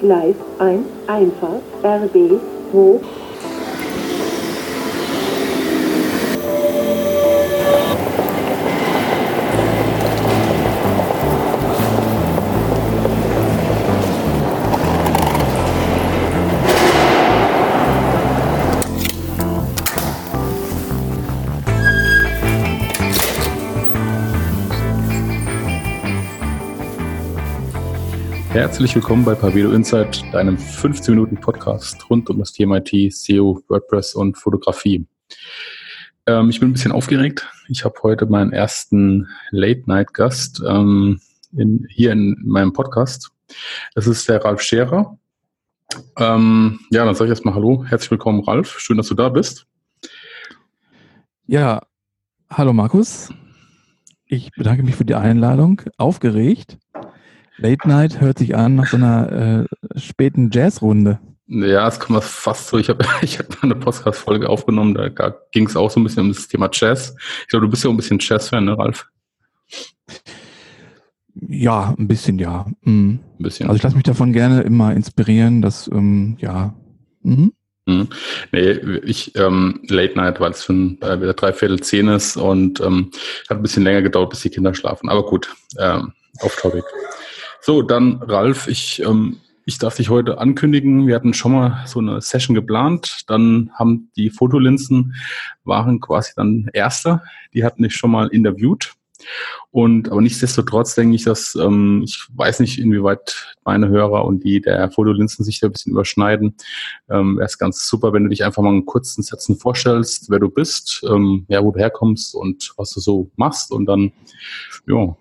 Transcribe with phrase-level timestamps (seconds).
[0.00, 2.40] Gleis 1, Einfahrt, RB,
[2.72, 3.00] hoch.
[28.80, 33.62] Herzlich willkommen bei Pavedo Insight, deinem 15 Minuten Podcast rund um das Thema IT, SEO,
[33.68, 35.06] WordPress und Fotografie.
[36.24, 37.46] Ähm, ich bin ein bisschen aufgeregt.
[37.68, 41.20] Ich habe heute meinen ersten Late-Night-Gast ähm,
[41.54, 43.30] in, hier in meinem Podcast.
[43.94, 45.18] Das ist der Ralf Scherer.
[46.16, 48.78] Ähm, ja, dann sage ich erstmal Hallo, herzlich willkommen, Ralf.
[48.78, 49.66] Schön, dass du da bist.
[51.46, 51.82] Ja,
[52.48, 53.28] hallo Markus.
[54.24, 55.82] Ich bedanke mich für die Einladung.
[55.98, 56.78] Aufgeregt.
[57.60, 61.20] Late Night hört sich an nach so einer äh, späten Jazzrunde.
[61.46, 62.78] Ja, es kommt fast so.
[62.78, 65.08] Ich habe ich hab eine Podcast-Folge aufgenommen, da
[65.52, 67.14] ging es auch so ein bisschen um das Thema Jazz.
[67.42, 69.06] Ich glaube, du bist ja auch ein bisschen Jazz-Fan, ne, Ralf?
[71.34, 72.66] Ja, ein bisschen, ja.
[72.82, 73.20] Mhm.
[73.38, 73.68] Ein bisschen.
[73.68, 76.74] Also ich lasse mich davon gerne immer inspirieren, dass, ähm, ja.
[77.22, 77.52] Mhm.
[77.86, 78.08] Mhm.
[78.52, 78.70] Nee,
[79.04, 83.10] ich ähm, Late Night, weil es schon äh, wieder dreiviertel zehn ist und ähm,
[83.48, 85.08] hat ein bisschen länger gedauert, bis die Kinder schlafen.
[85.08, 86.84] Aber gut, ähm, off topic.
[87.62, 91.06] So, dann Ralf, ich, ähm, ich darf dich heute ankündigen.
[91.06, 93.20] Wir hatten schon mal so eine Session geplant.
[93.26, 95.14] Dann haben die Fotolinsen
[95.64, 97.22] waren quasi dann Erste.
[97.52, 98.94] Die hatten dich schon mal interviewt.
[99.70, 104.62] Und aber nichtsdestotrotz denke ich, dass ähm, ich weiß nicht, inwieweit meine Hörer und die
[104.62, 106.56] der Fotolinsen sich da ein bisschen überschneiden.
[107.10, 110.38] Ähm, Wäre es ganz super, wenn du dich einfach mal in kurzen Sätzen vorstellst, wer
[110.38, 114.12] du bist, ähm, ja, wo du herkommst und was du so machst und dann,
[114.86, 115.14] ja,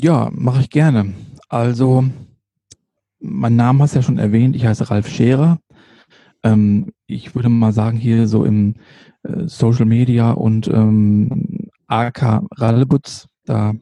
[0.00, 1.14] ja, mache ich gerne.
[1.48, 2.04] Also,
[3.20, 4.56] mein Name hast du ja schon erwähnt.
[4.56, 5.58] Ich heiße Ralf Scherer.
[6.42, 8.74] Ähm, ich würde mal sagen, hier so im
[9.22, 13.74] äh, Social Media und ähm, AK Rallebutz, da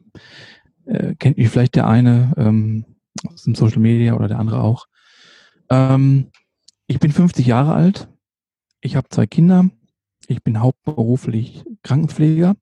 [0.85, 2.85] äh, kennt mich vielleicht der eine ähm,
[3.27, 4.85] aus dem Social Media oder der andere auch.
[5.69, 6.27] Ähm,
[6.87, 8.07] ich bin 50 Jahre alt.
[8.81, 9.69] Ich habe zwei Kinder.
[10.27, 12.55] Ich bin hauptberuflich Krankenpfleger.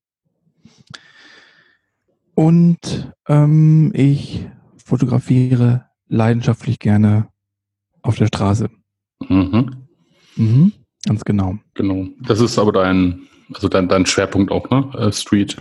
[2.35, 4.47] Und ähm, ich
[4.77, 7.29] fotografiere leidenschaftlich gerne
[8.01, 8.69] auf der Straße.
[9.27, 9.87] Mhm.
[10.35, 10.71] Mhm,
[11.05, 11.57] ganz genau.
[11.73, 12.07] Genau.
[12.21, 13.21] Das ist aber dein,
[13.53, 14.89] also dein, dein Schwerpunkt auch, ne?
[14.97, 15.57] Äh, Street.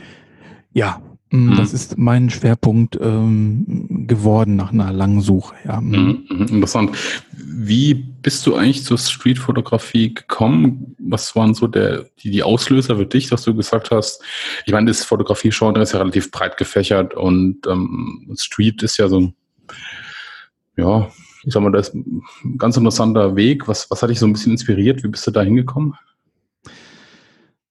[0.72, 1.03] Ja.
[1.32, 5.54] Das ist mein Schwerpunkt ähm, geworden nach einer langen Suche.
[5.64, 5.80] Ja.
[5.80, 6.26] Mhm.
[6.28, 6.46] mhm.
[6.46, 6.96] Interessant.
[7.32, 10.96] Wie bist du eigentlich zur Streetfotografie gekommen?
[10.98, 14.22] Was waren so der, die, die Auslöser für dich, dass du gesagt hast,
[14.66, 19.20] ich meine, das Fotografie-Genre ist ja relativ breit gefächert und ähm, Street ist ja so
[19.20, 19.34] ein,
[20.76, 21.10] ja,
[21.44, 22.22] ich sag mal, das ist ein
[22.58, 23.69] ganz interessanter Weg.
[23.69, 25.04] Was, was hat dich so ein bisschen inspiriert?
[25.04, 25.94] Wie bist du da hingekommen?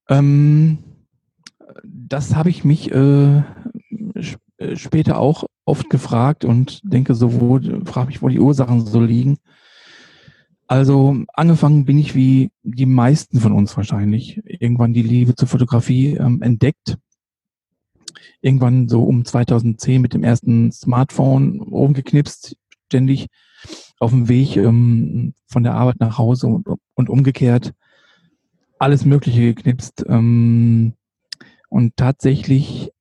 [0.07, 0.79] Ähm,
[1.83, 3.43] das habe ich mich äh,
[4.59, 9.01] äh, später auch oft gefragt und denke so, wo, frage mich, wo die Ursachen so
[9.01, 9.37] liegen.
[10.67, 16.15] Also angefangen bin ich wie die meisten von uns wahrscheinlich irgendwann die Liebe zur Fotografie
[16.15, 16.97] ähm, entdeckt.
[18.41, 23.27] Irgendwann so um 2010 mit dem ersten Smartphone rumgeknipst, ständig
[23.99, 27.73] auf dem Weg ähm, von der Arbeit nach Hause und, und umgekehrt.
[28.77, 30.05] Alles Mögliche geknipst.
[30.07, 30.93] Ähm,
[31.69, 32.91] und tatsächlich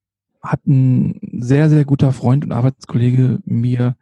[0.42, 3.96] hat ein sehr, sehr guter Freund und Arbeitskollege mir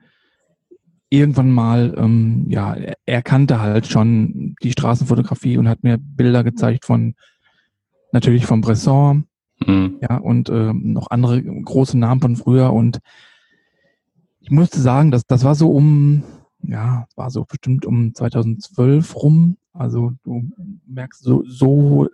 [1.09, 6.85] irgendwann mal, ähm, ja, er kannte halt schon die Straßenfotografie und hat mir Bilder gezeigt
[6.85, 7.15] von,
[8.13, 9.27] natürlich von Bresson,
[9.65, 9.99] mhm.
[10.03, 13.01] ja, und ähm, noch andere große Namen von früher und
[14.41, 16.23] ich musste sagen, dass das war so um,
[16.63, 19.57] ja, war so bestimmt um 2012 rum.
[19.73, 20.49] Also du
[20.87, 22.09] merkst, so, so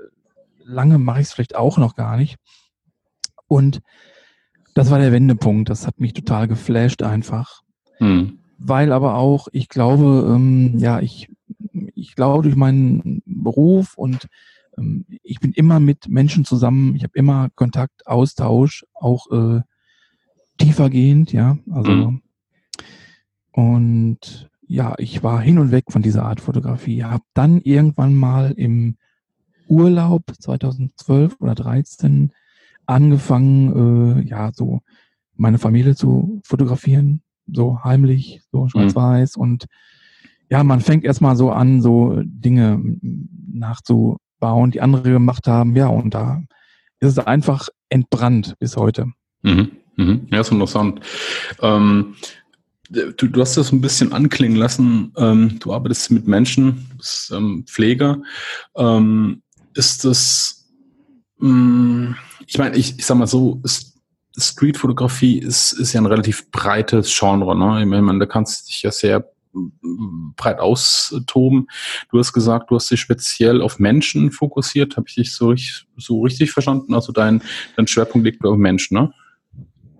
[0.65, 2.37] lange mache ich es vielleicht auch noch gar nicht.
[3.47, 3.83] Und
[4.75, 5.69] das war der Wendepunkt.
[5.69, 7.63] Das hat mich total geflasht einfach.
[7.99, 8.39] Hm.
[8.59, 11.31] Weil aber auch, ich glaube, ähm, ja, ich,
[11.95, 14.29] ich glaube durch meinen Beruf und
[14.79, 19.61] ähm, ich bin immer mit Menschen zusammen, ich habe immer Kontakt, Austausch, auch äh,
[20.59, 21.59] tiefergehend, ja.
[21.71, 22.23] Also hm.
[23.53, 27.05] und ja, ich war hin und weg von dieser Art Fotografie.
[27.05, 28.97] Habe dann irgendwann mal im
[29.73, 32.33] Urlaub 2012 oder 13
[32.85, 34.81] angefangen, äh, ja, so
[35.35, 38.69] meine Familie zu fotografieren, so heimlich, so mhm.
[38.69, 39.43] schwarz-weiß mhm.
[39.43, 39.67] und
[40.51, 42.79] ja, man fängt erstmal so an, so Dinge
[43.51, 46.43] nachzubauen, die andere gemacht haben, ja, und da
[47.01, 49.07] ist es einfach entbrannt bis heute.
[49.43, 49.71] Mhm.
[49.97, 50.27] Mhm.
[50.31, 51.01] Ja, ist interessant.
[51.63, 52.15] Ähm,
[52.91, 55.13] du, du hast das ein bisschen anklingen lassen.
[55.17, 58.23] Ähm, du arbeitest mit Menschen, bist ähm, Pfleger.
[58.77, 59.42] Ähm,
[59.75, 60.69] ist das,
[61.39, 62.17] mh, mm,
[62.47, 63.61] ich meine, ich, ich sag mal so,
[64.37, 67.57] Streetfotografie ist, ist ja ein relativ breites Genre.
[67.57, 67.83] Ne?
[67.83, 69.31] Ich meine, da kannst du dich ja sehr
[70.37, 71.67] breit austoben.
[72.11, 74.97] Du hast gesagt, du hast dich speziell auf Menschen fokussiert.
[74.97, 75.55] Habe ich dich so,
[75.97, 76.95] so richtig verstanden?
[76.95, 77.43] Also dein,
[77.77, 79.13] dein Schwerpunkt liegt auf Menschen, ne?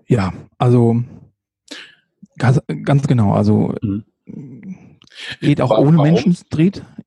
[0.07, 1.03] Ja, also
[2.37, 3.33] ganz, ganz genau.
[3.33, 4.03] Also mhm.
[5.41, 6.37] Geht auch warum, ohne Menschen.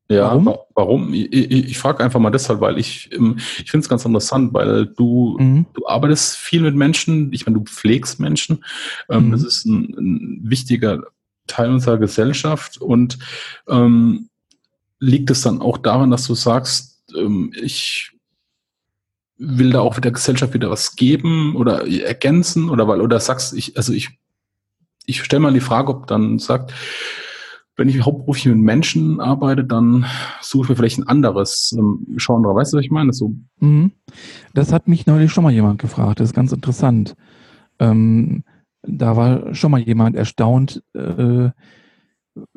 [0.09, 0.55] Ja, warum?
[0.75, 1.15] warum?
[1.15, 4.55] Ich, ich, ich frage einfach mal deshalb, weil ich, ähm, ich finde es ganz interessant,
[4.55, 5.67] weil du, mhm.
[5.75, 8.65] du arbeitest viel mit Menschen, ich meine, du pflegst Menschen.
[9.09, 9.33] Ähm, mhm.
[9.33, 11.03] Das ist ein, ein wichtiger
[11.47, 13.19] Teil unserer Gesellschaft und
[13.69, 14.29] ähm,
[14.99, 18.13] liegt es dann auch daran, dass du sagst, ähm, ich
[19.39, 23.77] will da auch der Gesellschaft wieder was geben oder ergänzen oder weil oder sagst ich
[23.77, 24.19] also ich
[25.07, 26.73] ich stelle mal die Frage, ob dann sagt,
[27.77, 30.07] wenn ich hauptberuflich mit Menschen arbeite, dann
[30.41, 32.55] suche ich mir vielleicht ein anderes ähm, Genre.
[32.55, 33.13] Weißt du, was ich meine?
[33.13, 33.35] So.
[33.61, 33.93] Mhm.
[34.55, 36.21] Das hat mich neulich schon mal jemand gefragt.
[36.21, 37.15] Das ist ganz interessant.
[37.79, 38.45] Ähm,
[38.83, 41.51] da war schon mal jemand erstaunt, äh,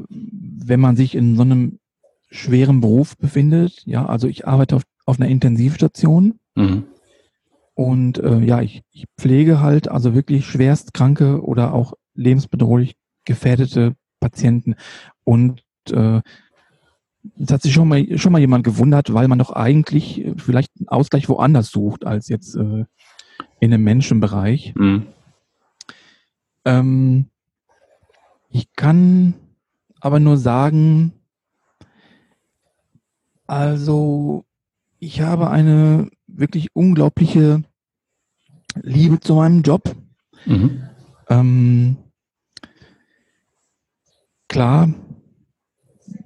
[0.07, 1.80] wenn man sich in so einem
[2.30, 3.83] schweren Beruf befindet.
[3.86, 6.39] Ja, also ich arbeite auf, auf einer Intensivstation.
[6.56, 6.86] Mhm.
[7.74, 12.95] Und äh, ja, ich, ich pflege halt also wirklich schwerstkranke oder auch lebensbedrohlich
[13.25, 14.75] gefährdete Patienten.
[15.24, 16.21] Und äh,
[17.38, 20.88] es hat sich schon mal, schon mal jemand gewundert, weil man doch eigentlich vielleicht einen
[20.88, 22.86] Ausgleich woanders sucht als jetzt äh,
[23.60, 24.74] in einem Menschenbereich.
[24.75, 25.07] Mhm.
[26.66, 27.30] Ähm,
[28.50, 29.36] ich kann
[30.00, 31.13] aber nur sagen,
[33.48, 34.45] also
[35.00, 37.63] ich habe eine wirklich unglaubliche
[38.75, 39.95] Liebe zu meinem Job.
[40.45, 40.83] Mhm.
[41.30, 41.98] Ähm,
[44.50, 44.94] klar,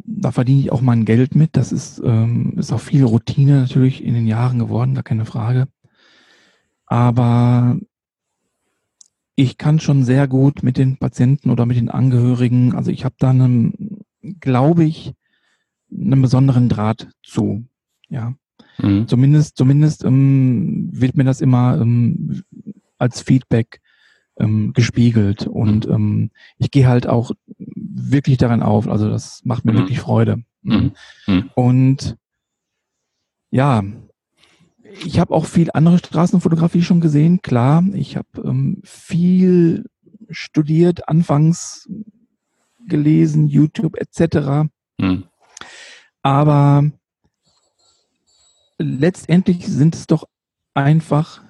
[0.05, 1.55] da verdiene ich auch mein Geld mit.
[1.55, 5.67] Das ist, ähm, ist auch viel Routine natürlich in den Jahren geworden, gar keine Frage.
[6.87, 7.77] Aber
[9.35, 13.15] ich kann schon sehr gut mit den Patienten oder mit den Angehörigen, also ich habe
[13.17, 14.03] da einen,
[14.39, 15.13] glaube ich,
[15.91, 17.65] einen besonderen Draht zu.
[18.09, 18.35] Ja.
[18.77, 19.07] Mhm.
[19.07, 22.43] Zumindest, zumindest ähm, wird mir das immer ähm,
[22.97, 23.81] als Feedback
[24.37, 25.47] ähm, gespiegelt.
[25.47, 25.93] Und mhm.
[25.93, 27.31] ähm, ich gehe halt auch
[27.93, 28.87] wirklich daran auf.
[28.87, 29.77] Also das macht mir mhm.
[29.77, 30.43] wirklich Freude.
[30.61, 30.93] Mhm.
[31.27, 31.49] mhm.
[31.55, 32.17] Und
[33.51, 33.83] ja,
[35.05, 37.83] ich habe auch viel andere Straßenfotografie schon gesehen, klar.
[37.93, 39.85] Ich habe ähm, viel
[40.29, 41.87] studiert, anfangs
[42.87, 44.69] gelesen, YouTube etc.
[44.97, 45.25] Mhm.
[46.21, 46.89] Aber
[48.77, 50.25] letztendlich sind es doch
[50.73, 51.43] einfach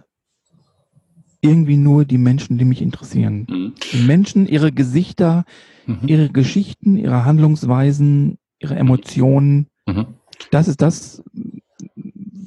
[1.44, 3.48] irgendwie nur die Menschen, die mich interessieren.
[3.50, 3.74] Mhm.
[3.92, 5.46] Die Menschen, ihre Gesichter,
[5.86, 6.00] mhm.
[6.08, 9.68] ihre Geschichten, ihre Handlungsweisen, ihre Emotionen.
[9.86, 10.08] Mhm.
[10.52, 11.24] Das ist das,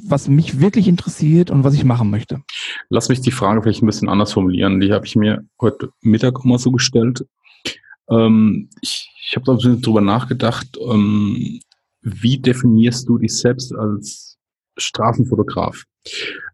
[0.08, 2.42] was mich wirklich interessiert und was ich machen möchte.
[2.88, 4.80] Lass mich die Frage vielleicht ein bisschen anders formulieren.
[4.80, 7.26] Die habe ich mir heute Mittag mal so gestellt.
[8.08, 10.78] Ähm, ich ich habe da ein bisschen drüber nachgedacht.
[10.80, 11.60] Ähm,
[12.00, 14.38] wie definierst du dich selbst als
[14.76, 15.82] Straßenfotograf?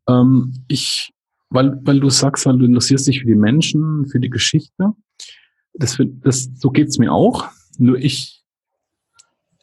[0.09, 1.12] Ähm, ich
[1.53, 4.93] weil, weil du sagst, weil du interessierst dich für die Menschen, für die Geschichte.
[5.75, 7.49] Das, das, so geht's mir auch.
[7.79, 8.43] Nur ich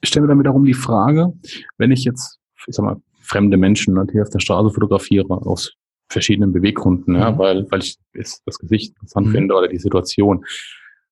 [0.04, 1.34] stelle mir damit darum die Frage,
[1.78, 5.74] wenn ich jetzt, ich sag mal, fremde Menschen natürlich auf der Straße fotografiere, aus
[6.10, 7.38] verschiedenen Beweggründen, ja, mhm.
[7.38, 9.32] weil, weil ich das Gesicht interessant mhm.
[9.32, 10.44] finde oder die Situation.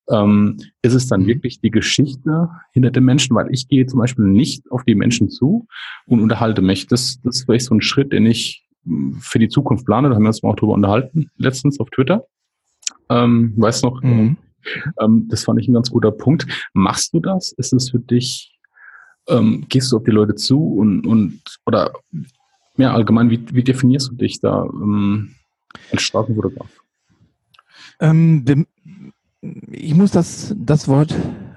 [0.10, 1.28] Ähm, ist es dann mhm.
[1.28, 3.36] wirklich die Geschichte hinter den Menschen?
[3.36, 5.68] Weil ich gehe zum Beispiel nicht auf die Menschen zu
[6.08, 6.88] und unterhalte mich.
[6.88, 8.67] Das, das ist vielleicht so ein Schritt, den ich
[9.20, 10.10] für die Zukunft plane.
[10.10, 12.26] Da haben wir uns mal auch drüber unterhalten, letztens auf Twitter.
[13.10, 14.38] Ähm, weiß noch, mhm.
[15.02, 16.48] ähm, das fand ich ein ganz guter Punkt.
[16.74, 17.52] Machst du das?
[17.54, 18.58] Ist es für dich,
[19.28, 21.94] ähm, gehst du auf die Leute zu und, und oder
[22.76, 25.36] mehr allgemein, wie, wie definierst du dich da ähm,
[25.92, 26.70] als Straßenfotograf?
[28.00, 28.66] Ähm,
[29.72, 31.16] ich muss das, das Wort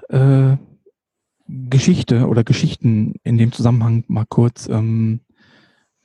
[0.09, 0.57] äh,
[1.47, 5.21] Geschichte oder Geschichten in dem Zusammenhang mal kurz ähm,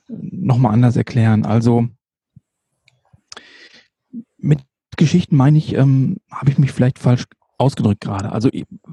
[0.07, 1.45] nochmal anders erklären.
[1.45, 1.87] Also
[4.37, 4.61] mit
[4.95, 7.25] Geschichten meine ich, ähm, habe ich mich vielleicht falsch
[7.57, 8.31] ausgedrückt gerade.
[8.31, 8.49] Also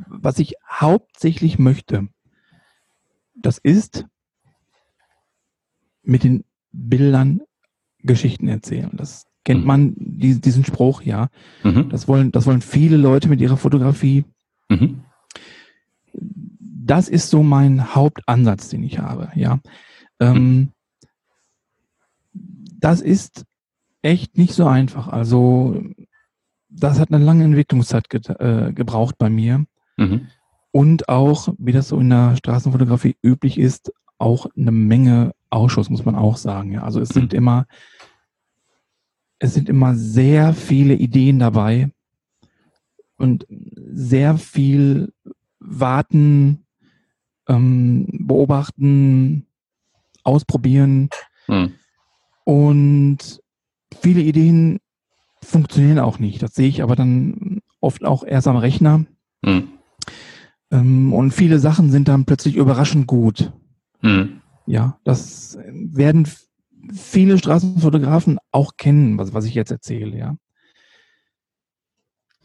[0.06, 2.08] was ich hauptsächlich möchte,
[3.34, 4.06] das ist
[6.02, 7.42] mit den Bildern
[7.98, 8.90] Geschichten erzählen.
[8.94, 9.66] Das kennt mhm.
[9.66, 11.28] man, die, diesen Spruch, ja.
[11.62, 11.88] Mhm.
[11.88, 14.24] Das wollen, das wollen viele Leute mit ihrer Fotografie.
[14.68, 15.04] Mhm.
[16.12, 19.60] Das ist so mein Hauptansatz, den ich habe, ja.
[20.20, 20.73] Ähm, mhm
[22.84, 23.46] das ist
[24.02, 25.08] echt nicht so einfach.
[25.08, 25.82] Also
[26.68, 29.64] das hat eine lange Entwicklungszeit ge äh, gebraucht bei mir.
[29.96, 30.28] Mhm.
[30.70, 36.04] Und auch, wie das so in der Straßenfotografie üblich ist, auch eine Menge Ausschuss, muss
[36.04, 36.72] man auch sagen.
[36.72, 36.82] Ja.
[36.82, 37.38] Also es sind Mhm.
[37.38, 37.66] immer,
[39.38, 41.90] es sind immer sehr viele Ideen dabei
[43.16, 45.12] und sehr viel
[45.58, 46.66] warten,
[47.48, 49.46] ähm, beobachten,
[50.22, 51.08] ausprobieren
[51.48, 51.74] Mhm.
[52.44, 53.40] Und
[54.00, 54.80] viele Ideen
[55.42, 56.42] funktionieren auch nicht.
[56.42, 59.04] Das sehe ich aber dann oft auch erst am Rechner.
[59.42, 59.68] Mhm.
[60.70, 63.52] Ähm, und viele Sachen sind dann plötzlich überraschend gut.
[64.00, 64.40] Mhm.
[64.66, 66.26] Ja, das werden
[66.92, 70.36] viele Straßenfotografen auch kennen, was, was ich jetzt erzähle, ja.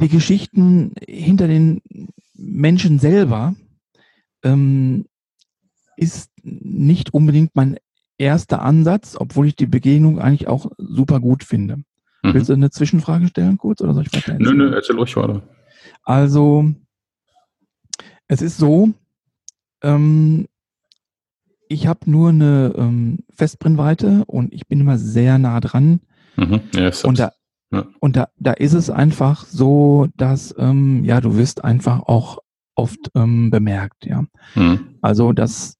[0.02, 1.82] Die Geschichten hinter den
[2.34, 3.56] Menschen selber
[4.44, 5.06] ähm,
[5.98, 7.78] ist nicht unbedingt mein
[8.20, 11.78] erster Ansatz, obwohl ich die Begegnung eigentlich auch super gut finde.
[12.22, 12.34] Mhm.
[12.34, 15.42] Willst du eine Zwischenfrage stellen kurz oder soll ich weiter Nö, nö, erzähl ruhig weiter.
[16.04, 16.66] Also,
[18.28, 18.90] es ist so,
[19.82, 20.46] ähm,
[21.70, 26.02] ich habe nur eine ähm, Festbrennweite und ich bin immer sehr nah dran.
[26.36, 26.62] Mhm.
[26.76, 27.32] Ja, Und da,
[27.72, 27.86] Ja.
[28.00, 32.40] und da, da ist es einfach so, dass, ähm, ja, du wirst einfach auch
[32.76, 34.26] oft ähm, bemerkt, ja.
[34.56, 34.98] Mhm.
[35.02, 35.76] Also das,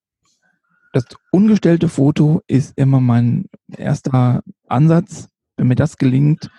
[0.94, 6.50] das ungestellte Foto ist immer mein erster Ansatz, wenn mir das gelingt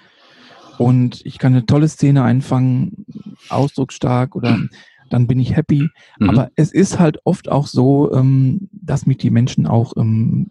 [0.79, 3.05] und ich kann eine tolle Szene einfangen,
[3.49, 4.59] ausdrucksstark oder
[5.11, 5.91] dann bin ich happy.
[6.19, 6.31] Mhm.
[6.31, 10.51] Aber es ist halt oft auch so, ähm, dass mich die Menschen auch ähm,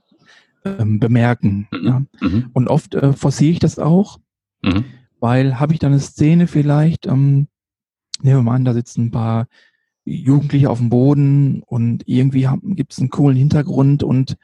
[0.65, 1.67] ähm, bemerken.
[1.71, 1.87] Mhm.
[1.87, 2.01] Ja.
[2.21, 2.49] Mhm.
[2.53, 4.19] Und oft äh, forciere ich das auch,
[4.61, 4.83] Mhm.
[5.21, 7.47] weil habe ich dann eine Szene vielleicht, ähm,
[8.21, 9.47] nehmen wir mal an, da sitzen ein paar
[10.09, 14.37] Jugendliche auf dem Boden und irgendwie gibt es einen coolen Hintergrund und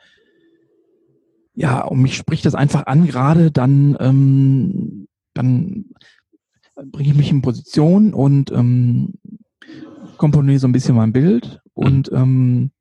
[1.56, 5.86] ja, und mich spricht das einfach an gerade, dann, ähm, dann
[6.92, 9.14] bringe ich mich in Position und ähm,
[10.18, 12.72] komponiere so ein bisschen mein Bild und ähm,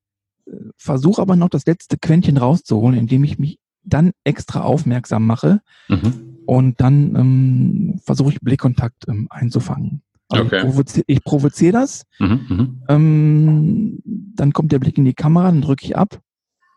[0.76, 6.38] versuche aber noch das letzte Quäntchen rauszuholen, indem ich mich dann extra aufmerksam mache Mhm.
[6.46, 10.02] und dann ähm, versuche ich Blickkontakt ähm, einzufangen.
[10.34, 10.56] Also Okay.
[10.56, 12.46] ich provoziere ich provoziere das, Mhm.
[12.48, 12.82] Mhm.
[12.88, 16.20] ähm, dann kommt der Blick in die Kamera, dann drücke ich ab,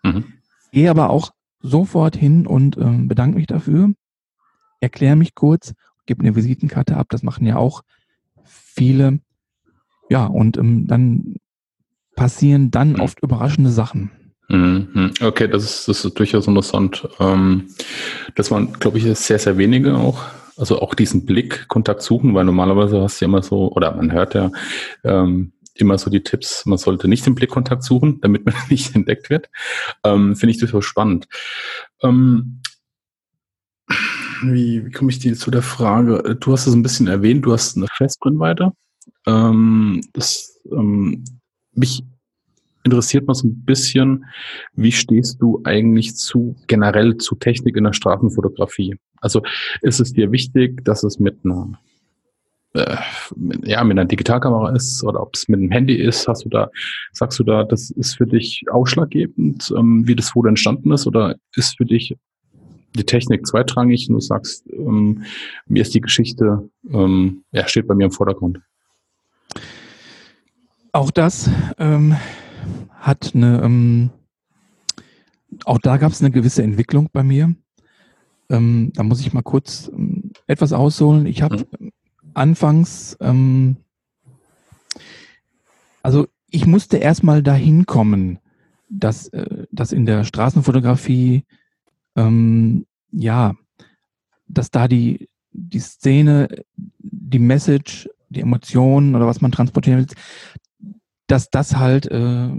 [0.04, 0.26] Mhm.
[0.72, 3.94] gehe aber auch sofort hin und ähm, bedanke mich dafür,
[4.80, 5.74] erkläre mich kurz,
[6.06, 7.82] gebe eine Visitenkarte ab, das machen ja auch
[8.46, 9.20] viele.
[10.10, 11.36] Ja, und ähm, dann
[12.16, 13.00] passieren dann Mhm.
[13.02, 14.12] oft überraschende Sachen.
[14.50, 15.12] Mhm.
[15.22, 17.08] Okay, das ist, das ist durchaus interessant.
[17.20, 17.68] Ähm,
[18.36, 20.24] das waren, glaube ich, sehr, sehr wenige auch.
[20.58, 24.34] Also auch diesen Blickkontakt suchen, weil normalerweise hast du ja immer so, oder man hört
[24.34, 24.52] ja
[25.04, 29.30] ähm, immer so die Tipps, man sollte nicht den Blickkontakt suchen, damit man nicht entdeckt
[29.30, 29.50] wird.
[30.04, 31.28] Ähm, Finde ich durchaus spannend.
[32.02, 32.62] Ähm,
[34.44, 36.36] wie, wie komme ich dir zu der Frage?
[36.40, 38.72] Du hast es ein bisschen erwähnt, du hast eine Festbrennweite.
[39.26, 41.24] Ähm, das, ähm,
[41.74, 42.04] mich
[42.88, 44.26] interessiert mal so ein bisschen,
[44.74, 48.96] wie stehst du eigentlich zu generell zu Technik in der Straßenfotografie?
[49.22, 49.44] Also
[49.82, 51.80] ist es dir wichtig, dass es mit einer
[52.74, 52.98] äh,
[53.64, 56.70] ja, mit einer Digitalkamera ist oder ob es mit einem Handy ist, hast du da,
[57.12, 61.36] sagst du da, das ist für dich ausschlaggebend, ähm, wie das Foto entstanden ist, oder
[61.56, 62.16] ist für dich
[62.96, 65.24] die Technik zweitrangig und du sagst, ähm,
[65.68, 68.60] mir ist die Geschichte, ähm, ja, steht bei mir im Vordergrund.
[70.92, 72.16] Auch das ähm,
[72.92, 74.10] hat eine, ähm,
[75.66, 77.56] auch da gab es eine gewisse Entwicklung bei mir.
[78.50, 81.26] Ähm, da muss ich mal kurz ähm, etwas ausholen.
[81.26, 81.68] Ich habe
[82.34, 83.78] anfangs, ähm,
[86.02, 88.40] also ich musste erstmal dahin kommen,
[88.90, 91.44] dass, äh, dass in der Straßenfotografie,
[92.16, 93.54] ähm, ja,
[94.48, 96.48] dass da die, die Szene,
[97.00, 100.08] die Message, die Emotionen oder was man transportieren will,
[101.28, 102.50] dass das halt äh,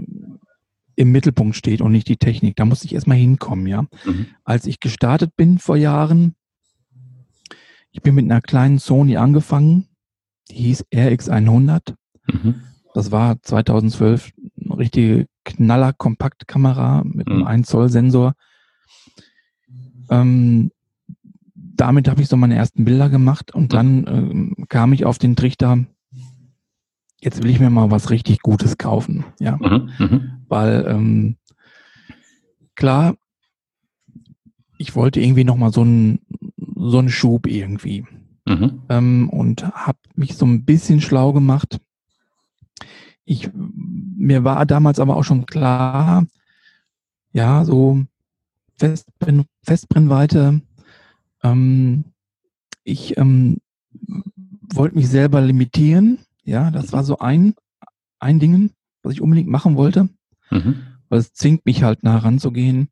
[0.95, 2.55] im Mittelpunkt steht und nicht die Technik.
[2.55, 3.83] Da musste ich erstmal hinkommen, ja.
[4.05, 4.27] Mhm.
[4.43, 6.35] Als ich gestartet bin vor Jahren,
[7.91, 9.87] ich bin mit einer kleinen Sony angefangen,
[10.51, 11.95] die hieß RX100.
[12.31, 12.55] Mhm.
[12.93, 14.31] Das war 2012
[14.63, 17.47] eine richtige Knaller-Kompaktkamera mit einem Mhm.
[17.47, 18.33] 1 Zoll Sensor.
[20.09, 20.71] Ähm,
[21.55, 25.35] damit habe ich so meine ersten Bilder gemacht und dann ähm, kam ich auf den
[25.35, 25.85] Trichter,
[27.21, 29.25] jetzt will ich mir mal was richtig Gutes kaufen.
[29.39, 29.89] Ja, Mhm.
[29.99, 30.31] Mhm.
[30.47, 31.35] weil ähm,
[32.75, 33.15] klar,
[34.77, 36.19] ich wollte irgendwie noch mal so einen
[36.75, 38.05] so einen Schub irgendwie
[38.47, 38.81] Mhm.
[38.89, 41.79] ähm, und habe mich so ein bisschen schlau gemacht.
[43.25, 46.25] Ich mir war damals aber auch schon klar,
[47.33, 48.01] ja so
[48.77, 50.61] Festbrenn, Festbrennweite.
[51.43, 52.05] Ähm,
[52.85, 53.57] ich ähm,
[54.73, 56.19] wollte mich selber limitieren.
[56.49, 57.53] Ja, das war so ein,
[58.19, 58.71] ein Ding,
[59.03, 60.09] was ich unbedingt machen wollte.
[60.49, 60.83] Mhm.
[61.09, 62.89] Weil es zwingt mich halt nah ranzugehen.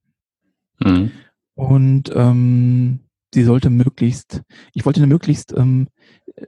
[0.80, 1.12] Mhm.
[1.56, 3.00] Und ähm,
[3.34, 5.88] sie sollte möglichst, ich wollte eine möglichst ähm,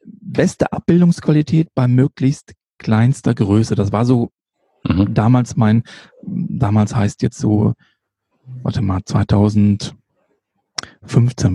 [0.05, 3.75] beste Abbildungsqualität bei möglichst kleinster Größe.
[3.75, 4.29] Das war so
[4.87, 5.13] Mhm.
[5.13, 5.83] damals mein,
[6.25, 7.73] damals heißt jetzt so,
[8.63, 9.93] warte mal, 2015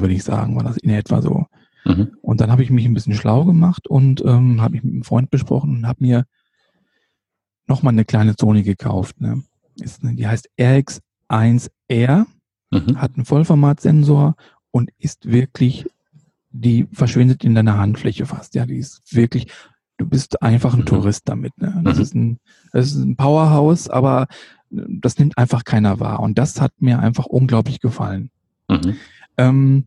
[0.01, 1.47] würde ich sagen, war das in etwa so.
[1.85, 2.13] Mhm.
[2.23, 5.05] Und dann habe ich mich ein bisschen schlau gemacht und ähm, habe mich mit einem
[5.05, 6.25] Freund besprochen und habe mir
[7.67, 9.21] nochmal eine kleine Sony gekauft.
[9.21, 9.43] Ne?
[9.81, 12.27] Ist, die heißt RX1R,
[12.71, 13.01] Mhm.
[13.01, 14.35] hat einen Vollformatsensor
[14.73, 15.87] und ist wirklich,
[16.51, 18.55] die verschwindet in deiner Handfläche fast.
[18.55, 19.47] Ja, die ist wirklich,
[19.97, 20.87] du bist einfach ein Mhm.
[20.87, 21.53] Tourist damit.
[21.59, 21.81] Ne?
[21.85, 22.03] Das, Mhm.
[22.03, 22.39] ist ein,
[22.73, 24.27] das ist ein Powerhouse, aber
[24.71, 26.19] das nimmt einfach keiner wahr.
[26.21, 28.31] Und das hat mir einfach unglaublich gefallen.
[28.69, 28.97] Mhm.
[29.37, 29.87] Ähm,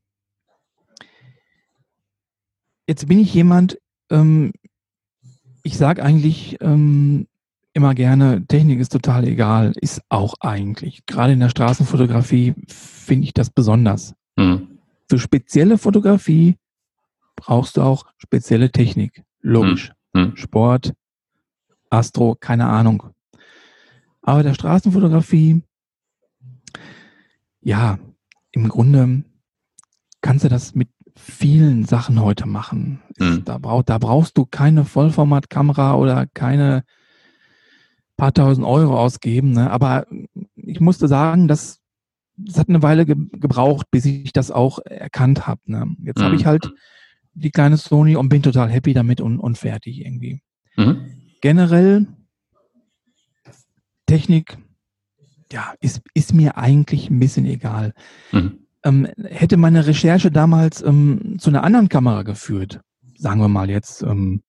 [2.88, 3.78] jetzt bin ich jemand,
[4.10, 4.54] ähm,
[5.64, 7.28] ich sage eigentlich ähm,
[7.74, 11.06] immer gerne, Technik ist total egal, ist auch eigentlich.
[11.06, 14.16] Gerade in der Straßenfotografie finde ich das besonders.
[14.38, 14.80] Mhm.
[15.10, 16.56] Für spezielle Fotografie
[17.36, 19.24] brauchst du auch spezielle Technik.
[19.42, 19.92] Logisch.
[20.14, 20.36] Mhm.
[20.36, 20.94] Sport,
[21.90, 23.04] Astro, keine Ahnung.
[24.22, 25.62] Aber der Straßenfotografie,
[27.62, 28.00] ja,
[28.52, 29.24] im Grunde
[30.22, 33.02] kannst du das mit vielen Sachen heute machen.
[33.18, 33.44] Mhm.
[33.44, 36.84] Da, brauch, da brauchst du keine Vollformatkamera oder keine
[38.16, 39.52] paar tausend Euro ausgeben.
[39.52, 39.70] Ne?
[39.70, 40.08] Aber
[40.56, 41.80] ich musste sagen, das,
[42.36, 45.62] das hat eine Weile ge gebraucht, bis ich das auch erkannt habe.
[45.66, 45.96] Ne?
[46.04, 46.40] Jetzt habe Mhm.
[46.40, 46.72] ich halt
[47.34, 50.42] die kleine Sony und bin total happy damit und, und fertig irgendwie.
[50.76, 51.06] Mhm.
[51.42, 52.08] Generell
[54.08, 54.58] Technik,
[55.52, 57.94] ja, ist, ist mir eigentlich ein bisschen egal.
[58.32, 58.67] Mhm.
[58.84, 62.80] Ähm, hätte meine Recherche damals ähm, zu einer anderen Kamera geführt,
[63.18, 64.42] sagen wir mal jetzt ähm,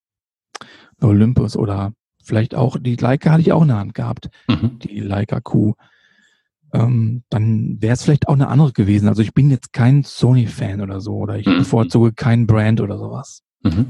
[1.01, 1.93] Olympus oder
[2.23, 4.79] vielleicht auch, die Leica hatte ich auch in der Hand gehabt, Mhm.
[4.81, 5.75] die Leica Q,
[6.75, 9.09] ähm, dann wäre es vielleicht auch eine andere gewesen.
[9.09, 11.59] Also ich bin jetzt kein Sony-Fan oder so oder ich Mhm.
[11.59, 13.43] bevorzuge keinen Brand oder sowas.
[13.63, 13.87] Mhm.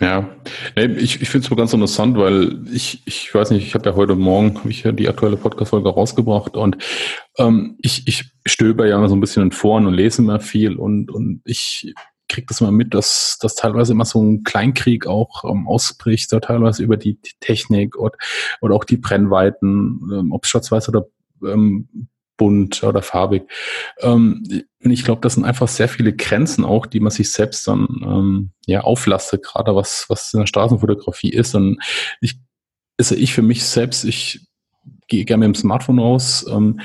[0.00, 0.28] Ja,
[0.76, 3.96] nee, ich, ich finde es ganz interessant, weil ich, ich weiß nicht, ich habe ja
[3.96, 6.76] heute Morgen hab ich ja die aktuelle Podcast-Folge rausgebracht und
[7.38, 10.76] ähm, ich, ich stöber ja immer so ein bisschen in Foren und lese immer viel
[10.76, 11.92] und, und ich
[12.28, 16.40] kriege das mal mit, dass, dass teilweise immer so ein Kleinkrieg auch ähm, ausbricht, so
[16.40, 18.14] teilweise über die, Technik und,
[18.60, 21.06] oder auch die Brennweiten, ähm, ob schwarz-weiß oder
[21.44, 23.50] ähm, bunt oder farbig.
[24.00, 24.44] Ähm,
[24.82, 27.86] und ich glaube, das sind einfach sehr viele Grenzen auch, die man sich selbst dann
[28.02, 31.54] ähm, ja auflastet, gerade was, was in der Straßenfotografie ist.
[31.54, 31.78] Und
[32.20, 32.38] ich,
[32.98, 34.46] also ich für mich selbst, ich
[35.08, 36.80] gehe gerne mit dem Smartphone raus, ähm,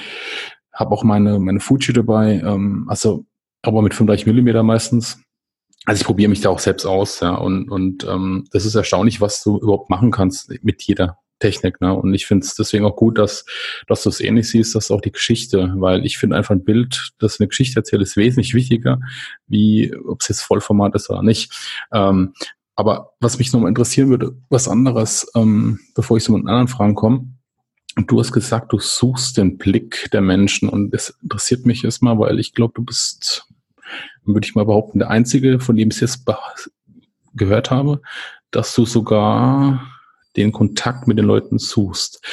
[0.74, 3.26] habe auch meine, meine Fuji dabei, ähm, also
[3.62, 5.22] aber mit 35 Millimeter meistens.
[5.86, 9.20] Also ich probiere mich da auch selbst aus, ja, und, und ähm, das ist erstaunlich,
[9.20, 11.94] was du überhaupt machen kannst mit jeder Technik, ne?
[11.94, 13.46] Und ich finde es deswegen auch gut, dass,
[13.88, 17.12] dass du es ähnlich siehst, dass auch die Geschichte, weil ich finde einfach ein Bild,
[17.18, 19.00] das eine Geschichte erzählt, ist wesentlich wichtiger,
[19.48, 21.52] wie ob es jetzt Vollformat ist oder nicht.
[21.92, 22.34] Ähm,
[22.76, 26.96] aber was mich nochmal interessieren würde, was anderes, ähm, bevor ich so mit anderen Fragen
[26.96, 27.28] komme.
[27.98, 32.18] Und du hast gesagt, du suchst den Blick der Menschen und das interessiert mich erstmal,
[32.20, 33.48] weil ich glaube, du bist,
[34.24, 36.26] würde ich mal behaupten, der Einzige, von dem ich es jetzt
[37.34, 38.02] gehört habe,
[38.52, 39.86] dass du sogar
[40.38, 42.26] den Kontakt mit den Leuten suchst.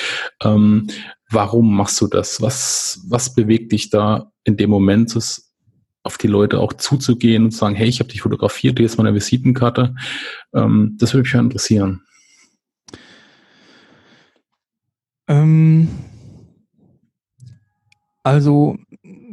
[0.43, 0.89] Ähm,
[1.31, 2.41] warum machst du das?
[2.41, 5.53] Was, was bewegt dich da in dem Moment, das
[6.05, 8.97] auf die Leute auch zuzugehen und zu sagen, hey, ich habe dich fotografiert, hier ist
[8.97, 9.95] meine Visitenkarte.
[10.55, 12.03] Ähm, das würde mich ja interessieren.
[15.29, 15.89] Ähm,
[18.23, 18.77] also,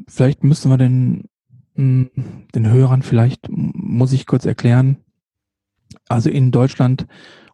[0.08, 1.30] vielleicht müssen wir den,
[1.76, 2.08] mh,
[2.54, 4.98] den Hörern, vielleicht muss ich kurz erklären.
[6.08, 7.08] Also in Deutschland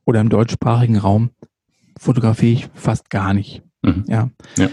[0.05, 1.29] oder im deutschsprachigen Raum
[1.97, 3.63] fotografiere ich fast gar nicht.
[3.83, 4.05] Mhm.
[4.07, 4.29] Ja.
[4.57, 4.69] Ja.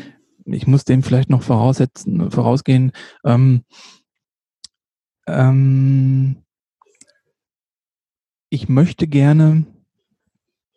[0.47, 2.93] Ich muss dem vielleicht noch voraussetzen, vorausgehen.
[3.25, 3.65] Ähm,
[5.27, 6.37] ähm,
[8.49, 9.67] ich möchte gerne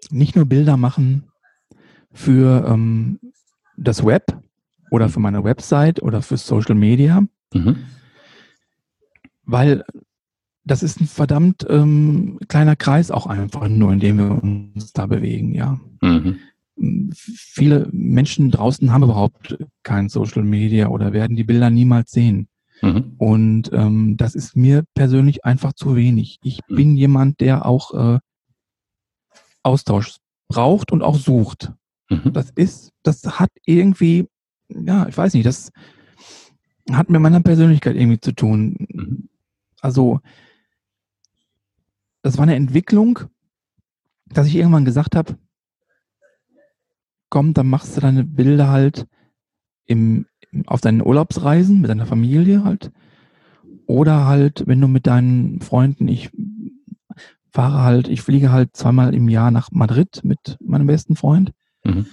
[0.10, 1.31] nicht nur Bilder machen
[2.13, 3.19] für ähm,
[3.78, 4.38] das Web
[4.91, 7.78] oder für meine Website oder für Social Media, Mhm.
[9.43, 9.84] weil
[10.63, 15.06] das ist ein verdammt ähm, kleiner Kreis auch einfach nur, in dem wir uns da
[15.08, 15.80] bewegen, ja.
[16.02, 16.38] Mhm.
[17.13, 22.47] Viele Menschen draußen haben überhaupt kein Social Media oder werden die Bilder niemals sehen.
[22.82, 23.13] Mhm.
[23.17, 26.39] Und ähm, das ist mir persönlich einfach zu wenig.
[26.43, 26.76] Ich Mhm.
[26.76, 28.19] bin jemand, der auch äh,
[29.63, 31.74] Austausch braucht und auch sucht.
[32.12, 32.34] Mhm.
[32.34, 34.28] Das ist, das hat irgendwie,
[34.67, 35.71] ja, ich weiß nicht, das
[36.91, 38.76] hat mit meiner Persönlichkeit irgendwie zu tun.
[38.89, 39.30] Mhm.
[39.80, 40.19] Also
[42.21, 43.19] das war eine Entwicklung,
[44.28, 45.38] dass ich irgendwann gesagt habe,
[47.30, 49.08] komm, dann machst du deine Bilder halt
[49.86, 50.26] im,
[50.67, 52.91] auf deinen Urlaubsreisen mit deiner Familie halt.
[53.88, 56.30] Oder halt, wenn du mit deinen Freunden, ich
[57.52, 61.54] fahre halt, ich fliege halt zweimal im Jahr nach Madrid mit meinem besten Freund.
[61.84, 62.06] Mhm.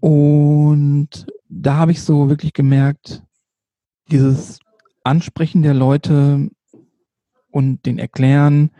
[0.00, 3.22] Und da habe ich so wirklich gemerkt,
[4.10, 4.58] dieses
[5.04, 6.50] Ansprechen der Leute
[7.50, 8.70] und den Erklären,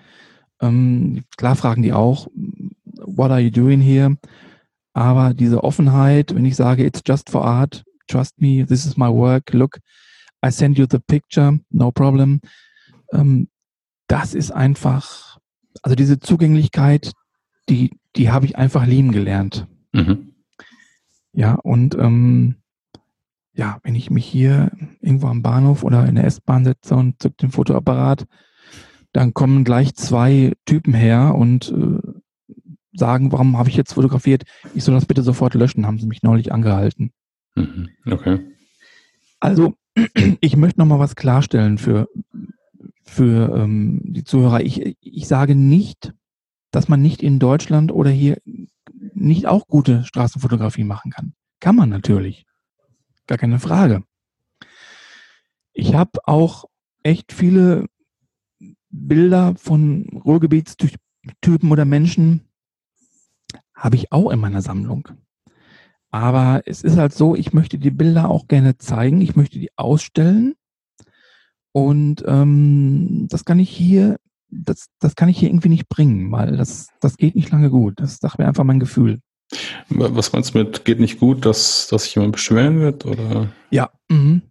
[0.61, 4.17] ähm, klar fragen die auch, what are you doing here?
[4.95, 9.09] Aber diese Offenheit, wenn ich sage, it's just for art, trust me, this is my
[9.09, 9.79] work, look,
[10.45, 12.41] I send you the picture, no problem.
[13.13, 13.49] Ähm,
[14.09, 15.39] das ist einfach,
[15.83, 17.13] also diese Zugänglichkeit,
[17.69, 19.67] die, die habe ich einfach lieben gelernt.
[19.93, 20.35] Mhm.
[21.33, 22.57] Ja, und ähm,
[23.55, 24.71] ja, wenn ich mich hier
[25.01, 28.27] irgendwo am Bahnhof oder in der S-Bahn setze und zück den Fotoapparat,
[29.13, 31.99] dann kommen gleich zwei Typen her und äh,
[32.95, 34.45] sagen, warum habe ich jetzt fotografiert?
[34.75, 37.13] Ich soll das bitte sofort löschen, haben sie mich neulich angehalten.
[37.55, 37.91] Mhm.
[38.07, 38.41] Okay.
[39.41, 39.75] Also,
[40.41, 42.09] ich möchte noch mal was klarstellen für,
[43.05, 44.63] für ähm, die Zuhörer.
[44.63, 46.15] Ich, ich sage nicht,
[46.73, 48.39] dass man nicht in Deutschland oder hier
[49.15, 51.35] nicht auch gute Straßenfotografie machen kann.
[51.61, 52.47] Kann man natürlich.
[53.29, 54.03] Gar keine Frage.
[55.73, 56.65] Ich habe auch
[57.03, 57.87] echt viele
[58.91, 62.49] Bilder von Ruhrgebietstypen oder Menschen,
[63.75, 65.09] habe ich auch in meiner Sammlung.
[66.11, 69.71] Aber es ist halt so, ich möchte die Bilder auch gerne zeigen, ich möchte die
[69.77, 70.55] ausstellen.
[71.73, 74.19] Und ähm, das kann ich hier,
[74.53, 77.95] das, das kann ich hier irgendwie nicht bringen, weil das, das geht nicht lange gut.
[77.97, 79.21] Das sagt mir einfach mein Gefühl.
[79.89, 83.05] Was meinst du mit geht nicht gut, dass, dass sich jemand beschweren wird?
[83.05, 83.49] Oder?
[83.71, 84.43] Ja, mhm.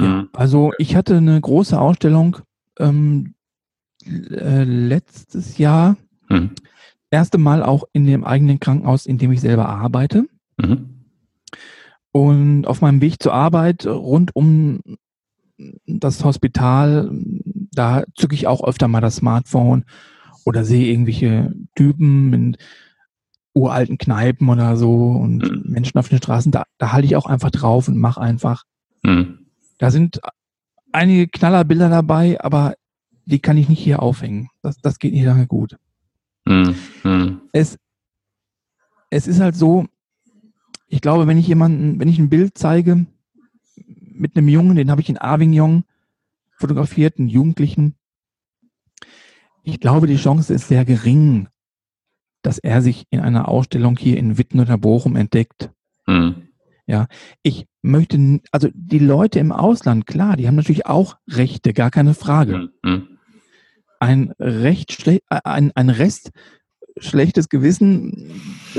[0.00, 0.28] mhm.
[0.32, 2.38] Also ich hatte eine große Ausstellung
[2.78, 3.34] ähm,
[4.06, 5.96] äh, letztes Jahr.
[6.28, 6.50] Mhm
[7.10, 10.26] erste Mal auch in dem eigenen Krankenhaus, in dem ich selber arbeite.
[10.58, 11.04] Mhm.
[12.10, 14.80] Und auf meinem Weg zur Arbeit rund um
[15.86, 17.10] das Hospital,
[17.72, 19.84] da zücke ich auch öfter mal das Smartphone
[20.44, 22.56] oder sehe irgendwelche Typen in
[23.54, 25.62] uralten Kneipen oder so und mhm.
[25.64, 26.52] Menschen auf den Straßen.
[26.52, 28.64] Da, da halte ich auch einfach drauf und mache einfach.
[29.02, 29.46] Mhm.
[29.78, 30.20] Da sind
[30.92, 32.74] einige Knallerbilder dabei, aber
[33.24, 34.48] die kann ich nicht hier aufhängen.
[34.62, 35.76] Das, das geht nicht lange gut.
[36.46, 37.42] Mhm.
[37.52, 37.78] Es,
[39.10, 39.86] es ist halt so,
[40.86, 43.06] ich glaube, wenn ich jemanden, wenn ich ein Bild zeige
[44.12, 45.84] mit einem Jungen, den habe ich in Avignon
[46.58, 47.96] fotografiert, einen Jugendlichen,
[49.62, 51.48] ich glaube, die Chance ist sehr gering,
[52.42, 55.70] dass er sich in einer Ausstellung hier in Witten oder Bochum entdeckt.
[56.06, 56.48] Mhm.
[56.86, 57.06] Ja,
[57.42, 62.14] ich möchte, also die Leute im Ausland, klar, die haben natürlich auch Rechte, gar keine
[62.14, 62.70] Frage.
[62.82, 63.18] Mhm
[64.00, 66.30] ein recht äh, ein, ein Rest
[67.00, 68.30] schlechtes Gewissen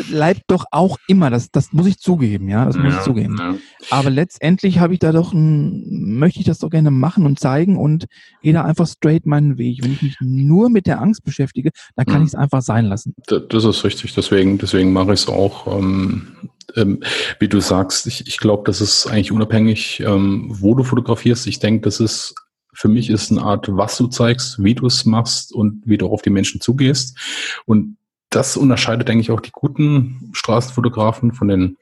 [0.10, 1.30] bleibt doch auch immer.
[1.30, 3.38] Das, das muss ich zugeben, ja, das muss ja, ich zugeben.
[3.38, 3.56] Ja.
[3.90, 7.78] Aber letztendlich habe ich da doch ein, möchte ich das doch gerne machen und zeigen
[7.78, 8.06] und
[8.42, 9.84] gehe da einfach straight meinen Weg.
[9.84, 12.24] Wenn ich mich nur mit der Angst beschäftige, dann kann mhm.
[12.24, 13.14] ich es einfach sein lassen.
[13.28, 14.14] Das ist richtig.
[14.14, 15.68] Deswegen, deswegen mache ich es auch.
[15.68, 16.28] Ähm,
[16.76, 17.02] ähm,
[17.40, 21.48] wie du sagst, ich, ich glaube, das ist eigentlich unabhängig, ähm, wo du fotografierst.
[21.48, 22.36] Ich denke, das ist
[22.80, 26.08] für mich ist eine Art, was du zeigst, wie du es machst und wie du
[26.08, 27.18] auf die Menschen zugehst.
[27.66, 27.98] Und
[28.30, 31.78] das unterscheidet, denke ich, auch die guten Straßenfotografen von den,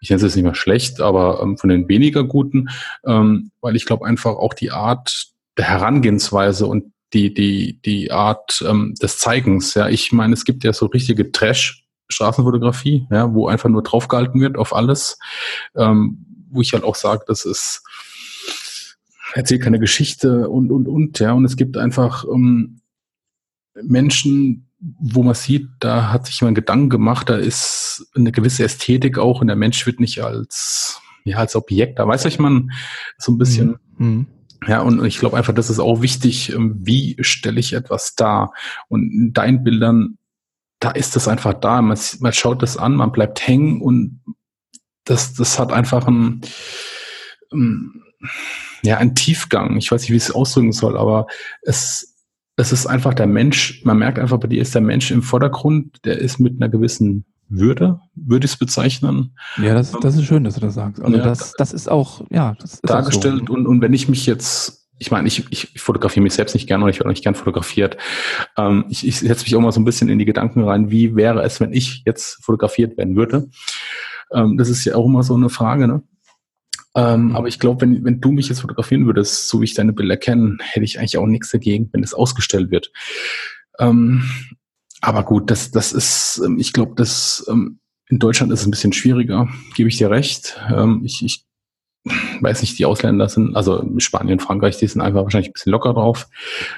[0.00, 2.68] ich nenne es jetzt nicht mehr schlecht, aber ähm, von den weniger guten,
[3.04, 8.64] ähm, weil ich glaube einfach auch die Art der Herangehensweise und die, die, die Art
[8.68, 13.46] ähm, des Zeigens, ja, ich meine, es gibt ja so richtige Trash, Straßenfotografie, ja, wo
[13.46, 15.18] einfach nur draufgehalten wird auf alles,
[15.76, 17.82] ähm, wo ich halt auch sage, das ist
[19.32, 21.32] erzählt keine Geschichte und, und, und, ja.
[21.32, 22.80] Und es gibt einfach ähm,
[23.74, 29.18] Menschen, wo man sieht, da hat sich jemand Gedanken gemacht, da ist eine gewisse Ästhetik
[29.18, 32.70] auch und der Mensch wird nicht als, ja, als Objekt, da weiß ich man
[33.18, 33.78] so ein bisschen.
[33.96, 34.08] Mhm.
[34.08, 34.26] mhm.
[34.66, 38.54] Ja, und ich glaube einfach, das ist auch wichtig, ähm, wie stelle ich etwas dar?
[38.88, 40.16] Und in deinen Bildern,
[40.80, 41.82] da ist das einfach da.
[41.82, 44.22] Man, man schaut das an, man bleibt hängen und
[45.04, 46.40] das, das hat einfach ein,
[47.52, 48.04] ähm,
[48.82, 49.76] ja, ein Tiefgang.
[49.76, 51.26] Ich weiß nicht, wie ich es ausdrücken soll, aber
[51.60, 52.13] es,
[52.56, 56.04] es ist einfach der Mensch, man merkt einfach, bei dir ist der Mensch im Vordergrund,
[56.04, 59.36] der ist mit einer gewissen würde, würde ich es bezeichnen.
[59.58, 61.02] Ja, das, das ist schön, dass du das sagst.
[61.02, 63.44] Also ja, das, das ist auch, ja, das ist dargestellt.
[63.46, 63.54] So.
[63.54, 66.84] Und, und wenn ich mich jetzt, ich meine, ich, ich fotografiere mich selbst nicht gerne
[66.84, 67.96] und ich werde auch nicht gern fotografiert.
[68.56, 71.16] Ähm, ich, ich setze mich auch mal so ein bisschen in die Gedanken rein, wie
[71.16, 73.48] wäre es, wenn ich jetzt fotografiert werden würde.
[74.32, 76.02] Ähm, das ist ja auch immer so eine Frage, ne?
[76.94, 77.36] Ähm, mhm.
[77.36, 80.16] Aber ich glaube, wenn, wenn du mich jetzt fotografieren würdest, so wie ich deine Bilder
[80.16, 82.92] kenne, hätte ich eigentlich auch nichts dagegen, wenn es ausgestellt wird.
[83.78, 84.24] Ähm,
[85.00, 87.78] aber gut, das, das ist, ähm, ich glaube, das ähm,
[88.08, 90.60] in Deutschland ist es ein bisschen schwieriger, gebe ich dir recht.
[90.72, 91.44] Ähm, ich, ich
[92.40, 95.94] weiß nicht, die Ausländer sind, also Spanien, Frankreich, die sind einfach wahrscheinlich ein bisschen locker
[95.94, 96.28] drauf.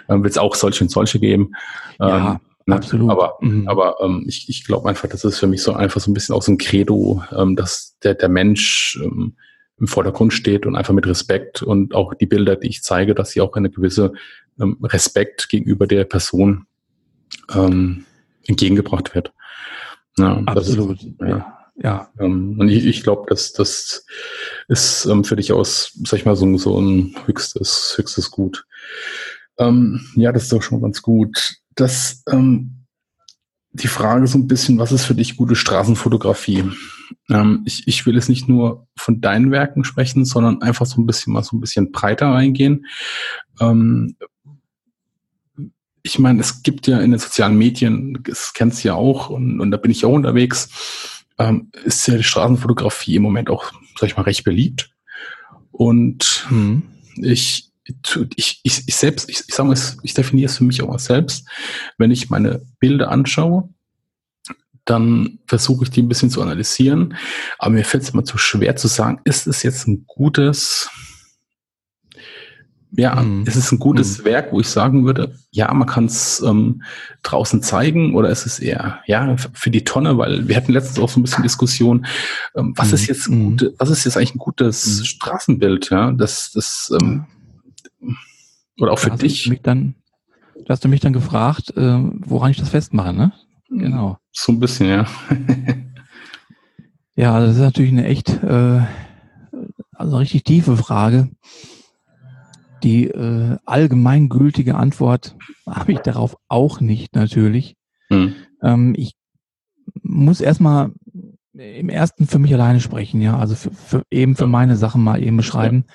[0.09, 1.53] Ähm, Wird es auch solche und solche geben.
[1.99, 3.11] Ja, ähm, absolut.
[3.11, 3.69] Aber, Mhm.
[3.69, 6.35] aber ähm, ich, ich glaube einfach, das ist für mich so einfach so ein bisschen
[6.35, 9.37] auch so ein Credo, ähm, dass der, der Mensch ähm,
[9.79, 13.31] im Vordergrund steht und einfach mit Respekt und auch die Bilder, die ich zeige, dass
[13.31, 14.13] sie auch eine gewisse
[14.61, 16.67] ähm, Respekt gegenüber der Person
[17.55, 18.05] ähm,
[18.47, 19.33] entgegengebracht wird.
[20.19, 21.03] Ja, ist- Absolut.
[21.21, 21.27] ja.
[21.29, 21.59] ja.
[21.77, 22.11] ja.
[22.19, 24.07] ähm, und ich, ich glaube, dass das
[24.69, 28.65] ist ähm, für dich aus, sag ich mal, so, so ein höchstes, höchstes Gut.
[29.59, 31.57] Ähm, ja, das ist doch schon ganz gut.
[31.75, 32.85] Das, ähm,
[33.73, 36.65] die Frage so ein bisschen, was ist für dich gute Straßenfotografie?
[37.31, 41.07] Ähm, ich, ich will jetzt nicht nur von deinen Werken sprechen, sondern einfach so ein
[41.07, 42.87] bisschen mal so ein bisschen breiter reingehen.
[43.61, 44.17] Ähm,
[46.03, 49.61] ich meine, es gibt ja in den sozialen Medien, das kennst du ja auch, und,
[49.61, 54.09] und da bin ich auch unterwegs, ähm, ist ja die Straßenfotografie im Moment auch, sag
[54.09, 54.91] ich mal, recht beliebt.
[55.73, 56.83] Und Mhm.
[57.17, 57.71] ich,
[58.37, 60.99] ich, ich, ich selbst, ich, ich sage mal, ich definiere es für mich auch mal
[60.99, 61.49] selbst.
[61.99, 63.69] Wenn ich meine Bilder anschaue,
[64.87, 67.17] dann versuche ich die ein bisschen zu analysieren.
[67.59, 70.89] Aber mir fällt es immer zu schwer zu sagen, ist es jetzt ein gutes,
[72.93, 73.45] ja, Mhm.
[73.47, 76.83] ist es ein gutes Werk, wo ich sagen würde, ja, man kann es ähm,
[77.25, 81.09] draußen zeigen oder ist es eher, ja, für die Tonne, weil wir hatten letztens auch
[81.11, 82.07] so ein bisschen Diskussion,
[82.55, 82.95] ähm, was Mhm.
[82.95, 83.51] ist jetzt Mhm.
[83.51, 85.05] gute, was ist jetzt eigentlich ein gutes Mhm.
[85.05, 87.27] Straßenbild, ja, das, das, ähm,
[88.81, 89.97] oder auch Da für dich, Mich dann,
[90.65, 93.33] da hast du mich dann gefragt, äh, woran ich das festmache, ne?
[93.69, 94.19] Genau.
[94.37, 95.07] So ein bisschen, ja.
[97.17, 98.83] Ja, also das ist natürlich eine echt, äh,
[99.93, 101.31] also richtig tiefe Frage.
[102.83, 105.35] Die äh, allgemeingültige Antwort
[105.67, 107.77] habe ich darauf auch nicht natürlich.
[108.11, 108.35] Hm.
[108.63, 109.15] Ähm, ich
[110.03, 110.93] muss erstmal
[111.55, 115.23] im ersten für mich alleine sprechen, ja, also für, für eben für meine Sachen mal
[115.23, 115.87] eben beschreiben.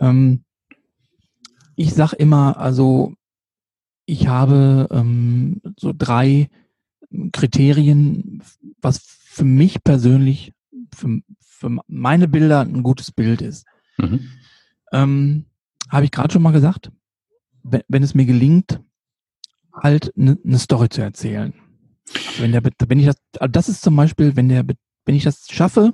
[0.00, 0.44] Ähm,
[1.74, 3.12] ich sag immer, also
[4.06, 6.48] ich habe ähm, so drei
[7.32, 8.42] Kriterien,
[8.80, 10.52] was für mich persönlich,
[10.94, 13.66] für, für meine Bilder ein gutes Bild ist.
[13.98, 14.28] Mhm.
[14.92, 15.44] Ähm,
[15.88, 16.90] habe ich gerade schon mal gesagt,
[17.62, 18.80] wenn, wenn es mir gelingt,
[19.74, 21.54] halt eine ne Story zu erzählen.
[22.38, 24.64] Wenn der, wenn ich das, also das ist zum Beispiel, wenn der,
[25.04, 25.92] wenn ich das schaffe,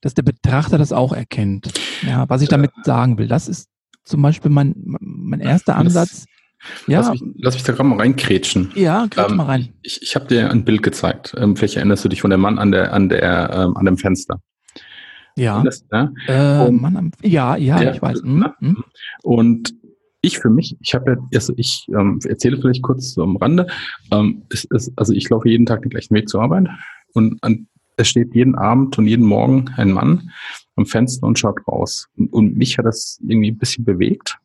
[0.00, 1.72] dass der Betrachter das auch erkennt.
[2.02, 3.68] Ja, was ich damit sagen will, das ist
[4.04, 6.26] zum Beispiel mein, mein erster Ansatz.
[6.86, 8.72] Ja, Lass, mich, lass mich da gerade mal reinkrätschen.
[8.74, 9.68] ja, greift Ähm, mal rein.
[9.82, 11.34] Ich, ich habe dir ein Bild gezeigt.
[11.38, 13.96] Ähm, vielleicht erinnerst du dich von dem Mann an der, an der, ähm, an dem
[13.96, 14.40] Fenster.
[15.36, 16.12] Ja, Das, ne?
[16.26, 18.22] äh, und- Mann, am- ja, ja, Ja, ich weiß.
[18.24, 18.52] Ne?
[18.58, 18.82] hm.
[19.22, 19.74] Und
[20.20, 23.68] ich für mich, ich habe ja, also ich ähm, erzähle vielleicht kurz so am Rande,
[24.10, 26.66] ähm, es ist, also ich laufe jeden Tag den gleichen Weg zur Arbeit
[27.14, 30.30] und an, es steht jeden Abend und jeden Morgen ein Mann
[30.74, 32.08] am Fenster und schaut raus.
[32.16, 34.38] Und, und mich hat das irgendwie ein bisschen bewegt,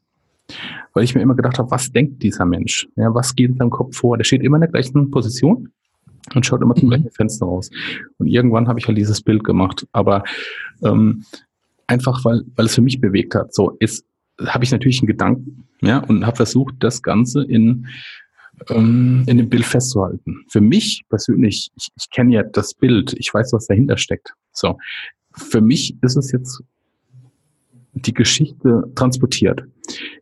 [0.94, 2.88] weil ich mir immer gedacht habe, was denkt dieser Mensch?
[2.96, 4.18] Ja, was geht in seinem Kopf vor?
[4.18, 5.70] Der steht immer in der gleichen Position
[6.36, 6.92] und schaut immer zum Mhm.
[6.92, 7.70] gleichen Fenster raus.
[8.18, 9.88] Und irgendwann habe ich halt dieses Bild gemacht.
[9.92, 10.24] Aber
[10.84, 11.26] ähm,
[11.88, 13.54] einfach, weil, weil es für mich bewegt hat.
[13.54, 14.06] So, jetzt
[14.46, 17.88] habe ich natürlich einen Gedanken, ja, und habe versucht, das Ganze in,
[18.70, 20.46] ähm, in dem Bild festzuhalten.
[20.50, 24.34] Für mich persönlich, ich, ich kenne ja das Bild, ich weiß, was dahinter steckt.
[24.52, 24.78] So,
[25.36, 26.64] für mich ist es jetzt
[27.94, 29.64] die Geschichte transportiert.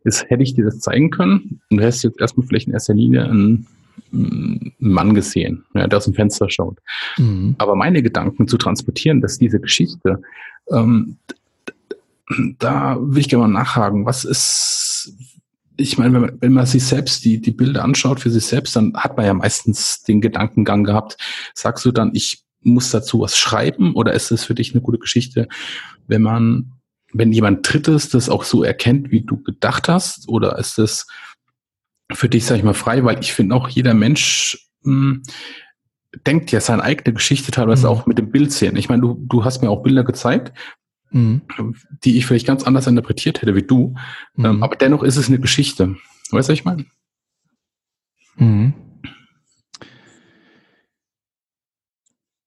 [0.04, 2.94] Jetzt hätte ich dir das zeigen können und du hättest jetzt erstmal vielleicht in erster
[2.94, 3.66] Linie einen,
[4.12, 6.78] einen Mann gesehen, ja, der aus dem Fenster schaut.
[7.18, 7.54] Mhm.
[7.58, 10.22] Aber meine Gedanken zu transportieren, dass diese Geschichte,
[10.70, 11.16] ähm,
[12.58, 14.06] da will ich gerne mal nachhaken.
[14.06, 15.14] Was ist,
[15.76, 18.76] ich meine, wenn man, wenn man sich selbst die, die Bilder anschaut für sich selbst,
[18.76, 21.16] dann hat man ja meistens den Gedankengang gehabt.
[21.54, 24.98] Sagst du dann, ich muss dazu was schreiben oder ist es für dich eine gute
[24.98, 25.48] Geschichte,
[26.06, 26.72] wenn man,
[27.12, 30.28] wenn jemand Drittes das auch so erkennt, wie du gedacht hast?
[30.28, 31.06] Oder ist es
[32.12, 33.04] für dich, sag ich mal, frei?
[33.04, 35.20] Weil ich finde auch jeder Mensch, mh,
[36.26, 37.92] denkt ja seine eigene Geschichte teilweise Mhm.
[37.92, 38.76] auch mit dem Bild sehen.
[38.76, 40.52] Ich meine, du, du hast mir auch Bilder gezeigt,
[41.10, 41.42] Mhm.
[42.04, 43.94] die ich vielleicht ganz anders interpretiert hätte wie du.
[44.38, 44.62] Ähm, Mhm.
[44.62, 45.96] aber dennoch ist es eine Geschichte.
[46.30, 46.86] Weißt du, was ich meine?
[48.36, 48.72] Mhm.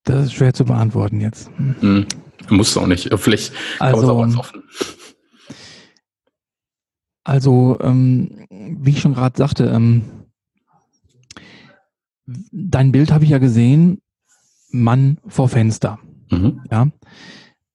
[0.03, 1.49] Das ist schwer zu beantworten jetzt.
[2.49, 3.09] Musst du auch nicht.
[3.17, 4.63] Vielleicht kann man es auch Also, offen.
[7.23, 10.03] also ähm, wie ich schon gerade sagte, ähm,
[12.51, 14.01] dein Bild habe ich ja gesehen,
[14.69, 15.99] Mann vor Fenster.
[16.29, 16.61] Mhm.
[16.71, 16.87] Ja.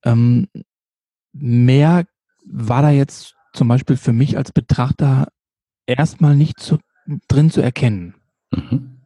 [0.05, 0.49] Ähm,
[1.33, 2.05] mehr
[2.45, 5.29] war da jetzt zum Beispiel für mich als Betrachter
[5.87, 6.79] erstmal nicht zu,
[7.29, 8.15] drin zu erkennen.
[8.53, 8.99] Mhm.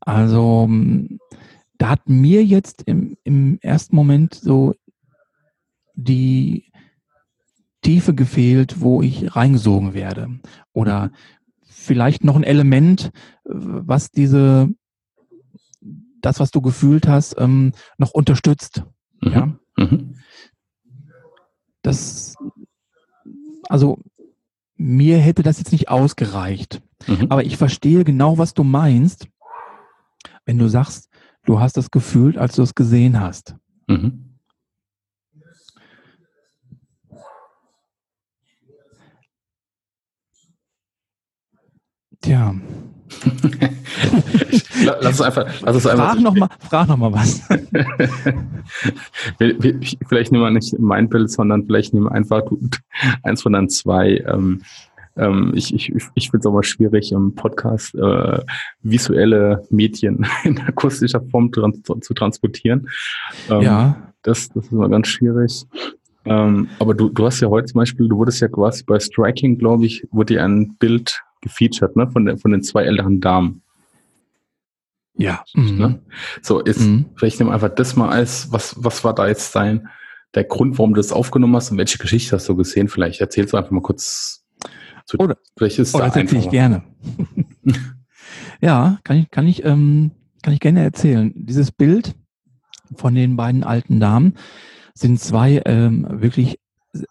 [0.00, 1.18] Also m,
[1.78, 4.74] da hat mir jetzt im, im ersten Moment so
[6.04, 6.70] die
[7.82, 10.40] Tiefe gefehlt, wo ich reingesogen werde.
[10.72, 11.10] Oder
[11.62, 13.10] vielleicht noch ein Element,
[13.44, 14.68] was diese,
[16.20, 18.84] das, was du gefühlt hast, ähm, noch unterstützt.
[19.22, 19.32] Mhm.
[19.32, 20.14] Ja, Mhm.
[21.82, 22.34] das,
[23.68, 23.98] also
[24.76, 26.82] mir hätte das jetzt nicht ausgereicht.
[27.06, 27.26] Mhm.
[27.30, 29.28] Aber ich verstehe genau, was du meinst,
[30.44, 31.08] wenn du sagst,
[31.44, 33.56] du hast das gefühlt, als du es gesehen hast.
[33.86, 34.29] Mhm.
[42.22, 42.54] Tja,
[44.84, 46.12] La- Lass es einfach, lass es einfach.
[46.12, 47.42] frag noch mal, frag noch mal was.
[50.08, 52.42] Vielleicht nehmen wir nicht mein Bild, sondern vielleicht nehmen wir einfach
[53.22, 54.22] eins von dann zwei.
[54.26, 54.62] Ähm,
[55.16, 58.38] ähm, ich ich, ich finde es aber schwierig, im Podcast äh,
[58.82, 62.88] visuelle Medien in akustischer Form trans zu transportieren.
[63.48, 65.64] Ähm, Ja, Das, das ist immer ganz schwierig.
[66.26, 69.58] Ähm, aber du, du hast ja heute zum Beispiel, du wurdest ja quasi bei Striking,
[69.58, 73.62] glaube ich, wurde dir ein Bild gefeatured, ne, von, der, von den zwei älteren Damen.
[75.14, 75.44] ja.
[75.54, 75.88] Ne?
[75.88, 75.98] Mhm.
[76.42, 77.06] So, ist, Mhm.
[77.16, 79.88] vielleicht nimm einfach das mal als, was, was war da jetzt dein,
[80.34, 82.88] der Grund, warum du das aufgenommen hast und welche Geschichte hast du gesehen?
[82.88, 84.44] Vielleicht erzählst du einfach mal kurz.
[85.06, 86.82] Zu, Oder- vielleicht ist Oh, da das erzähle ich gerne.
[88.60, 91.32] ja, kann ich, kann ich, ähm, kann ich gerne erzählen.
[91.34, 92.14] Dieses Bild
[92.94, 94.34] von den beiden alten Damen
[94.94, 96.58] sind zwei ähm, wirklich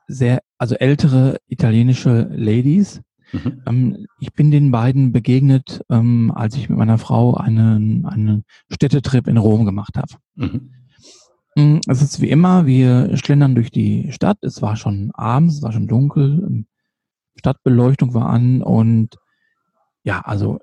[0.08, 3.02] sehr, also ältere italienische Ladies.
[3.32, 3.62] Mhm.
[3.68, 9.28] Ähm, ich bin den beiden begegnet, ähm, als ich mit meiner Frau einen, einen Städtetrip
[9.28, 10.14] in Rom gemacht habe.
[10.36, 10.72] Mhm.
[11.56, 14.38] Mm, Es ist wie immer, wir schlendern durch die Stadt.
[14.42, 16.66] Es war schon abends, es war schon dunkel, ähm,
[17.36, 19.16] Stadtbeleuchtung war an und
[20.04, 20.60] ja, also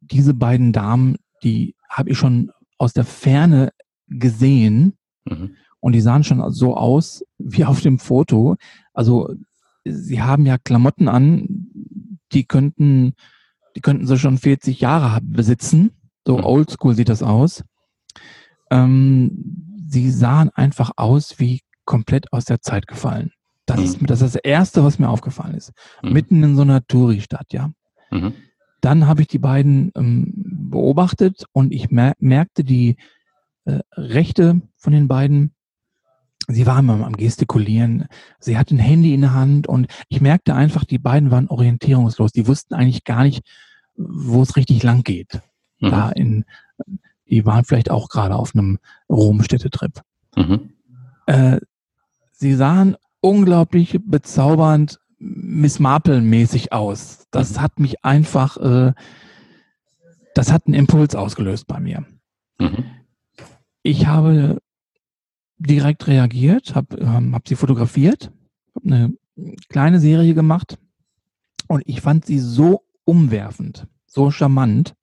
[0.00, 3.70] diese beiden Damen, die habe ich schon aus der Ferne
[4.08, 4.94] gesehen
[5.24, 5.52] Mhm.
[5.80, 8.56] und die sahen schon so aus wie auf dem Foto.
[8.92, 9.32] Also
[9.84, 11.68] sie haben ja Klamotten an,
[12.34, 13.14] die könnten,
[13.76, 15.92] die könnten sie schon 40 Jahre besitzen.
[16.26, 16.44] So Mhm.
[16.44, 17.64] oldschool sieht das aus.
[18.70, 23.32] Ähm, sie sahen einfach aus wie komplett aus der Zeit gefallen.
[23.66, 23.84] Das, Mhm.
[23.84, 25.72] ist, das ist das Erste, was mir aufgefallen ist.
[26.02, 26.12] Mhm.
[26.12, 27.70] Mitten in so einer Touri-Stadt, ja.
[28.10, 28.34] Mhm.
[28.80, 30.32] Dann habe ich die beiden ähm,
[30.70, 32.96] beobachtet und ich mer merkte die
[33.64, 35.54] äh, Rechte von den beiden.
[36.54, 38.06] Sie waren am, am Gestikulieren.
[38.38, 42.32] Sie hatte ein Handy in der Hand und ich merkte einfach, die beiden waren orientierungslos.
[42.32, 43.42] Die wussten eigentlich gar nicht,
[43.96, 45.40] wo es richtig lang geht.
[45.80, 45.90] Mhm.
[45.90, 46.44] Da in,
[47.28, 50.00] die waren vielleicht auch gerade auf einem Rom-Städtetrip.
[50.36, 50.70] Mhm.
[51.26, 51.60] Äh,
[52.32, 57.26] sie sahen unglaublich bezaubernd Miss Marple-mäßig aus.
[57.30, 57.60] Das Mhm.
[57.60, 58.92] hat mich einfach, äh,
[60.34, 62.04] das hat einen Impuls ausgelöst bei mir.
[62.58, 62.84] Mhm.
[63.82, 64.61] Ich habe
[65.66, 68.30] direkt reagiert, habe ähm, hab sie fotografiert,
[68.74, 69.12] habe eine
[69.68, 70.78] kleine Serie gemacht
[71.68, 74.94] und ich fand sie so umwerfend, so charmant.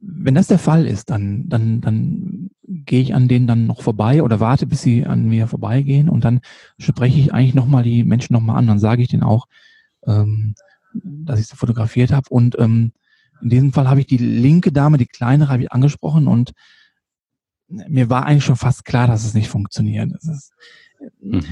[0.00, 4.22] Wenn das der Fall ist, dann, dann, dann gehe ich an denen dann noch vorbei
[4.22, 6.40] oder warte, bis sie an mir vorbeigehen und dann
[6.78, 8.66] spreche ich eigentlich nochmal die Menschen nochmal an.
[8.66, 9.46] Dann sage ich denen auch,
[10.06, 10.54] ähm,
[10.92, 12.28] dass ich sie fotografiert habe.
[12.30, 12.92] Und ähm,
[13.40, 16.52] in diesem Fall habe ich die linke Dame, die kleinere, habe ich angesprochen und
[17.88, 20.12] mir war eigentlich schon fast klar, dass es nicht funktioniert.
[20.14, 20.52] Es ist,
[21.20, 21.44] Mhm.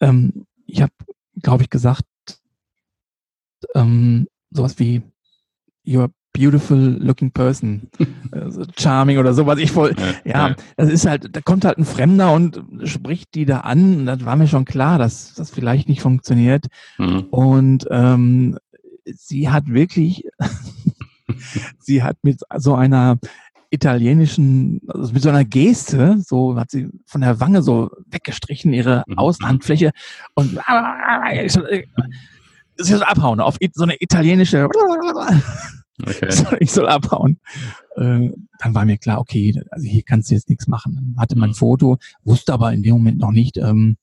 [0.00, 0.92] ähm, ich habe,
[1.40, 2.04] glaube ich, gesagt,
[3.74, 5.02] ähm, sowas wie
[5.86, 7.88] You're a beautiful looking person,
[8.32, 9.58] äh, so charming oder sowas.
[9.58, 9.94] Ich voll,
[10.24, 14.00] ja, das ist halt, da kommt halt ein Fremder und spricht die da an.
[14.00, 16.66] Und das war mir schon klar, dass das vielleicht nicht funktioniert.
[16.98, 17.26] Mhm.
[17.30, 18.58] Und ähm,
[19.04, 20.24] sie hat wirklich,
[21.78, 23.18] sie hat mit so einer
[23.70, 29.04] italienischen, also mit so einer Geste, so hat sie von der Wange so weggestrichen, ihre
[29.06, 29.18] Mhm.
[29.18, 29.92] Außenhandfläche
[30.34, 30.58] und
[31.44, 34.68] ich soll, abhauen auf so eine italienische,
[36.02, 36.28] Okay.
[36.60, 37.38] ich soll abhauen.
[37.96, 40.94] Äh, dann war mir klar, okay, also hier kannst du jetzt nichts machen.
[40.94, 41.54] Dann hatte mein Mhm.
[41.54, 43.96] Foto, wusste aber in dem Moment noch nicht, ähm,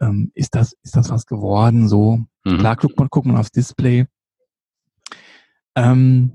[0.00, 2.20] ähm, ist das, ist das was geworden, so.
[2.44, 2.58] Mhm.
[2.58, 4.06] Klar, guckt man, guckt man aufs Display.
[5.74, 6.32] Ähm,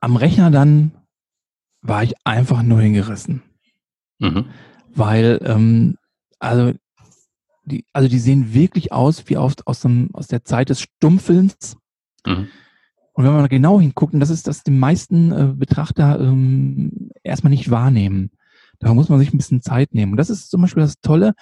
[0.00, 0.92] am Rechner dann
[1.88, 3.42] war ich einfach nur hingerissen,
[4.18, 4.46] Mhm.
[4.94, 5.96] weil ähm,
[6.38, 6.72] also
[7.64, 11.76] die, also die sehen wirklich aus wie aus, aus, dem, aus der Zeit des Stummfilms.
[12.24, 12.48] Mhm.
[13.12, 17.50] Und wenn man genau hinguckt, und das ist das die meisten äh, Betrachter ähm, erstmal
[17.50, 18.30] nicht wahrnehmen.
[18.78, 20.12] Da muss man sich ein bisschen Zeit nehmen.
[20.12, 21.32] Und das ist zum Beispiel das Tolle,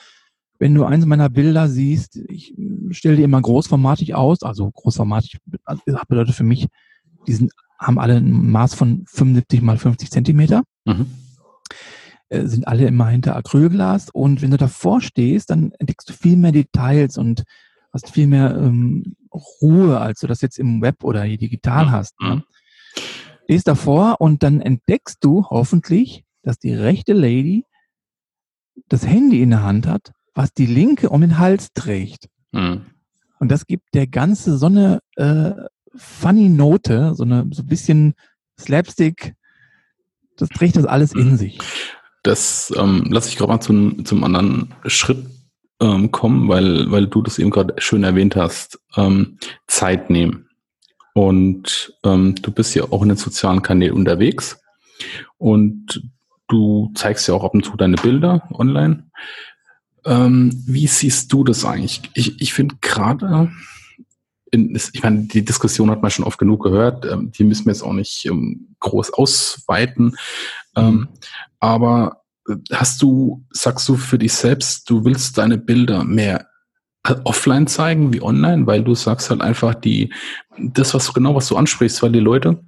[0.58, 2.54] wenn du eins meiner Bilder siehst, ich
[2.90, 5.40] stelle die immer großformatig aus, also großformatig
[5.84, 6.68] bedeutet für mich
[7.26, 10.62] die sind, haben alle ein Maß von 75 mal 50 Zentimeter.
[10.84, 11.06] Mhm.
[12.28, 16.36] Äh, sind alle immer hinter Acrylglas und wenn du davor stehst, dann entdeckst du viel
[16.36, 17.44] mehr Details und
[17.92, 19.14] hast viel mehr ähm,
[19.62, 21.90] Ruhe, als du das jetzt im Web oder digital Mhm.
[21.90, 22.20] hast.
[22.20, 22.36] Ne?
[22.36, 22.42] Mhm.
[23.44, 27.64] Stehst davor und dann entdeckst du hoffentlich, dass die rechte Lady
[28.88, 32.28] das Handy in der Hand hat, was die linke um den Hals trägt.
[32.52, 32.86] Mhm.
[33.38, 35.52] Und das gibt der ganze so eine äh,
[35.96, 38.14] funny Note, so eine so ein bisschen
[38.58, 39.34] Slapstick.
[40.36, 41.36] Das trägt das alles in Mhm.
[41.36, 41.58] sich.
[42.22, 45.26] Das ähm, lasse ich gerade mal zum, zum anderen Schritt
[45.80, 48.80] ähm, kommen, weil, weil du das eben gerade schön erwähnt hast.
[48.96, 50.48] Ähm, Zeit nehmen.
[51.12, 54.58] Und ähm, du bist ja auch in den sozialen Kanälen unterwegs
[55.38, 56.02] und
[56.48, 59.10] du zeigst ja auch ab und zu deine Bilder online.
[60.04, 62.02] Ähm, wie siehst du das eigentlich?
[62.14, 63.50] Ich, ich finde gerade,
[64.54, 67.72] in, ich meine, die Diskussion hat man schon oft genug gehört, ähm, die müssen wir
[67.72, 70.16] jetzt auch nicht ähm, groß ausweiten.
[70.76, 71.08] Ähm,
[71.60, 76.46] aber äh, hast du, sagst du für dich selbst, du willst deine Bilder mehr
[77.24, 80.12] offline zeigen wie online, weil du sagst halt einfach die,
[80.56, 82.64] das, was genau, was du ansprichst, weil die Leute,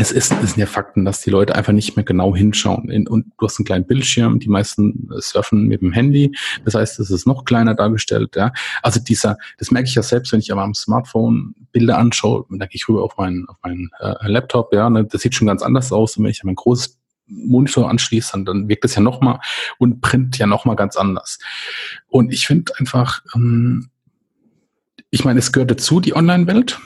[0.00, 2.88] es ist, es sind ja Fakten, dass die Leute einfach nicht mehr genau hinschauen.
[2.90, 6.34] In, und du hast einen kleinen Bildschirm, die meisten äh, surfen mit dem Handy.
[6.64, 8.52] Das heißt, es ist noch kleiner dargestellt, ja.
[8.82, 12.58] Also dieser, das merke ich ja selbst, wenn ich aber am Smartphone Bilder anschaue, dann
[12.60, 15.62] gehe ich rüber auf meinen, auf meinen äh, Laptop, ja, ne, das sieht schon ganz
[15.62, 16.16] anders aus.
[16.16, 19.38] Und wenn ich mein großes Monitor anschließe, dann, dann wirkt es ja nochmal
[19.78, 21.38] und Print ja nochmal ganz anders.
[22.08, 23.90] Und ich finde einfach, ähm,
[25.10, 26.80] ich meine, es gehört dazu, die Online-Welt.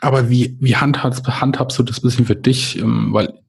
[0.00, 2.78] Aber wie, wie handhabst, handhabst du das bisschen für dich?
[2.78, 3.40] Ähm, weil,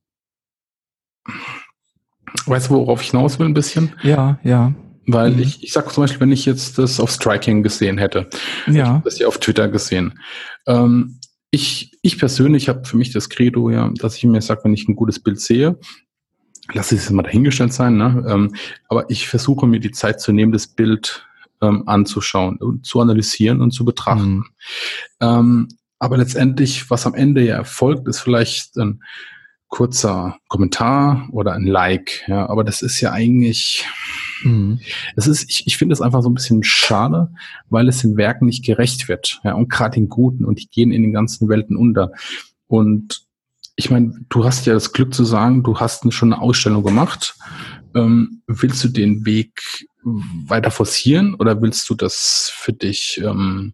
[2.46, 3.94] weißt du, worauf ich hinaus will ein bisschen?
[4.04, 4.74] Ja, ja,
[5.08, 5.40] Weil Mhm.
[5.40, 8.30] ich, ich sag zum Beispiel, wenn ich jetzt das auf Striking gesehen hätte,
[8.68, 9.02] ja.
[9.04, 10.20] das ja auf Twitter gesehen.
[10.68, 11.20] Ähm,
[11.52, 14.88] ich, ich persönlich habe für mich das Credo, ja, dass ich mir sage, wenn ich
[14.88, 15.80] ein gutes Bild sehe,
[16.74, 18.24] lass es mal dahingestellt sein, ne?
[18.28, 18.54] ähm,
[18.88, 21.26] aber ich versuche mir die Zeit zu nehmen, das Bild
[21.62, 24.44] ähm, anzuschauen und zu analysieren und zu betrachten.
[25.20, 25.68] Mhm.
[26.00, 29.04] Aber letztendlich, was am Ende ja erfolgt, ist vielleicht ein
[29.68, 32.24] kurzer Kommentar oder ein Like.
[32.28, 33.86] Ja, aber das ist ja eigentlich,
[34.43, 34.80] Mhm.
[35.16, 37.30] es ist, ich, ich finde es einfach so ein bisschen schade,
[37.70, 39.39] weil es den Werken nicht gerecht wird.
[39.43, 42.12] Ja, und gerade den Guten und die gehen in den ganzen Welten unter.
[42.68, 43.26] Und
[43.76, 47.36] ich meine, du hast ja das Glück zu sagen, du hast schon eine Ausstellung gemacht.
[47.95, 49.62] Ähm, willst du den Weg
[50.04, 53.22] weiter forcieren oder willst du das für dich?
[53.24, 53.74] Ähm,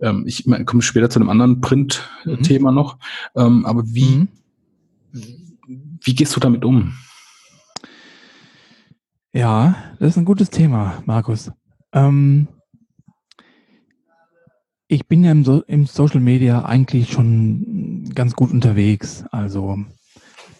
[0.00, 2.98] ähm, ich komme später zu einem anderen Print-Thema noch.
[3.36, 4.28] Ähm, aber wie,
[5.12, 5.58] Mhm.
[6.02, 6.94] wie gehst du damit um?
[9.32, 11.50] Ja, das ist ein gutes Thema, Markus.
[11.92, 12.48] Ähm,
[14.88, 19.24] ich bin ja im, so im Social Media eigentlich schon ganz gut unterwegs.
[19.30, 19.78] Also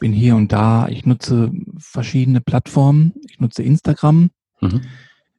[0.00, 0.88] bin hier und da.
[0.88, 3.14] Ich nutze verschiedene Plattformen.
[3.28, 4.30] Ich nutze Instagram,
[4.60, 4.82] Mhm.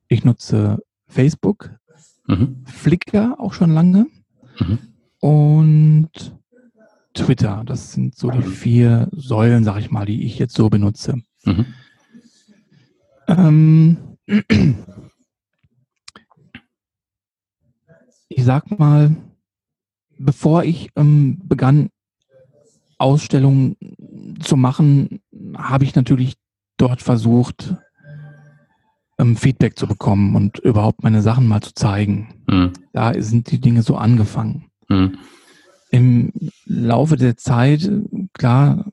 [0.07, 1.71] ich nutze Facebook,
[2.29, 2.63] Mhm.
[2.65, 4.05] Flickr auch schon lange
[4.59, 4.77] Mhm.
[5.19, 6.11] und
[7.15, 7.63] Twitter.
[7.65, 11.21] Das sind so die vier Säulen, sag ich mal, die ich jetzt so benutze.
[11.43, 11.65] Mhm.
[13.27, 13.97] Ähm,
[18.27, 19.15] ich sag mal,
[20.19, 21.89] bevor ich ähm, begann,
[22.99, 23.75] Ausstellungen
[24.41, 25.21] zu machen,
[25.57, 26.35] habe ich natürlich
[26.77, 27.75] dort versucht,
[29.19, 32.29] ähm, Feedback zu bekommen und überhaupt meine Sachen mal zu zeigen.
[32.47, 32.71] Mhm.
[32.93, 34.71] Da sind die Dinge so angefangen.
[34.87, 35.17] Mhm.
[35.91, 36.31] Im
[36.65, 37.89] Laufe der Zeit,
[38.33, 38.91] klar,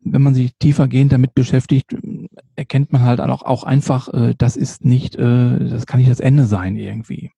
[0.00, 1.96] wenn man sich tiefergehend damit beschäftigt,
[2.54, 6.20] erkennt man halt auch, auch einfach, äh, das ist nicht, äh, das kann nicht das
[6.20, 7.30] Ende sein irgendwie.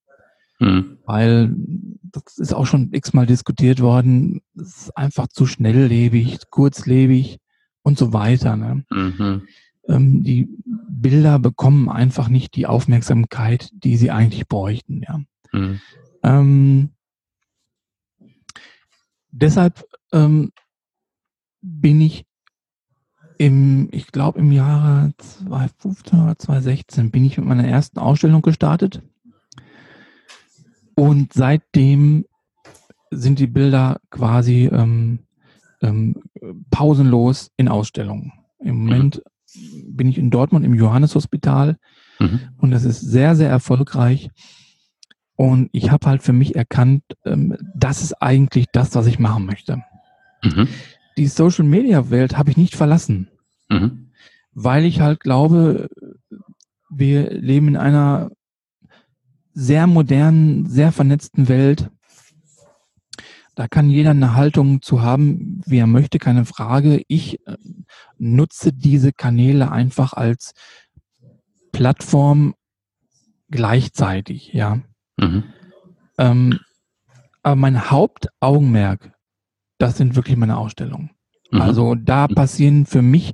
[0.60, 0.98] Mhm.
[1.06, 1.54] Weil
[2.02, 7.38] das ist auch schon x-mal diskutiert worden, es ist einfach zu schnelllebig, kurzlebig
[7.82, 8.56] und so weiter.
[8.56, 8.84] Ne?
[8.90, 9.42] Mhm.
[9.88, 10.48] Ähm, die
[11.00, 15.02] Bilder bekommen einfach nicht die Aufmerksamkeit, die sie eigentlich bräuchten.
[15.02, 15.20] Ja.
[15.52, 15.80] Mhm.
[16.22, 16.90] Ähm,
[19.30, 20.52] deshalb ähm,
[21.60, 22.24] bin ich
[23.38, 29.02] im, ich glaube im Jahre 2015 oder 2016 bin ich mit meiner ersten Ausstellung gestartet.
[30.96, 32.26] Und seitdem
[33.10, 35.20] sind die Bilder quasi ähm,
[35.80, 36.16] ähm,
[36.70, 38.32] pausenlos in Ausstellungen.
[38.58, 39.22] Im Moment
[39.86, 41.76] bin ich in Dortmund im Johanneshospital
[42.20, 42.40] Mhm.
[42.56, 44.30] und das ist sehr, sehr erfolgreich.
[45.36, 49.46] Und ich habe halt für mich erkannt, ähm, das ist eigentlich das, was ich machen
[49.46, 49.82] möchte.
[50.42, 50.66] Mhm.
[51.16, 53.28] Die Social-Media-Welt habe ich nicht verlassen,
[53.70, 54.10] Mhm.
[54.52, 55.88] weil ich halt glaube,
[56.90, 58.30] wir leben in einer
[59.52, 61.90] sehr modernen, sehr vernetzten Welt.
[63.58, 67.02] Da kann jeder eine Haltung zu haben, wie er möchte, keine Frage.
[67.08, 67.56] Ich äh,
[68.16, 70.52] nutze diese Kanäle einfach als
[71.72, 72.54] Plattform
[73.50, 74.78] gleichzeitig, ja.
[75.16, 75.42] Mhm.
[76.18, 76.60] Ähm,
[77.42, 79.10] aber mein Hauptaugenmerk,
[79.78, 81.10] das sind wirklich meine Ausstellungen.
[81.50, 81.60] Mhm.
[81.60, 82.34] Also da mhm.
[82.36, 83.32] passieren für mich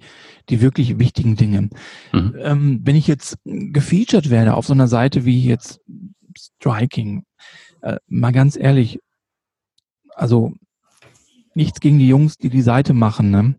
[0.49, 1.68] die wirklich wichtigen Dinge.
[2.14, 2.35] Mhm.
[2.39, 5.83] Ähm, wenn ich jetzt gefeatured werde auf so einer Seite wie jetzt
[6.35, 7.27] Striking,
[7.83, 9.01] äh, mal ganz ehrlich,
[10.14, 10.52] also
[11.54, 13.54] nichts gegen die Jungs, die die Seite machen, ne?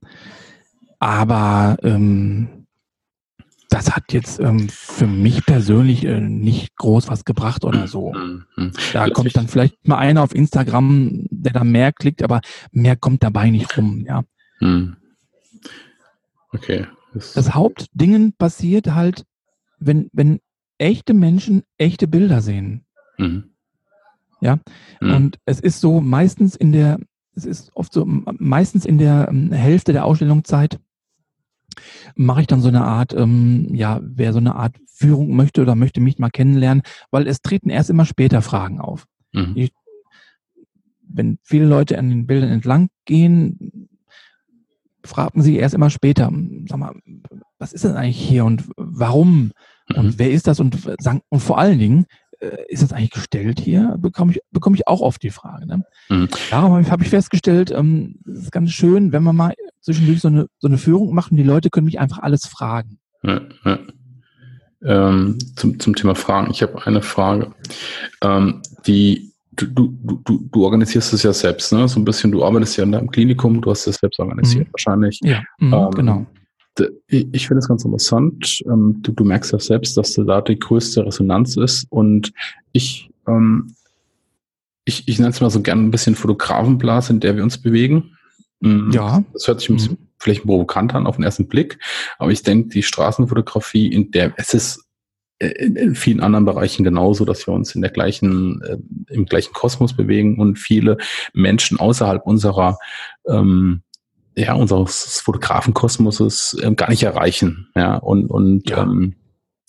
[0.99, 2.65] aber ähm,
[3.69, 8.13] das hat jetzt ähm, für mich persönlich äh, nicht groß was gebracht oder so.
[8.13, 8.71] Mhm.
[8.93, 12.41] Da kommt dann vielleicht mal einer auf Instagram, der da mehr klickt, aber
[12.71, 14.23] mehr kommt dabei nicht rum, ja.
[14.59, 14.95] Mhm.
[16.51, 16.87] Okay.
[17.13, 19.25] Das, das Hauptdingen passiert halt,
[19.79, 20.39] wenn, wenn
[20.77, 22.85] echte Menschen echte Bilder sehen.
[23.17, 23.54] Mhm.
[24.45, 24.59] Ja.
[25.01, 25.13] Mhm.
[25.13, 26.99] Und es ist so meistens in der,
[27.35, 30.79] es ist oft so meistens in der ähm, Hälfte der Ausstellungszeit
[32.15, 35.75] mache ich dann so eine Art, ähm, ja, wer so eine Art Führung möchte oder
[35.75, 39.07] möchte mich mal kennenlernen, weil es treten erst immer später Fragen auf.
[39.33, 39.53] Mhm.
[39.55, 39.73] Ich,
[41.01, 43.89] wenn viele Leute an den Bildern entlang gehen,
[45.03, 46.31] fragten sie erst immer später,
[46.67, 46.95] sag mal,
[47.57, 49.51] was ist denn eigentlich hier und warum
[49.89, 49.95] mhm.
[49.95, 50.77] und wer ist das und,
[51.29, 52.24] und vor allen Dingen, äh,
[52.67, 53.95] ist das eigentlich gestellt hier?
[53.99, 55.65] Bekomme ich, bekomme ich auch oft die Frage.
[55.67, 55.83] Ne?
[56.09, 56.29] Mhm.
[56.49, 60.21] Darum habe ich, hab ich festgestellt, ähm, es ist ganz schön, wenn man mal zwischendurch
[60.21, 62.99] so eine, so eine Führung macht und die Leute können mich einfach alles fragen.
[63.23, 63.79] Ja, ja.
[64.83, 66.51] Ähm, zum, zum Thema Fragen.
[66.51, 67.53] Ich habe eine Frage.
[68.21, 71.87] Ähm, die du, du, du, du organisierst es ja selbst, ne?
[71.87, 74.73] So ein bisschen, du arbeitest ja in deinem Klinikum, du hast es selbst organisiert mhm.
[74.73, 75.19] wahrscheinlich.
[75.23, 76.25] Ja, mhm, ähm, genau.
[77.07, 78.61] Ich finde es ganz interessant.
[78.65, 81.85] Ähm, du, du merkst ja selbst, dass da die größte Resonanz ist.
[81.89, 82.33] Und
[82.71, 83.73] ich, ähm,
[84.83, 88.15] ich, ich nenne es mal so gerne ein bisschen Fotografenblase, in der wir uns bewegen.
[88.59, 88.91] Mhm.
[88.91, 89.23] Ja.
[89.33, 90.07] Das hört sich ein bisschen mhm.
[90.17, 91.79] vielleicht provokant an auf den ersten Blick.
[92.17, 94.85] Aber ich denke, die Straßenfotografie, in der es ist
[95.39, 98.77] äh, in, in vielen anderen Bereichen genauso, dass wir uns in der gleichen, äh,
[99.13, 100.97] im gleichen Kosmos bewegen und viele
[101.33, 102.77] Menschen außerhalb unserer,
[103.27, 103.81] ähm,
[104.35, 107.69] ja, unseres Fotografenkosmoses äh, gar nicht erreichen.
[107.75, 108.83] Ja, und, und ja.
[108.83, 109.15] Ähm,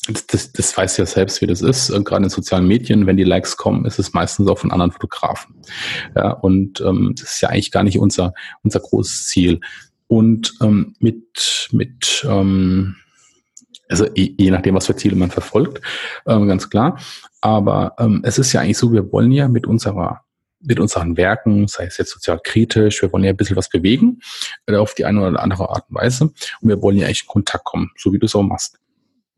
[0.08, 1.90] das, das, das weiß ja selbst, wie das ist.
[1.90, 4.92] Äh, gerade in sozialen Medien, wenn die Likes kommen, ist es meistens auch von anderen
[4.92, 5.56] Fotografen.
[6.14, 9.60] Ja, und ähm, das ist ja eigentlich gar nicht unser, unser großes Ziel.
[10.08, 12.96] Und ähm, mit, mit ähm,
[13.88, 15.80] also je, nachdem, was für Ziele man verfolgt,
[16.26, 16.98] ähm, ganz klar.
[17.40, 20.22] Aber ähm, es ist ja eigentlich so, wir wollen ja mit unserer
[20.60, 24.20] mit unseren Werken, sei es jetzt sozial kritisch, wir wollen ja ein bisschen was bewegen,
[24.66, 26.24] äh, auf die eine oder andere Art und Weise.
[26.24, 28.78] Und wir wollen ja echt in Kontakt kommen, so wie du es auch machst.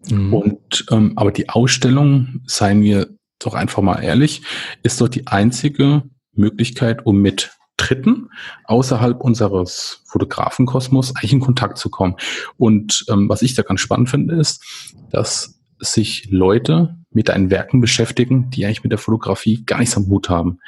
[0.08, 0.34] Mhm.
[0.34, 3.08] Und ähm, aber die Ausstellung, seien wir
[3.38, 4.42] doch einfach mal ehrlich,
[4.82, 6.02] ist doch die einzige
[6.32, 8.30] Möglichkeit, um mit Dritten
[8.64, 12.16] außerhalb unseres Fotografenkosmos eigentlich in Kontakt zu kommen.
[12.56, 14.64] Und ähm, was ich da ganz spannend finde, ist,
[15.10, 20.06] dass sich Leute mit deinen Werken beschäftigen, die eigentlich mit der Fotografie gar nichts am
[20.08, 20.58] Hut haben.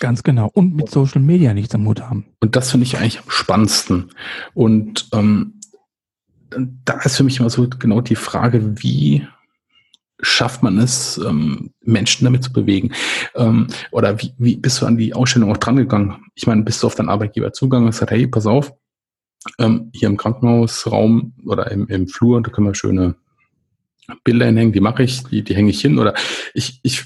[0.00, 0.50] Ganz genau.
[0.52, 2.26] Und mit Social Media nichts am Hut haben.
[2.40, 4.10] Und das finde ich eigentlich am spannendsten.
[4.54, 5.60] Und ähm,
[6.84, 9.26] da ist für mich immer so genau die Frage, wie
[10.22, 12.92] schafft man es, ähm, Menschen damit zu bewegen?
[13.34, 16.16] Ähm, oder wie, wie bist du an die Ausstellung auch drangegangen?
[16.34, 18.72] Ich meine, bist du auf deinen Arbeitgeber zugegangen und gesagt, hey, pass auf,
[19.58, 23.16] ähm, hier im Krankenhausraum oder im, im Flur, da können wir schöne
[24.24, 25.98] Bilder hinhängen, die mache ich, die, die hänge ich hin.
[25.98, 26.14] Oder
[26.54, 27.04] ich, ich,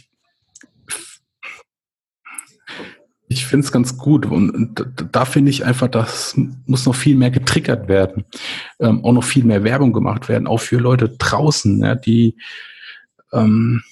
[3.28, 4.26] ich finde es ganz gut.
[4.26, 6.34] Und, und da, finde ich einfach, das
[6.66, 8.24] muss noch viel mehr getriggert werden.
[8.80, 12.36] Ähm, auch noch viel mehr Werbung gemacht werden, auch für Leute draußen, ja, die
[13.32, 13.82] ähm,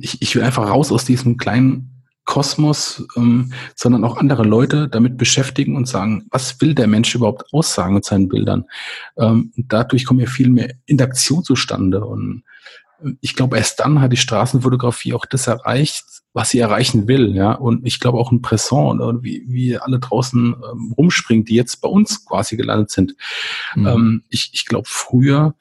[0.00, 1.95] ich, ich will einfach raus aus diesem kleinen
[2.26, 7.44] Kosmos, ähm, sondern auch andere Leute damit beschäftigen und sagen, was will der Mensch überhaupt
[7.52, 8.66] aussagen mit seinen Bildern?
[9.16, 12.04] Ähm, dadurch kommt ja viel mehr Interaktion zustande.
[12.04, 12.42] Und
[13.20, 17.34] ich glaube, erst dann hat die Straßenfotografie auch das erreicht, was sie erreichen will.
[17.34, 21.54] Ja, und ich glaube auch ein Presson oder wie, wie alle draußen ähm, rumspringen, die
[21.54, 23.14] jetzt bei uns quasi gelandet sind.
[23.74, 23.86] Mhm.
[23.86, 25.54] Ähm, ich ich glaube, früher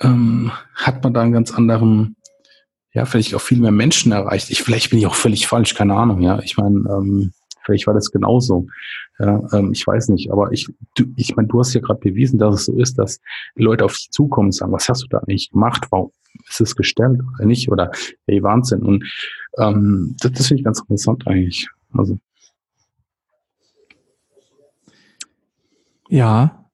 [0.00, 2.16] ähm, hat man da einen ganz anderen,
[2.94, 4.50] ja, vielleicht auch viel mehr Menschen erreicht.
[4.50, 6.40] Ich, vielleicht bin ich auch völlig falsch, keine Ahnung, ja.
[6.40, 7.32] Ich meine, ähm,
[7.64, 8.68] vielleicht war das genauso.
[9.18, 12.38] Ja, ähm, ich weiß nicht, aber ich, du, ich meine, du hast ja gerade bewiesen,
[12.38, 13.20] dass es so ist, dass
[13.56, 15.86] Leute auf dich zukommen und sagen, was hast du da eigentlich gemacht?
[15.90, 16.12] Warum
[16.48, 17.70] ist es gestellt oder nicht?
[17.70, 17.90] Oder
[18.26, 18.82] hey, Wahnsinn.
[18.82, 19.04] Und
[19.58, 21.68] ähm, das, das finde ich ganz interessant eigentlich.
[21.92, 22.18] Also.
[26.08, 26.64] Ja,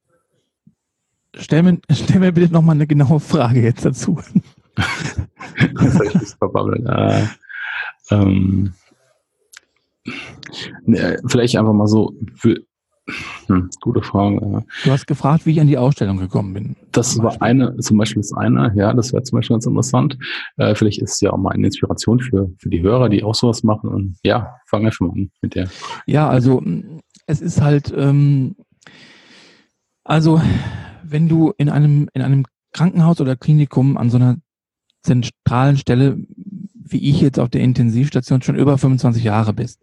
[1.37, 4.21] Stell mir, stell mir bitte nochmal eine genaue Frage jetzt dazu.
[5.75, 6.87] Das habe ich nicht verbabbelt.
[6.87, 7.27] Äh,
[8.11, 8.75] ähm,
[10.85, 12.57] Ne, Vielleicht einfach mal so, für,
[13.47, 14.65] hm, gute Frage.
[14.85, 16.77] Du hast gefragt, wie ich an die Ausstellung gekommen bin.
[16.93, 17.47] Das war Beispiel.
[17.47, 20.19] eine, zum Beispiel ist eine, ja, das wäre zum Beispiel ganz interessant.
[20.57, 23.35] Äh, vielleicht ist es ja auch mal eine Inspiration für, für die Hörer, die auch
[23.35, 23.91] sowas machen.
[23.91, 25.69] Und ja, fangen wir schon mal an mit der.
[26.07, 26.63] Ja, also
[27.27, 28.57] es ist halt, ähm,
[30.05, 30.41] also
[31.03, 34.37] wenn du in einem, in einem Krankenhaus oder Klinikum an so einer
[35.03, 36.19] zentralen Stelle,
[36.75, 39.81] wie ich jetzt auf der Intensivstation schon über 25 Jahre bist,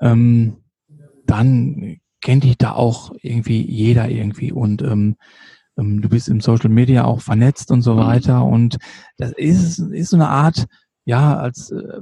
[0.00, 0.56] ähm,
[1.26, 5.16] dann kennt dich da auch irgendwie jeder irgendwie und ähm,
[5.76, 7.98] ähm, du bist im Social Media auch vernetzt und so Mhm.
[7.98, 8.78] weiter und
[9.16, 10.66] das ist, ist so eine Art,
[11.04, 12.00] ja, als äh,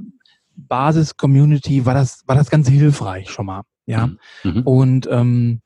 [0.55, 4.09] Basis-Community war das, war das ganz hilfreich schon mal, ja.
[4.43, 4.61] Mhm.
[4.63, 5.61] Und ähm,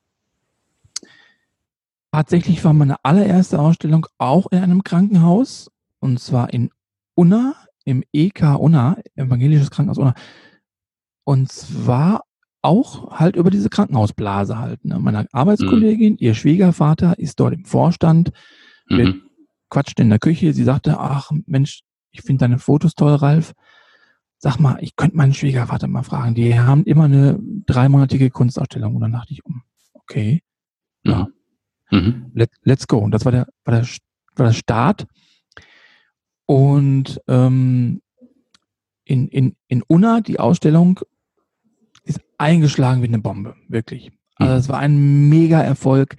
[2.12, 5.70] tatsächlich war meine allererste Ausstellung auch in einem Krankenhaus
[6.06, 6.70] und zwar in
[7.16, 10.14] Unna, im EK Unna, Evangelisches Krankenhaus Unna.
[11.24, 12.24] Und zwar
[12.62, 14.84] auch halt über diese Krankenhausblase halt.
[14.86, 15.00] Ne?
[15.00, 18.32] Meine Arbeitskollegin, ihr Schwiegervater ist dort im Vorstand,
[18.88, 19.22] wir Mhm.
[19.70, 20.54] quatschten in der Küche.
[20.54, 21.82] Sie sagte, ach Mensch,
[22.12, 23.54] ich finde deine Fotos toll, Ralf.
[24.38, 26.36] Sag mal, ich könnte meinen Schwiegervater mal fragen.
[26.36, 28.96] Die haben immer eine dreimonatige Kunstausstellung.
[28.96, 30.44] Und dann dachte ich, um, okay,
[31.04, 31.28] ja,
[31.92, 32.32] Mhm.
[32.34, 32.98] let, let's go.
[32.98, 33.88] Und das war der, war der,
[34.36, 35.06] war der Start.
[36.46, 38.02] Und ähm,
[39.04, 41.00] in, in, in Unna, die Ausstellung,
[42.04, 44.12] ist eingeschlagen wie eine Bombe, wirklich.
[44.36, 44.60] Also Mhm.
[44.60, 46.16] es war ein mega Erfolg.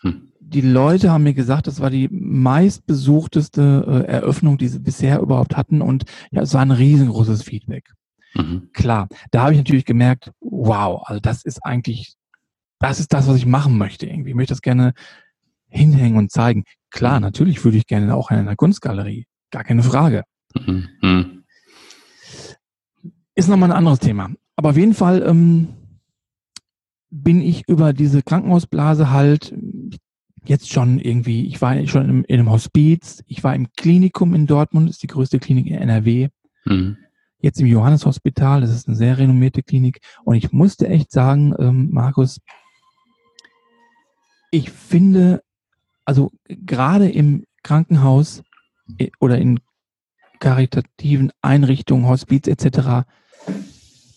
[0.00, 0.32] Hm.
[0.40, 5.56] Die Leute haben mir gesagt, das war die meistbesuchteste äh, Eröffnung, die sie bisher überhaupt
[5.56, 5.82] hatten.
[5.82, 7.92] Und ja, es war ein riesengroßes Feedback.
[8.34, 8.70] Mhm.
[8.72, 12.14] Klar, da habe ich natürlich gemerkt, wow, also das ist eigentlich,
[12.78, 14.30] das ist das, was ich machen möchte irgendwie.
[14.30, 14.94] Ich möchte das gerne
[15.68, 16.64] hinhängen und zeigen.
[16.90, 19.26] Klar, natürlich würde ich gerne auch in einer Kunstgalerie.
[19.50, 20.24] Gar keine Frage.
[20.54, 20.88] Mhm.
[21.02, 21.44] Mhm.
[23.34, 24.30] Ist nochmal ein anderes Thema.
[24.56, 25.68] Aber auf jeden Fall ähm,
[27.10, 29.54] bin ich über diese Krankenhausblase halt
[30.44, 34.46] jetzt schon irgendwie, ich war schon im, in einem Hospiz, ich war im Klinikum in
[34.46, 36.28] Dortmund, ist die größte Klinik in NRW.
[36.64, 36.96] Mhm.
[37.40, 38.60] jetzt im Johannes-Hospital.
[38.60, 40.00] Das ist eine sehr renommierte Klinik.
[40.24, 42.40] Und ich musste echt sagen, ähm, Markus,
[44.50, 45.42] ich finde,
[46.04, 48.42] also gerade im Krankenhaus
[49.20, 49.60] oder in
[50.40, 53.06] karitativen Einrichtungen, Hospiz etc.,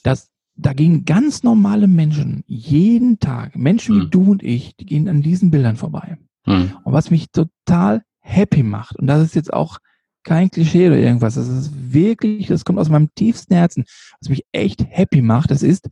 [0.03, 4.09] dass da gehen ganz normale Menschen jeden Tag, Menschen wie Hm.
[4.11, 6.17] du und ich, die gehen an diesen Bildern vorbei.
[6.45, 6.73] Mhm.
[6.83, 9.79] Und was mich total happy macht, und das ist jetzt auch
[10.23, 13.85] kein Klischee oder irgendwas, das ist wirklich, das kommt aus meinem tiefsten Herzen,
[14.19, 15.89] was mich echt happy macht, das ist,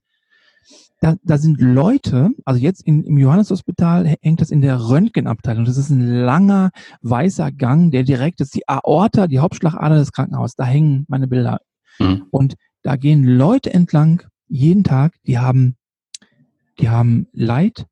[1.01, 5.77] da, da sind Leute, also jetzt in, im Johanneshospital hängt das in der Röntgenabteilung, das
[5.77, 6.71] ist ein langer
[7.01, 11.61] weißer Gang, der direkt ist die Aorta, die Hauptschlagader des Krankenhauses, da hängen meine Bilder.
[11.99, 12.25] Mhm.
[12.31, 15.75] Und da gehen Leute entlang, jeden Tag, die haben,
[16.79, 17.85] die haben Leid,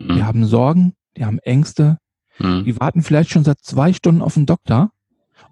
[0.00, 0.26] die Mhm.
[0.26, 1.98] haben Sorgen, die haben Ängste,
[2.38, 2.64] Mhm.
[2.64, 4.90] die warten vielleicht schon seit zwei Stunden auf einen Doktor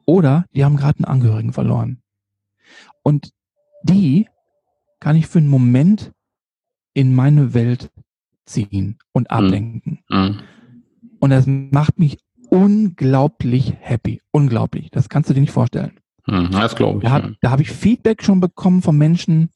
[0.05, 2.03] oder die haben gerade einen Angehörigen verloren.
[3.03, 3.30] Und
[3.84, 4.28] die
[5.01, 6.12] kann ich für einen Moment
[6.99, 7.92] in meine Welt
[8.44, 10.01] ziehen und ablenken.
[10.11, 10.40] Mhm.
[11.20, 12.18] Und das macht mich
[12.51, 14.20] unglaublich happy.
[14.32, 14.90] Unglaublich.
[14.90, 16.01] Das kannst du dir nicht vorstellen.
[16.26, 16.51] Mhm.
[16.51, 17.09] Das glaube ich.
[17.09, 17.30] Da, ja.
[17.40, 19.51] da habe ich Feedback schon bekommen von Menschen.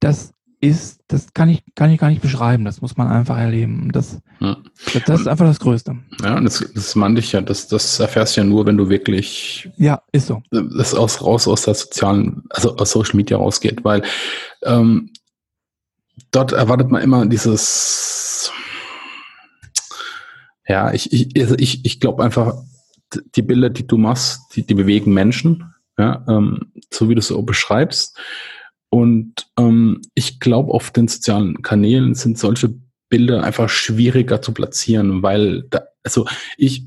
[0.00, 2.64] Das ist, das kann ich, kann ich gar nicht beschreiben.
[2.64, 3.92] Das muss man einfach erleben.
[3.92, 4.56] Das, Ja.
[4.94, 5.98] das, das ist einfach das Größte.
[6.22, 8.88] Ja, und das, das meinte ich ja, das, das erfährst du ja nur, wenn du
[8.88, 10.42] wirklich Ja, ist so.
[10.50, 14.02] das aus, raus aus der sozialen, also aus Social Media rausgeht, weil
[14.62, 15.10] ähm,
[16.30, 18.52] dort erwartet man immer dieses,
[20.66, 22.54] ja, ich, ich, also ich, ich glaube einfach,
[23.34, 27.28] die Bilder, die du machst, die, die bewegen Menschen, ja, ähm, so wie du es
[27.28, 28.18] so beschreibst.
[28.90, 32.74] Und ähm, ich glaube, auf den sozialen Kanälen sind solche
[33.08, 36.86] Bilder einfach schwieriger zu platzieren, weil da, also ich,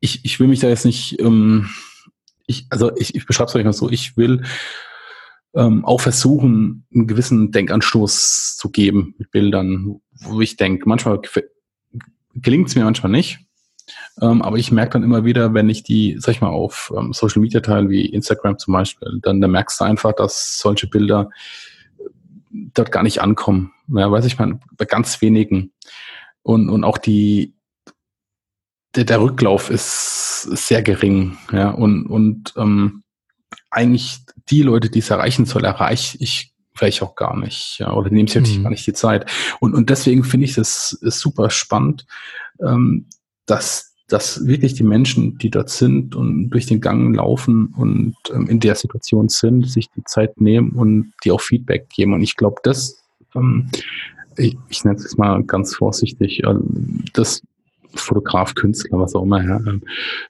[0.00, 1.68] ich, ich will mich da jetzt nicht, ähm,
[2.46, 4.42] ich, also ich, ich beschreibe es euch mal so, ich will
[5.54, 11.20] ähm, auch versuchen, einen gewissen Denkanstoß zu geben mit Bildern, wo ich denke, manchmal
[12.34, 13.40] gelingt es mir, manchmal nicht.
[14.20, 17.12] Ähm, aber ich merke dann immer wieder, wenn ich die, sag ich mal, auf ähm,
[17.12, 21.30] Social Media teile, wie Instagram zum Beispiel, dann, dann merkst du einfach, dass solche Bilder
[22.50, 23.72] dort gar nicht ankommen.
[23.88, 25.72] Ja, weiß ich mal, bei ganz wenigen.
[26.42, 27.54] Und, und auch die,
[28.94, 31.38] der, der Rücklauf ist sehr gering.
[31.52, 33.02] Ja, und, und ähm,
[33.70, 34.18] eigentlich
[34.50, 37.78] die Leute, die es erreichen soll, erreiche ich vielleicht auch gar nicht.
[37.78, 38.62] Ja, oder nehmen sich wirklich Mhm.
[38.62, 39.30] gar nicht die Zeit.
[39.60, 42.06] Und, und deswegen finde ich das ist super spannend,
[42.60, 43.06] ähm,
[43.46, 48.48] dass dass wirklich die Menschen, die dort sind und durch den Gang laufen und ähm,
[48.48, 52.14] in der Situation sind, sich die Zeit nehmen und die auch Feedback geben.
[52.14, 53.02] Und ich glaube, das,
[53.34, 53.68] ähm,
[54.38, 56.54] ich, ich nenne es mal ganz vorsichtig, äh,
[57.12, 57.42] das
[57.94, 59.60] Fotograf, Künstler, was auch immer, ja,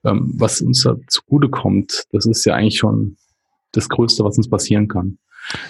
[0.05, 3.17] ähm, was uns da zugute kommt, das ist ja eigentlich schon
[3.73, 5.19] das Größte, was uns passieren kann.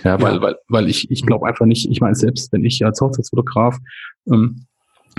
[0.05, 0.43] Ja, weil, ja.
[0.43, 3.79] weil, weil ich, ich glaube einfach nicht, ich meine, selbst wenn ich als Hochzeitsfotograf
[4.31, 4.67] ähm,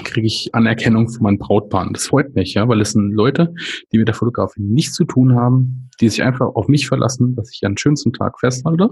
[0.03, 1.93] kriege ich Anerkennung von meinen Brautpaaren.
[1.93, 3.53] Das freut mich, ja, weil es sind Leute,
[3.91, 7.51] die mit der Fotografie nichts zu tun haben, die sich einfach auf mich verlassen, dass
[7.53, 8.89] ich an schönsten Tag festhalte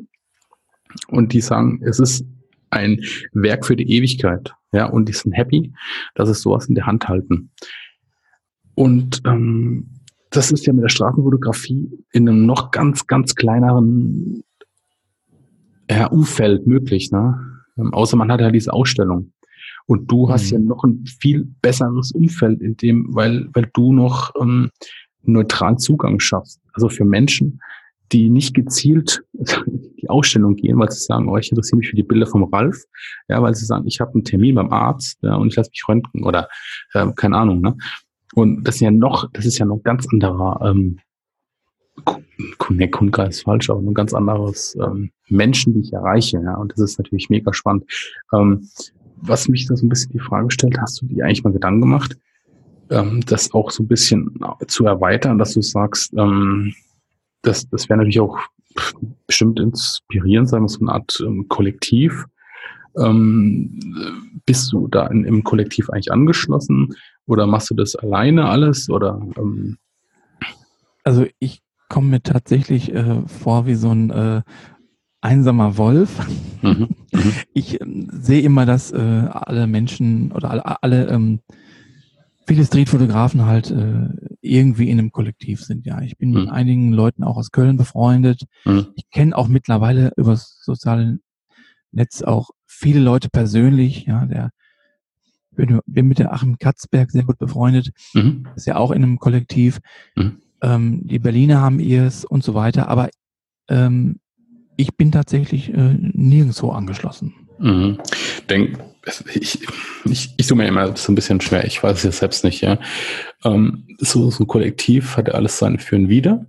[1.07, 2.25] und die sagen, es ist
[2.69, 5.73] ein Werk für die Ewigkeit, ja, und die sind happy,
[6.15, 7.51] dass es sowas in der Hand halten.
[8.75, 9.97] Und ähm,
[10.32, 14.43] das ist ja mit der Straßenfotografie in einem noch ganz, ganz kleineren
[15.89, 17.39] ja, Umfeld möglich, ne?
[17.78, 19.32] Ähm, außer man hat ja diese Ausstellung.
[19.86, 20.57] Und du hast mhm.
[20.57, 24.69] ja noch ein viel besseres Umfeld in dem, weil, weil du noch ähm,
[25.23, 26.61] neutralen Zugang schaffst.
[26.73, 27.61] Also für Menschen,
[28.11, 32.03] die nicht gezielt die Ausstellung gehen, weil sie sagen, oh, ich interessiere mich für die
[32.03, 32.84] Bilder vom Ralf,
[33.28, 35.84] ja, weil sie sagen, ich habe einen Termin beim Arzt ja, und ich lasse mich
[35.88, 36.47] röntgen oder
[36.93, 37.75] äh, keine Ahnung, ne?
[38.34, 40.99] Und das ist ja noch, das ist ja noch ganz anderer ähm,
[42.69, 46.71] ne, Kundgeist ist falsch, aber ein ganz anderes ähm, Menschen, die ich erreiche, ja, und
[46.73, 47.86] das ist natürlich mega spannend.
[48.34, 48.67] Ähm,
[49.17, 51.82] was mich da so ein bisschen die Frage stellt, hast du dir eigentlich mal Gedanken
[51.82, 52.17] gemacht,
[52.89, 56.73] ähm, das auch so ein bisschen zu erweitern, dass du sagst, ähm,
[57.41, 58.38] das, das wäre natürlich auch
[59.25, 62.25] bestimmt inspirierend sein, so eine Art ähm, Kollektiv.
[62.95, 63.80] Ähm,
[64.45, 66.95] bist du da in, im Kollektiv eigentlich angeschlossen
[67.28, 69.21] oder machst du das alleine alles oder?
[69.38, 69.78] Ähm?
[71.03, 74.41] Also ich komme mir tatsächlich äh, vor wie so ein äh,
[75.21, 76.28] einsamer Wolf.
[76.61, 76.89] Mhm.
[77.11, 77.34] Mhm.
[77.53, 81.39] Ich ähm, sehe immer, dass äh, alle Menschen oder alle, alle ähm,
[82.45, 84.09] viele Streetfotografen halt äh,
[84.41, 85.86] irgendwie in einem Kollektiv sind.
[85.86, 86.36] Ja, ich bin mhm.
[86.41, 88.43] mit einigen Leuten auch aus Köln befreundet.
[88.65, 88.88] Mhm.
[88.95, 91.19] Ich kenne auch mittlerweile über das soziale
[91.91, 94.05] Netz auch viele Leute persönlich.
[94.05, 94.51] Ja, der
[95.58, 97.91] bin, bin mit der Achim Katzberg sehr gut befreundet.
[98.14, 98.47] Mhm.
[98.55, 99.80] Ist ja auch in einem Kollektiv.
[100.16, 100.38] Mhm.
[100.62, 102.88] Ähm, die Berliner haben ihrs und so weiter.
[102.88, 103.10] Aber
[103.68, 104.20] ähm,
[104.78, 107.34] ich bin tatsächlich äh, nirgendwo angeschlossen.
[107.60, 107.97] Mhm.
[108.49, 108.80] Denk,
[109.34, 109.60] ich,
[110.05, 112.62] ich, ich tue mir immer so ein bisschen schwer, ich weiß es ja selbst nicht,
[112.62, 112.78] ja.
[113.43, 116.45] Ähm, so, so ein Kollektiv hat ja alles seine Für und Wider.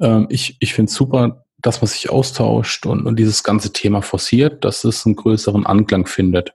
[0.00, 4.02] Ähm, ich ich finde es super, dass man sich austauscht und, und dieses ganze Thema
[4.02, 6.54] forciert, dass es einen größeren Anklang findet.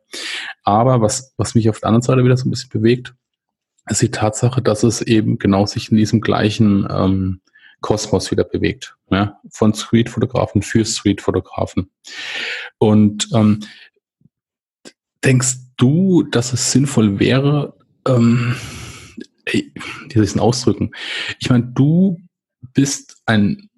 [0.63, 3.13] Aber was, was mich auf der anderen Seite wieder so ein bisschen bewegt,
[3.87, 7.41] ist die Tatsache, dass es eben genau sich in diesem gleichen ähm,
[7.81, 8.95] Kosmos wieder bewegt.
[9.11, 9.39] Ja?
[9.49, 11.91] Von Street-Fotografen für Street-Fotografen.
[12.79, 13.59] Und ähm,
[15.23, 17.75] denkst du, dass es sinnvoll wäre,
[18.07, 18.55] ähm,
[19.45, 19.71] wie
[20.09, 20.91] ich es ausdrücken?
[21.39, 22.19] Ich meine, du
[22.73, 23.69] bist ein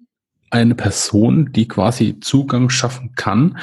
[0.50, 3.58] eine Person, die quasi Zugang schaffen kann,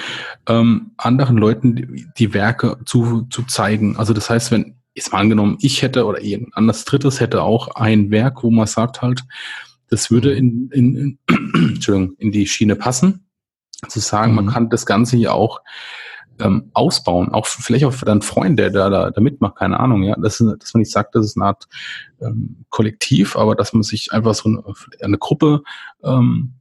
[0.47, 3.97] ähm, anderen Leuten die, die, Werke zu, zu zeigen.
[3.97, 7.75] Also das heißt, wenn, jetzt mal angenommen, ich hätte oder irgendein anderes Drittes hätte auch
[7.75, 9.23] ein Werk, wo man sagt halt,
[9.89, 11.19] das würde in, in, in,
[11.75, 13.27] Entschuldigung, in die Schiene passen.
[13.87, 14.35] Zu sagen, mhm.
[14.35, 15.61] man kann das Ganze hier auch
[16.39, 20.03] ähm, ausbauen, auch vielleicht auch für deinen Freund, der da, da, da mitmacht, keine Ahnung,
[20.03, 21.67] ja, das ist, dass man nicht sagt, das ist eine Art
[22.21, 24.63] ähm, Kollektiv, aber dass man sich einfach so eine,
[25.01, 25.63] eine Gruppe
[26.03, 26.55] ähm,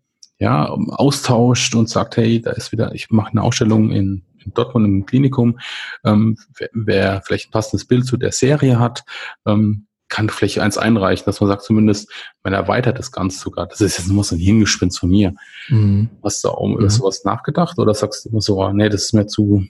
[0.45, 4.86] ja, austauscht und sagt, hey, da ist wieder, ich mache eine Ausstellung in, in Dortmund
[4.86, 5.59] im Klinikum,
[6.05, 9.05] ähm, wer, wer vielleicht ein passendes Bild zu der Serie hat,
[9.47, 12.11] ähm, kann vielleicht eins einreichen, dass man sagt zumindest,
[12.42, 13.66] man erweitert das Ganze sogar.
[13.66, 15.34] Das ist jetzt nur so ein Hirngespinst von mir.
[15.68, 16.11] Mhm.
[16.22, 16.90] Hast du auch über mhm.
[16.90, 19.64] sowas nachgedacht oder sagst du immer so, ah, nee, das ist mir zu,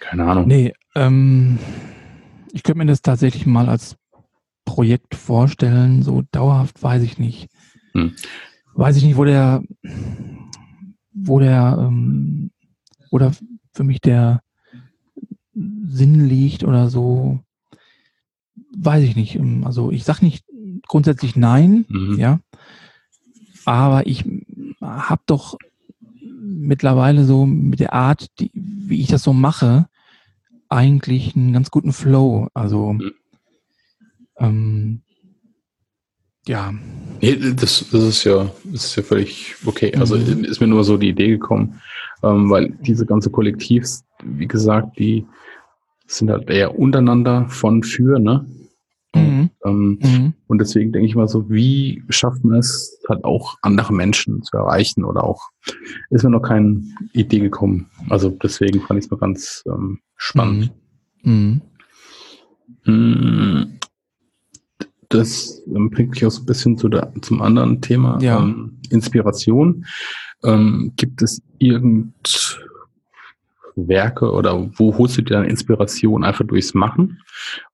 [0.00, 0.48] keine Ahnung.
[0.48, 1.58] Nee, ähm,
[2.52, 3.96] ich könnte mir das tatsächlich mal als
[4.64, 7.48] Projekt vorstellen, so dauerhaft weiß ich nicht.
[7.98, 8.16] Hm.
[8.74, 9.62] Weiß ich nicht, wo der,
[11.12, 12.50] wo der, ähm,
[13.10, 13.32] oder
[13.72, 14.42] für mich der
[15.54, 17.40] Sinn liegt oder so
[18.76, 19.34] weiß ich nicht.
[19.36, 20.44] Ähm, also ich sage nicht
[20.86, 22.18] grundsätzlich nein, mhm.
[22.18, 22.40] ja,
[23.64, 24.24] aber ich
[24.80, 25.58] habe doch
[26.40, 29.88] mittlerweile so mit der Art, die, wie ich das so mache,
[30.68, 32.48] eigentlich einen ganz guten Flow.
[32.54, 33.12] Also mhm.
[34.38, 35.00] ähm,
[36.48, 36.72] ja.
[37.20, 39.92] Nee, das, das ist ja, das ist ja völlig okay.
[39.96, 40.44] Also mhm.
[40.44, 41.80] ist mir nur so die Idee gekommen,
[42.22, 45.26] ähm, weil diese ganze Kollektivs, wie gesagt, die
[46.06, 48.46] sind halt eher untereinander von für, ne?
[49.14, 49.50] Mhm.
[49.64, 50.34] Ähm, mhm.
[50.46, 54.56] Und deswegen denke ich mal so, wie schafft man es, halt auch andere Menschen zu
[54.56, 55.50] erreichen oder auch,
[56.10, 56.82] ist mir noch keine
[57.12, 57.90] Idee gekommen.
[58.08, 60.72] Also deswegen fand ich es mal ganz ähm, spannend.
[61.22, 61.62] Mhm.
[65.08, 68.40] Das ähm, bringt mich auch so ein bisschen zu der, zum anderen Thema, Ja.
[68.40, 69.86] ähm, Inspiration.
[70.44, 72.58] Ähm, gibt es irgend
[73.74, 77.20] Werke oder wo holst du dir deine Inspiration einfach durchs Machen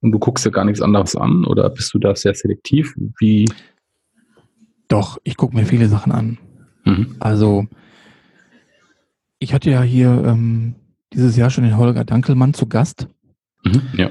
[0.00, 2.94] und du guckst dir gar nichts anderes an oder bist du da sehr selektiv?
[3.18, 3.50] Wie?
[4.88, 6.38] Doch, ich gucke mir viele Sachen an.
[6.84, 7.16] Mhm.
[7.20, 7.66] Also,
[9.38, 10.74] ich hatte ja hier ähm,
[11.12, 13.08] dieses Jahr schon den Holger Dankelmann zu Gast.
[13.64, 13.82] Mhm.
[13.96, 14.10] Ja.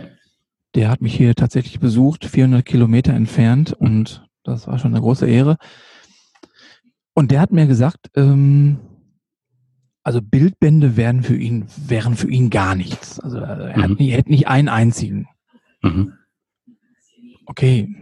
[0.76, 5.28] Der hat mich hier tatsächlich besucht, 400 Kilometer entfernt und das war schon eine große
[5.28, 5.58] Ehre.
[7.14, 8.80] Und der hat mir gesagt, ähm,
[10.04, 13.20] also Bildbände wären für ihn, wären für ihn gar nichts.
[13.20, 13.96] Also er, Mhm.
[14.00, 15.28] nie, er hätte nicht einen einzigen.
[15.82, 16.14] Mhm.
[17.46, 17.96] Okay,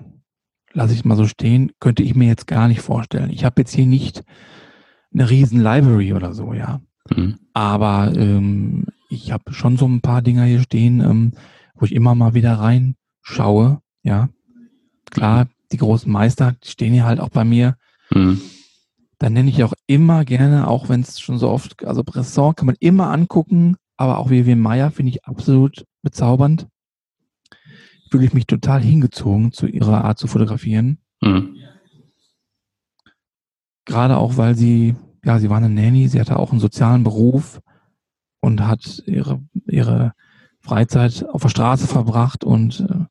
[0.73, 3.29] lasse ich mal so stehen, könnte ich mir jetzt gar nicht vorstellen.
[3.31, 4.23] Ich habe jetzt hier nicht
[5.13, 6.79] eine riesen Library oder so, ja.
[7.09, 7.37] Mhm.
[7.53, 11.31] Aber ähm, ich habe schon so ein paar Dinger hier stehen, ähm,
[11.81, 13.81] wo ich immer mal wieder reinschaue.
[14.03, 14.29] Ja,
[15.09, 17.75] klar, die großen Meister die stehen hier halt auch bei mir.
[18.11, 18.39] Mhm.
[19.17, 22.67] Dann nenne ich auch immer gerne, auch wenn es schon so oft, also Bresson kann
[22.67, 26.67] man immer angucken, aber auch Vivian Meyer finde ich absolut bezaubernd.
[28.09, 30.99] Fühle ich mich total hingezogen zu ihrer Art zu fotografieren.
[31.21, 31.55] Mhm.
[33.85, 37.61] Gerade auch, weil sie, ja, sie war eine Nanny, sie hatte auch einen sozialen Beruf
[38.39, 40.13] und hat ihre, ihre
[40.61, 43.05] Freizeit auf der Straße verbracht und äh,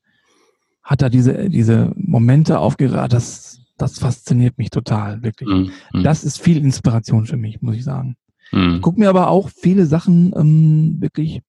[0.82, 3.12] hat da diese, diese Momente aufgeregt.
[3.12, 5.48] Das, das fasziniert mich total, wirklich.
[5.48, 5.70] Mhm.
[5.92, 6.02] Mhm.
[6.02, 8.16] Das ist viel Inspiration für mich, muss ich sagen.
[8.52, 8.80] Mhm.
[8.80, 11.42] Guck mir aber auch viele Sachen ähm, wirklich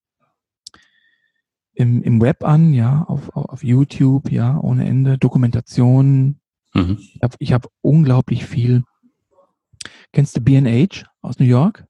[1.73, 6.39] im, im Web an, ja, auf, auf YouTube, ja, ohne Ende, Dokumentationen.
[6.73, 6.97] Mhm.
[6.99, 8.83] Ich habe ich hab unglaublich viel.
[10.11, 11.85] Kennst du B&H aus New York?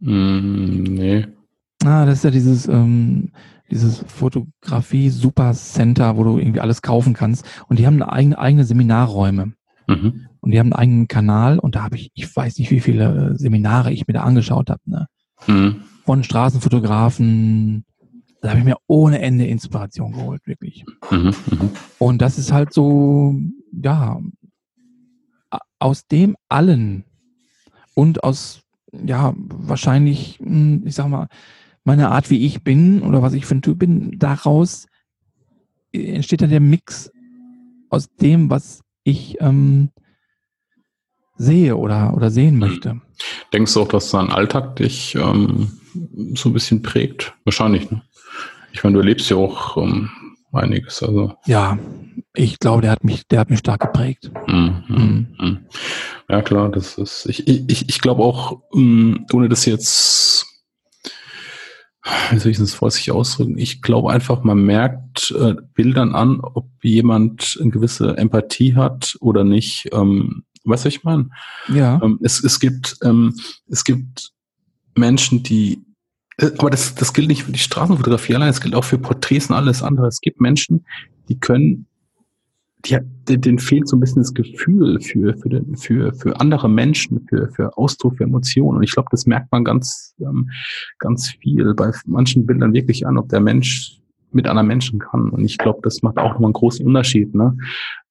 [0.00, 0.84] Mhm.
[0.88, 1.26] Nee.
[1.84, 3.32] Ah, das ist ja dieses, ähm,
[3.70, 7.46] dieses Fotografie-Super-Center, wo du irgendwie alles kaufen kannst.
[7.68, 9.54] Und die haben eine eigene, eigene Seminarräume.
[9.86, 10.26] Mhm.
[10.40, 13.32] Und die haben einen eigenen Kanal und da habe ich, ich weiß nicht, wie viele
[13.32, 14.80] äh, Seminare ich mir da angeschaut habe.
[14.84, 15.06] Ne?
[15.46, 15.82] Mhm.
[16.04, 17.84] Von Straßenfotografen.
[18.42, 20.84] Da habe ich mir ohne Ende Inspiration geholt, wirklich.
[21.10, 21.34] Mhm.
[21.50, 21.70] Mhm.
[21.98, 23.40] Und das ist halt so,
[23.72, 24.20] ja,
[25.78, 27.04] aus dem allen
[27.94, 28.60] und aus,
[28.92, 31.28] ja, wahrscheinlich, hm, ich sag mal,
[31.84, 34.86] meiner Art, wie ich bin oder was ich für ein Typ bin, daraus
[35.92, 37.10] entsteht dann der Mix
[37.90, 39.90] aus dem, was ich ähm,
[41.36, 43.00] sehe oder, oder sehen möchte.
[43.52, 45.70] Denkst du auch, dass dein Alltag dich ähm,
[46.34, 47.34] so ein bisschen prägt?
[47.44, 48.02] Wahrscheinlich, ne?
[48.72, 50.10] Ich meine, du erlebst ja auch ähm,
[50.52, 51.02] einiges.
[51.02, 51.78] Also, Ja,
[52.34, 54.30] ich glaube, der hat mich, der hat mich stark geprägt.
[54.48, 55.28] Mhm.
[55.38, 55.58] mm.
[56.28, 57.26] ja klar, das ist.
[57.26, 60.33] Ich, ich, ich glaube auch, mm, ohne das jetzt,
[62.30, 63.58] wie soll ich das vorsichtig ausdrücken?
[63.58, 69.44] Ich glaube einfach, man merkt äh, Bildern an, ob jemand eine gewisse Empathie hat oder
[69.44, 69.88] nicht.
[69.92, 71.30] Ähm, was ich meine?
[71.68, 73.34] Ja, Ähm, es, es gibt, ähm,
[73.68, 74.32] es gibt
[74.94, 75.84] Menschen, die,
[76.38, 79.48] äh, aber das, das gilt nicht für die Straßenfotografie allein, es gilt auch für Porträts
[79.48, 80.06] und alles andere.
[80.06, 80.86] Es gibt Menschen,
[81.28, 81.86] die können,
[82.86, 87.26] die, denen fehlt so ein bisschen das Gefühl für, für, den, für, für andere Menschen,
[87.28, 88.78] für, für Ausdruck, für Emotionen.
[88.78, 90.50] Und ich glaube, das merkt man ganz, ähm,
[90.98, 94.00] ganz viel bei manchen Bildern wirklich an, ob der Mensch
[94.32, 95.30] mit anderen Menschen kann.
[95.30, 97.34] Und ich glaube, das macht auch nochmal einen großen Unterschied.
[97.34, 97.56] Ne?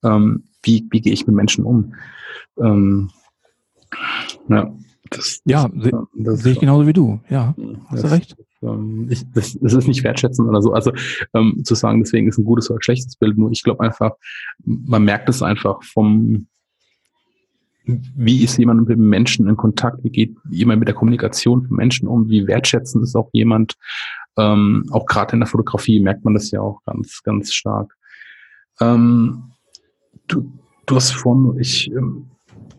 [0.03, 1.93] Ähm, wie, wie gehe ich mit Menschen um?
[2.57, 3.09] Ähm,
[4.47, 4.73] ja,
[5.09, 7.19] das, Ja, das, das, sehe ich genauso wie du.
[7.29, 7.53] Ja,
[7.87, 8.35] hast du recht.
[8.63, 10.73] Ähm, ich, das, das ist nicht wertschätzend oder so.
[10.73, 10.91] Also
[11.33, 13.37] ähm, zu sagen, deswegen ist ein gutes oder schlechtes Bild.
[13.37, 14.11] Nur ich glaube einfach,
[14.63, 16.47] man merkt es einfach vom,
[17.85, 22.07] wie ist jemand mit Menschen in Kontakt, wie geht jemand mit der Kommunikation von Menschen
[22.07, 23.75] um, wie wertschätzend ist auch jemand.
[24.37, 27.95] Ähm, auch gerade in der Fotografie merkt man das ja auch ganz, ganz stark.
[28.79, 29.51] Ähm,
[30.27, 30.51] du,
[30.85, 32.29] du hast vorhin, ich ähm,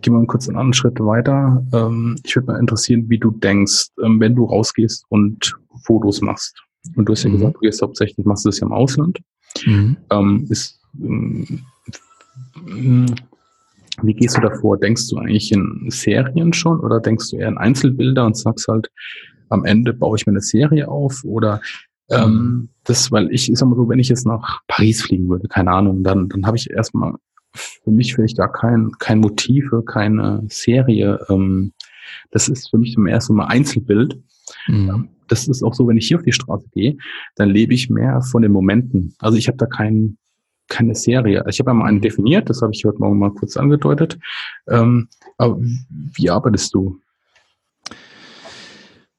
[0.00, 1.64] gehe mal kurz einen anderen Schritt weiter.
[1.72, 6.54] Ähm, ich würde mal interessieren, wie du denkst, ähm, wenn du rausgehst und Fotos machst.
[6.96, 7.34] Und du hast ja Mhm.
[7.34, 9.18] gesagt, du gehst hauptsächlich, machst du das ja im Ausland.
[9.64, 9.96] Mhm.
[10.10, 11.62] Ähm, ist, ähm,
[14.02, 14.78] wie gehst du davor?
[14.78, 18.90] Denkst du eigentlich in Serien schon oder denkst du eher in Einzelbilder und sagst halt,
[19.48, 21.60] am Ende baue ich mir eine Serie auf oder
[22.10, 25.70] ähm, das, weil ich, sag mal so, wenn ich jetzt nach Paris fliegen würde, keine
[25.70, 27.14] Ahnung, dann, dann habe ich erstmal
[27.54, 31.24] für mich vielleicht gar kein, kein Motive, keine Serie.
[31.30, 31.72] Ähm,
[32.30, 34.20] das ist für mich zum ersten Mal Einzelbild.
[34.66, 35.08] Mhm.
[35.28, 36.96] Das ist auch so, wenn ich hier auf die Straße gehe,
[37.36, 39.14] dann lebe ich mehr von den Momenten.
[39.18, 40.18] Also ich habe da kein,
[40.68, 41.44] keine Serie.
[41.48, 44.18] Ich habe ja mal einen definiert, das habe ich heute Morgen mal kurz angedeutet.
[44.68, 47.00] Ähm, aber wie arbeitest du?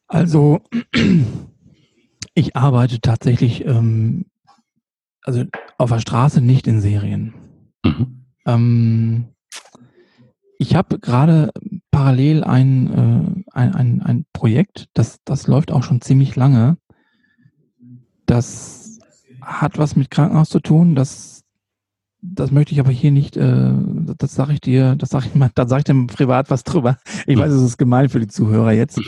[0.08, 0.62] Also,
[2.36, 4.26] ich arbeite tatsächlich, ähm,
[5.24, 5.44] also
[5.78, 7.34] auf der Straße nicht in Serien.
[7.84, 8.26] Mhm.
[8.46, 9.26] Ähm,
[10.60, 11.52] ich habe gerade
[11.96, 16.78] parallel ein, äh, ein, ein, ein Projekt, das, das läuft auch schon ziemlich lange.
[18.26, 19.00] Das
[19.42, 20.96] hat was mit Krankenhaus zu tun.
[20.96, 21.44] Das,
[22.22, 23.72] das möchte ich aber hier nicht, äh,
[24.18, 26.98] das sage ich dir, das sage ich mal, da sage ich dir privat was drüber.
[27.28, 29.00] Ich weiß, es ist gemein für die Zuhörer jetzt,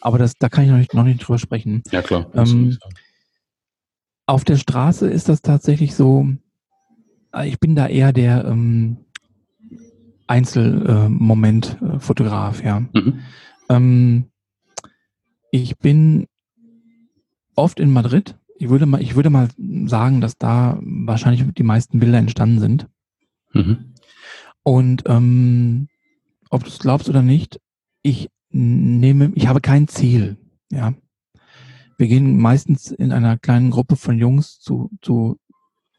[0.00, 1.82] aber das, da kann ich noch nicht, noch nicht drüber sprechen.
[1.90, 2.30] Ja, klar.
[2.34, 2.78] Ähm,
[4.26, 6.28] auf der Straße ist das tatsächlich so,
[7.34, 8.98] äh, ich bin da eher der ähm,
[10.26, 12.80] Einzelmoment-Fotograf, ja.
[12.80, 13.20] Mhm.
[13.68, 14.26] Ähm,
[15.50, 16.26] ich bin
[17.54, 18.38] oft in Madrid.
[18.58, 19.48] Ich würde mal, ich würde mal
[19.86, 22.86] sagen, dass da wahrscheinlich die meisten Bilder entstanden sind.
[23.52, 23.94] Mhm.
[24.62, 25.88] Und ähm,
[26.50, 27.60] ob du es glaubst oder nicht,
[28.02, 30.36] ich nehme, ich habe kein Ziel.
[30.70, 30.94] Ja,
[31.98, 35.38] wir gehen meistens in einer kleinen Gruppe von Jungs zu, zu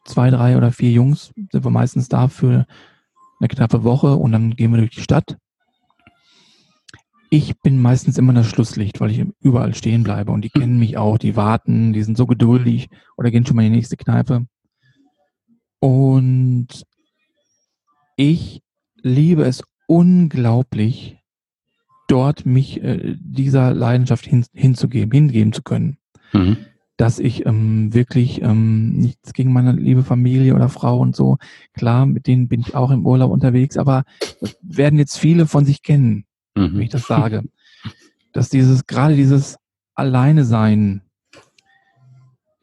[0.05, 2.67] zwei, drei oder vier Jungs, sind wir meistens da für
[3.39, 5.37] eine knappe Woche und dann gehen wir durch die Stadt.
[7.29, 10.97] Ich bin meistens immer das Schlusslicht, weil ich überall stehen bleibe und die kennen mich
[10.97, 14.45] auch, die warten, die sind so geduldig oder gehen schon mal in die nächste Kneipe.
[15.79, 16.85] Und
[18.15, 18.61] ich
[19.01, 21.17] liebe es unglaublich,
[22.07, 25.97] dort mich äh, dieser Leidenschaft hin, hinzugeben, hingeben zu können.
[26.33, 26.57] Mhm.
[26.97, 31.37] Dass ich ähm, wirklich ähm, nichts gegen meine liebe Familie oder Frau und so,
[31.73, 34.03] klar, mit denen bin ich auch im Urlaub unterwegs, aber
[34.41, 36.25] das werden jetzt viele von sich kennen,
[36.55, 36.73] mhm.
[36.73, 37.43] wenn ich das sage.
[38.33, 39.57] Dass dieses, gerade dieses
[39.93, 41.01] Alleine sein,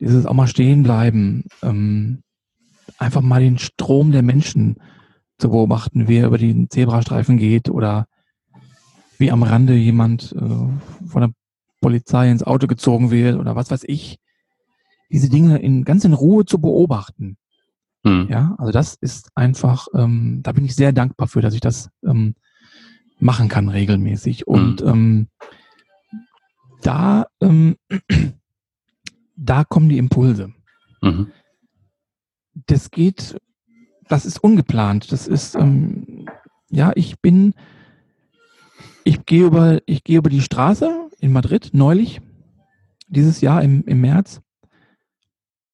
[0.00, 2.22] dieses auch mal stehen bleiben, ähm,
[2.98, 4.76] einfach mal den Strom der Menschen
[5.38, 8.06] zu beobachten, wie er über den Zebrastreifen geht oder
[9.18, 11.30] wie am Rande jemand äh, von der
[11.84, 14.18] Polizei ins Auto gezogen wird oder was weiß ich.
[15.10, 17.36] Diese Dinge in ganz in Ruhe zu beobachten.
[18.04, 18.28] Mhm.
[18.30, 21.90] Ja, also das ist einfach, ähm, da bin ich sehr dankbar für, dass ich das
[22.02, 22.36] ähm,
[23.18, 24.48] machen kann regelmäßig.
[24.48, 24.88] Und mhm.
[24.88, 25.28] ähm,
[26.80, 27.76] da, ähm,
[29.36, 30.54] da kommen die Impulse.
[31.02, 31.32] Mhm.
[32.66, 33.36] Das geht,
[34.08, 35.12] das ist ungeplant.
[35.12, 36.30] Das ist, ähm,
[36.70, 37.52] ja, ich bin
[39.04, 42.20] ich gehe über, ich gehe über die Straße in Madrid neulich,
[43.06, 44.40] dieses Jahr im, im März,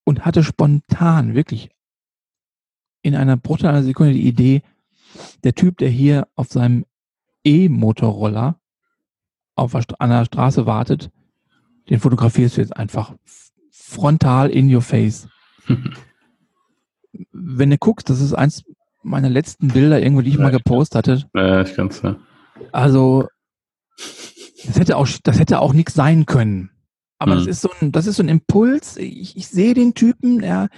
[0.04, 1.70] und hatte spontan wirklich
[3.02, 4.62] in einer brutalen Sekunde die Idee,
[5.44, 6.84] der Typ, der hier auf seinem
[7.44, 8.60] E-Motorroller
[9.54, 11.10] auf an der Straße wartet,
[11.88, 13.14] den fotografierst du jetzt einfach
[13.70, 15.28] frontal in your face.
[17.32, 18.64] Wenn du guckst, das ist eins
[19.02, 21.30] meiner letzten Bilder irgendwo, die ich ja, mal gepostet hatte.
[21.34, 22.16] Ja, ich kann's, ja.
[22.72, 23.26] Also,
[24.66, 26.70] das hätte auch, das hätte auch nichts sein können.
[27.18, 27.38] Aber mhm.
[27.38, 28.96] das ist so ein, das ist so ein Impuls.
[28.96, 30.68] Ich, ich sehe den Typen, er,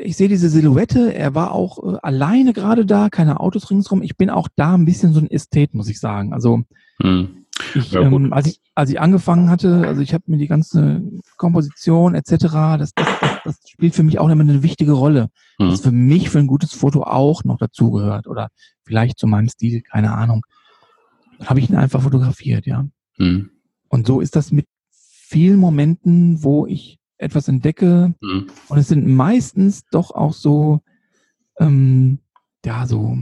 [0.00, 4.02] ich sehe diese Silhouette, er war auch äh, alleine gerade da, keine Autos ringsrum.
[4.02, 6.32] Ich bin auch da ein bisschen so ein Ästhet, muss ich sagen.
[6.32, 6.62] Also,
[6.98, 7.44] mhm.
[7.74, 11.02] ich, ja, ähm, als ich, als ich angefangen hatte, also ich habe mir die ganze
[11.36, 12.36] Komposition etc.,
[12.78, 15.28] das, das, das, das spielt für mich auch immer eine wichtige Rolle.
[15.58, 15.70] Mhm.
[15.70, 18.48] Das für mich für ein gutes Foto auch noch dazugehört oder
[18.84, 20.44] vielleicht zu meinem Stil, keine Ahnung
[21.44, 22.86] habe ich ihn einfach fotografiert, ja.
[23.18, 23.50] Mhm.
[23.88, 28.14] Und so ist das mit vielen Momenten, wo ich etwas entdecke.
[28.20, 28.46] Mhm.
[28.68, 30.80] Und es sind meistens doch auch so,
[31.58, 32.18] ähm,
[32.64, 33.18] ja, so,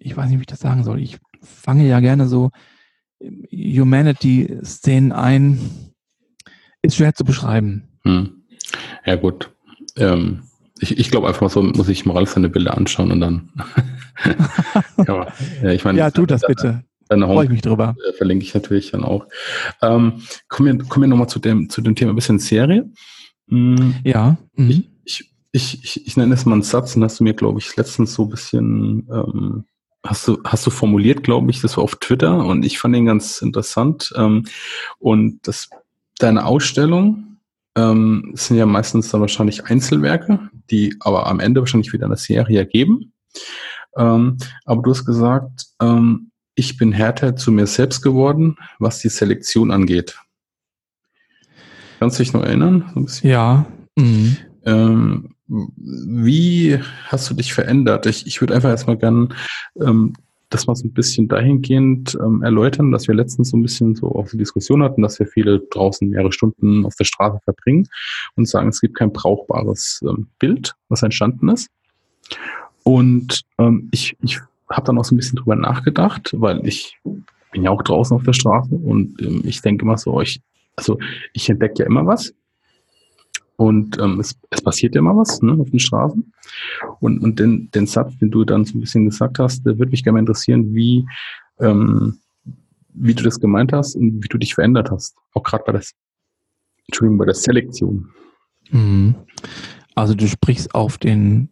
[0.00, 1.00] ich weiß nicht, wie ich das sagen soll.
[1.00, 2.50] Ich fange ja gerne so
[3.22, 5.60] Humanity-Szenen ein.
[6.82, 7.88] Ist schwer zu beschreiben.
[8.04, 8.44] Mhm.
[9.04, 9.54] Ja, gut.
[9.96, 10.44] Ähm,
[10.78, 13.50] ich, ich glaube einfach mal so, muss ich mal seine Bilder anschauen und dann.
[15.06, 16.84] ja, ich meine, ja, tu das bitte.
[17.10, 17.96] Deine Freue ich mich drüber.
[18.08, 19.26] Äh, verlinke ich natürlich dann auch.
[19.82, 22.88] Ähm, kommen wir, kommen wir nochmal zu dem, zu dem Thema ein bisschen Serie.
[23.48, 23.96] Mhm.
[24.04, 24.38] Ja.
[24.54, 24.84] Mhm.
[25.04, 27.58] Ich, ich, ich, ich, ich nenne es mal einen Satz, den hast du mir, glaube
[27.58, 29.64] ich, letztens so ein bisschen, ähm,
[30.06, 33.06] hast du, hast du formuliert, glaube ich, das war auf Twitter und ich fand den
[33.06, 34.12] ganz interessant.
[34.16, 34.44] Ähm,
[35.00, 35.68] und das,
[36.20, 37.38] deine Ausstellung
[37.76, 42.60] ähm, sind ja meistens dann wahrscheinlich Einzelwerke, die aber am Ende wahrscheinlich wieder eine Serie
[42.60, 43.14] ergeben.
[43.96, 49.08] Ähm, aber du hast gesagt, ähm, ich bin härter zu mir selbst geworden, was die
[49.08, 50.18] Selektion angeht.
[51.98, 53.08] Kannst du dich noch erinnern?
[53.22, 53.66] ja.
[53.96, 54.36] Mhm.
[54.64, 58.06] Ähm, wie hast du dich verändert?
[58.06, 59.34] Ich, ich würde einfach erstmal gern
[59.80, 60.14] ähm,
[60.50, 64.08] das mal so ein bisschen dahingehend ähm, erläutern, dass wir letztens so ein bisschen so
[64.08, 67.88] auf die Diskussion hatten, dass wir viele draußen mehrere Stunden auf der Straße verbringen
[68.34, 71.68] und sagen, es gibt kein brauchbares ähm, Bild, was entstanden ist.
[72.82, 74.40] Und ähm, ich, ich
[74.70, 76.98] habe dann auch so ein bisschen drüber nachgedacht, weil ich
[77.52, 80.40] bin ja auch draußen auf der Straße und ähm, ich denke immer so, ich,
[80.76, 80.98] also
[81.32, 82.32] ich entdecke ja immer was.
[83.56, 86.32] und ähm, es, es passiert ja immer was ne, auf den Straßen.
[87.00, 89.90] Und, und den, den Satz, den du dann so ein bisschen gesagt hast, der würde
[89.90, 91.04] mich gerne interessieren, wie,
[91.58, 92.18] ähm,
[92.94, 95.14] wie du das gemeint hast und wie du dich verändert hast.
[95.34, 95.82] Auch gerade bei der,
[97.18, 98.08] bei der Selektion.
[98.70, 99.14] Mhm.
[99.94, 101.50] Also du sprichst auf den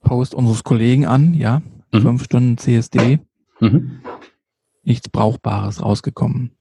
[0.00, 1.60] Post unseres Kollegen an, ja,
[1.96, 2.02] mhm.
[2.02, 3.20] fünf Stunden CSD,
[3.60, 4.00] mhm.
[4.82, 6.52] nichts Brauchbares rausgekommen.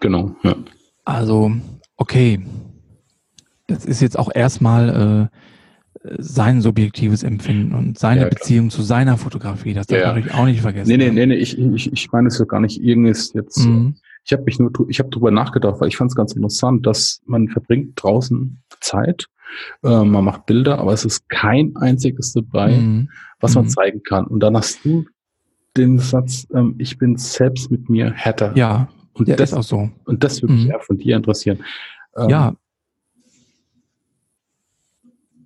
[0.00, 0.56] Genau, ja.
[1.04, 1.52] Also,
[1.96, 2.44] okay,
[3.66, 5.36] das ist jetzt auch erstmal äh,
[6.18, 9.74] sein subjektives Empfinden und seine ja, Beziehung zu seiner Fotografie.
[9.74, 10.06] Das darf ja.
[10.06, 10.88] man natürlich auch nicht vergessen.
[10.88, 13.66] Nee, nee, nee, nee ich, ich, ich meine es ja gar nicht irgendes jetzt.
[13.66, 13.96] Mhm.
[14.24, 17.20] Ich habe mich nur, ich habe drüber nachgedacht, weil ich fand es ganz interessant, dass
[17.26, 19.26] man verbringt draußen Zeit,
[19.82, 23.08] äh, man macht Bilder, aber es ist kein einziges dabei, mhm.
[23.40, 23.70] was man mhm.
[23.70, 24.26] zeigen kann.
[24.26, 25.04] Und dann hast du
[25.76, 28.56] den Satz, ähm, ich bin selbst mit mir härter.
[28.56, 29.90] Ja, und das ist auch so.
[30.04, 30.70] Und das würde mich mhm.
[30.70, 31.64] eher von dir interessieren.
[32.16, 32.54] Ähm, ja,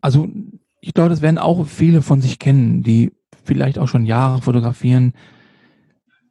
[0.00, 0.28] also
[0.80, 3.12] ich glaube, das werden auch viele von sich kennen, die
[3.44, 5.12] vielleicht auch schon Jahre fotografieren,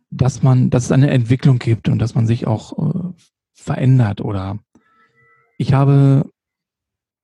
[0.09, 3.09] dass man, dass es eine Entwicklung gibt und dass man sich auch äh,
[3.53, 4.57] verändert oder
[5.57, 6.29] ich habe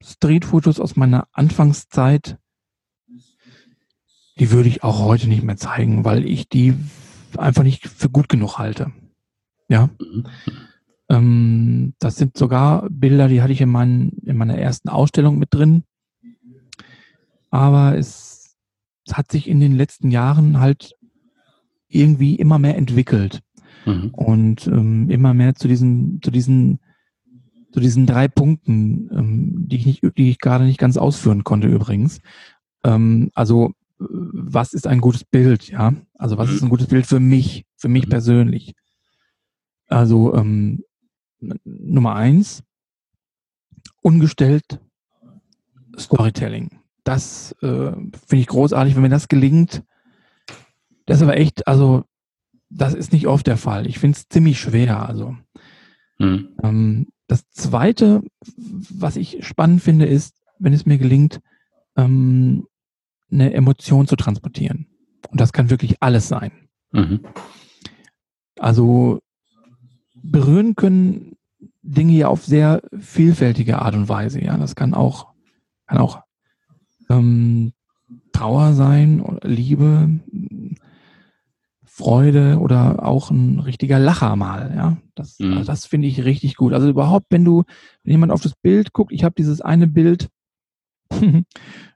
[0.06, 2.38] Streetfotos aus meiner Anfangszeit,
[4.38, 6.76] die würde ich auch heute nicht mehr zeigen, weil ich die
[7.38, 8.92] einfach nicht für gut genug halte.
[9.68, 9.90] Ja.
[10.00, 10.28] Mhm.
[11.10, 15.54] Ähm, das sind sogar Bilder, die hatte ich in, mein, in meiner ersten Ausstellung mit
[15.54, 15.84] drin
[17.56, 18.58] aber es,
[19.12, 20.96] hat sich in den letzten Jahren halt
[21.88, 23.42] irgendwie immer mehr entwickelt
[23.86, 24.10] mhm.
[24.12, 26.80] und ähm, immer mehr zu diesen, zu diesen,
[27.76, 31.68] zu diesen drei Punkten, ähm, die ich nicht, die ich gerade nicht ganz ausführen konnte
[31.68, 32.20] übrigens.
[32.84, 35.94] Ähm, also was ist ein gutes Bild, ja?
[36.16, 38.10] Also was ist ein gutes Bild für mich, für mich mhm.
[38.10, 38.76] persönlich?
[39.88, 40.84] Also ähm,
[41.64, 42.64] Nummer eins,
[44.02, 44.80] ungestellt
[45.98, 49.84] Storytelling das äh, finde ich großartig, wenn mir das gelingt.
[51.06, 52.04] Das ist aber echt, also
[52.70, 53.88] das ist nicht oft der Fall.
[53.88, 55.08] Ich finde es ziemlich schwer.
[55.08, 55.38] Also
[56.18, 56.50] mhm.
[56.64, 58.22] ähm, das Zweite,
[58.56, 61.42] was ich spannend finde, ist, wenn es mir gelingt,
[61.96, 62.68] ähm,
[63.32, 64.88] eine Emotion zu transportieren.
[65.30, 66.52] Und das kann wirklich alles sein.
[66.92, 67.22] Mhm.
[68.60, 69.20] Also
[70.14, 71.38] berühren können
[71.82, 74.44] Dinge ja auf sehr vielfältige Art und Weise.
[74.44, 75.34] Ja, das kann auch,
[75.88, 76.22] kann auch
[77.10, 77.74] ähm,
[78.32, 80.10] Trauer sein, Liebe,
[81.98, 84.74] Freude oder auch ein richtiger Lacher mal.
[84.76, 85.54] Ja, das, mhm.
[85.54, 86.74] also das finde ich richtig gut.
[86.74, 87.64] Also überhaupt, wenn du,
[88.04, 90.28] wenn jemand auf das Bild guckt, ich habe dieses eine Bild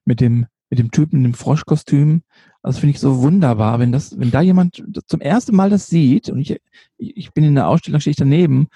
[0.05, 2.21] mit dem mit dem Typen in dem Froschkostüm.
[2.61, 6.29] Das finde ich so wunderbar, wenn das, wenn da jemand zum ersten Mal das sieht
[6.29, 6.61] und ich,
[6.97, 8.67] ich bin in der Ausstellung, stehe ich daneben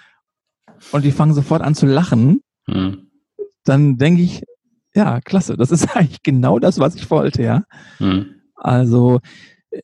[0.91, 3.11] und die fangen sofort an zu lachen, mhm.
[3.63, 4.43] dann denke ich,
[4.93, 5.55] ja, klasse.
[5.55, 7.63] Das ist eigentlich genau das, was ich wollte, ja.
[7.99, 8.41] Mhm.
[8.55, 9.21] Also,
[9.69, 9.81] äh,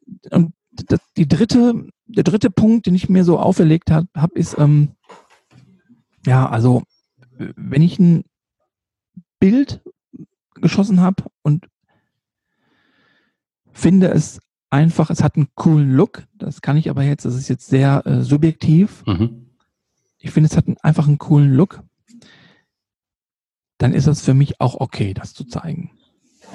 [0.80, 4.90] und die dritte, der dritte Punkt, den ich mir so auferlegt habe, hab, ist, ähm,
[6.26, 6.84] ja, also,
[7.38, 8.24] wenn ich ein
[9.40, 9.82] Bild
[10.56, 11.68] geschossen habe und
[13.72, 17.48] finde es einfach, es hat einen coolen Look, das kann ich aber jetzt, das ist
[17.48, 19.04] jetzt sehr äh, subjektiv.
[19.06, 19.52] Mhm.
[20.18, 21.82] Ich finde, es hat einfach einen coolen Look
[23.80, 25.92] dann ist es für mich auch okay, das zu zeigen.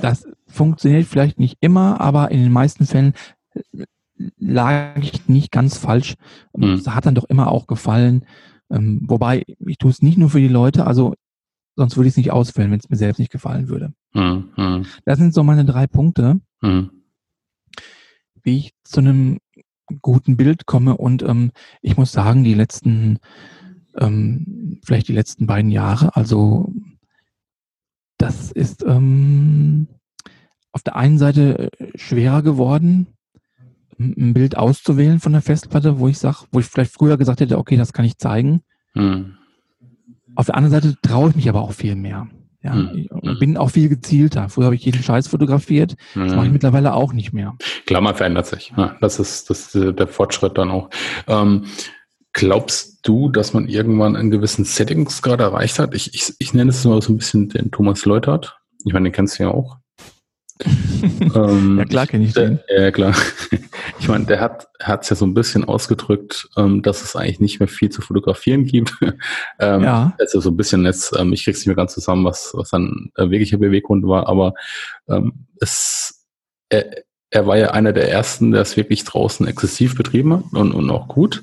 [0.00, 3.14] Das funktioniert vielleicht nicht immer, aber in den meisten Fällen
[3.54, 3.84] äh,
[4.38, 6.14] lag ich nicht ganz falsch.
[6.56, 6.74] Mhm.
[6.74, 8.24] Es hat dann doch immer auch gefallen.
[8.70, 11.14] Ähm, wobei, ich tue es nicht nur für die Leute, also
[11.76, 13.92] sonst würde ich es nicht auswählen, wenn es mir selbst nicht gefallen würde.
[14.12, 14.86] Mhm.
[15.04, 16.90] Das sind so meine drei Punkte, mhm.
[18.42, 19.38] wie ich zu einem
[20.00, 20.96] guten Bild komme.
[20.96, 21.50] Und ähm,
[21.82, 23.18] ich muss sagen, die letzten,
[23.96, 26.72] ähm, vielleicht die letzten beiden Jahre, also
[28.18, 29.88] das ist ähm,
[30.72, 33.08] auf der einen Seite äh, schwerer geworden,
[33.98, 37.58] ein Bild auszuwählen von der Festplatte, wo ich sage, wo ich vielleicht früher gesagt hätte,
[37.58, 38.62] okay, das kann ich zeigen.
[38.94, 39.34] Hm.
[40.34, 42.26] Auf der anderen Seite traue ich mich aber auch viel mehr.
[42.62, 43.08] Ja, hm.
[43.10, 43.38] hm.
[43.38, 44.48] bin auch viel gezielter.
[44.48, 45.96] Früher habe ich jeden Scheiß fotografiert.
[46.14, 46.52] Das mache ich hm.
[46.52, 47.54] mittlerweile auch nicht mehr.
[47.86, 48.72] Klar, man verändert sich.
[48.76, 50.90] Ja, das ist, das ist der Fortschritt dann auch.
[51.26, 51.64] Ähm,
[52.34, 55.94] Glaubst du, dass man irgendwann einen gewissen Settingsgrad erreicht hat?
[55.94, 58.58] Ich, ich, ich nenne es mal so ein bisschen den Thomas Leutert.
[58.84, 59.78] Ich meine, den kennst du ja auch.
[61.34, 62.60] ähm, ja klar kenne ich den.
[62.68, 63.14] Ja klar.
[64.00, 67.60] Ich meine, der hat es ja so ein bisschen ausgedrückt, ähm, dass es eigentlich nicht
[67.60, 68.94] mehr viel zu fotografieren gibt.
[69.60, 70.14] ähm, ja.
[70.18, 73.10] Also so ein bisschen jetzt, ähm, ich krieg's nicht mehr ganz zusammen, was, was dann
[73.16, 74.54] äh, wirklicher Beweggrund war, aber
[75.08, 76.26] ähm, es,
[76.68, 80.72] er, er war ja einer der ersten, der es wirklich draußen exzessiv betrieben hat und,
[80.72, 81.42] und auch gut.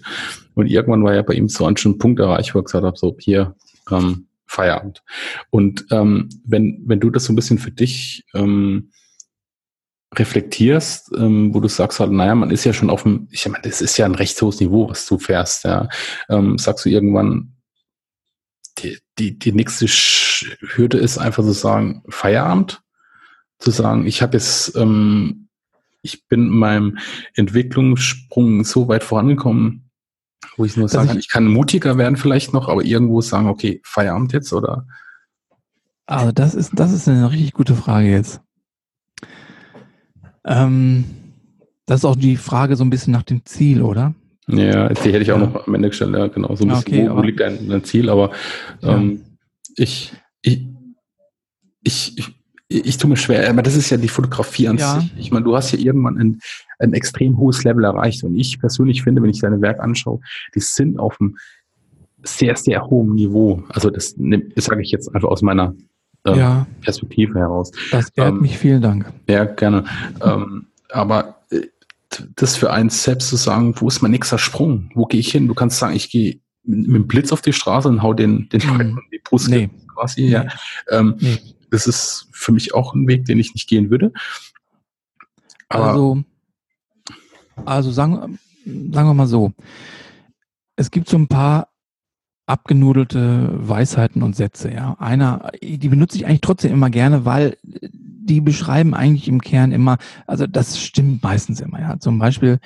[0.53, 2.97] Und irgendwann war ja bei ihm so ein schon Punkt erreicht, wo er gesagt hat,
[2.97, 3.55] so hier,
[3.89, 5.01] ähm, Feierabend.
[5.49, 8.91] Und ähm, wenn, wenn du das so ein bisschen für dich ähm,
[10.17, 13.63] reflektierst, ähm, wo du sagst halt, naja, man ist ja schon auf dem, ich meine,
[13.63, 15.87] das ist ja ein recht hohes Niveau, was du fährst, ja.
[16.29, 17.55] Ähm, sagst du irgendwann,
[18.79, 22.81] die, die, die nächste Hürde ist einfach zu sagen, Feierabend,
[23.59, 25.47] zu sagen, ich habe jetzt, ähm,
[26.01, 26.97] ich bin in meinem
[27.35, 29.91] Entwicklungssprung so weit vorangekommen,
[30.57, 33.47] wo ich nur sagen kann, ich, ich kann mutiger werden vielleicht noch, aber irgendwo sagen,
[33.47, 34.87] okay, Feierabend jetzt oder?
[36.05, 38.41] Also das ist, das ist eine richtig gute Frage jetzt.
[40.45, 41.05] Ähm,
[41.85, 44.13] das ist auch die Frage so ein bisschen nach dem Ziel, oder?
[44.47, 45.45] Ja, die hätte ich auch ja.
[45.45, 46.55] noch am Ende gestellt, ja, genau.
[46.55, 48.09] So ein bisschen, okay, wo, wo liegt dein, dein, Ziel?
[48.09, 48.31] Aber
[48.81, 49.21] ähm,
[49.77, 49.83] ja.
[49.83, 50.67] ich, ich,
[51.83, 52.35] ich, ich,
[52.67, 54.99] ich tue mir schwer, aber das ist ja die Fotografie an ja.
[54.99, 55.13] sich.
[55.17, 56.39] Ich meine, du hast ja irgendwann ein,
[56.79, 58.23] ein extrem hohes Level erreicht.
[58.23, 60.19] Und ich persönlich finde, wenn ich deine Werke anschaue,
[60.55, 61.37] die sind auf einem
[62.23, 63.63] sehr, sehr hohen Niveau.
[63.69, 65.75] Also das, das sage ich jetzt einfach aus meiner
[66.25, 66.67] ähm, ja.
[66.81, 67.71] Perspektive heraus.
[67.91, 69.11] Das ehrt ähm, mich, vielen Dank.
[69.27, 69.85] Ja, gerne.
[70.21, 71.61] ähm, aber äh,
[72.35, 74.91] das für einen selbst zu sagen, wo ist mein nächster Sprung?
[74.93, 75.47] Wo gehe ich hin?
[75.47, 78.61] Du kannst sagen, ich gehe mit, dem Blitz auf die Straße und hau den, den
[78.61, 78.69] hm.
[78.69, 79.69] Leuten die Brust nee.
[79.93, 80.23] quasi.
[80.23, 80.29] Nee.
[80.29, 80.47] Ja.
[80.89, 81.39] Ähm, nee.
[81.71, 84.11] Das ist für mich auch ein Weg, den ich nicht gehen würde.
[85.69, 86.23] Aber also,
[87.65, 89.53] also sagen, sagen wir mal so.
[90.75, 91.70] Es gibt so ein paar
[92.51, 94.95] abgenudelte Weisheiten und Sätze, ja.
[94.99, 99.97] Einer, die benutze ich eigentlich trotzdem immer gerne, weil die beschreiben eigentlich im Kern immer,
[100.27, 101.99] also das stimmt meistens immer, ja.
[101.99, 102.59] Zum Beispiel,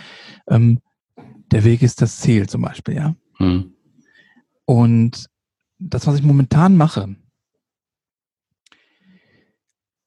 [0.48, 0.80] ähm,
[1.52, 3.16] der Weg ist das Ziel, zum Beispiel, ja.
[3.38, 3.76] Hm.
[4.66, 5.28] Und
[5.78, 7.16] das, was ich momentan mache,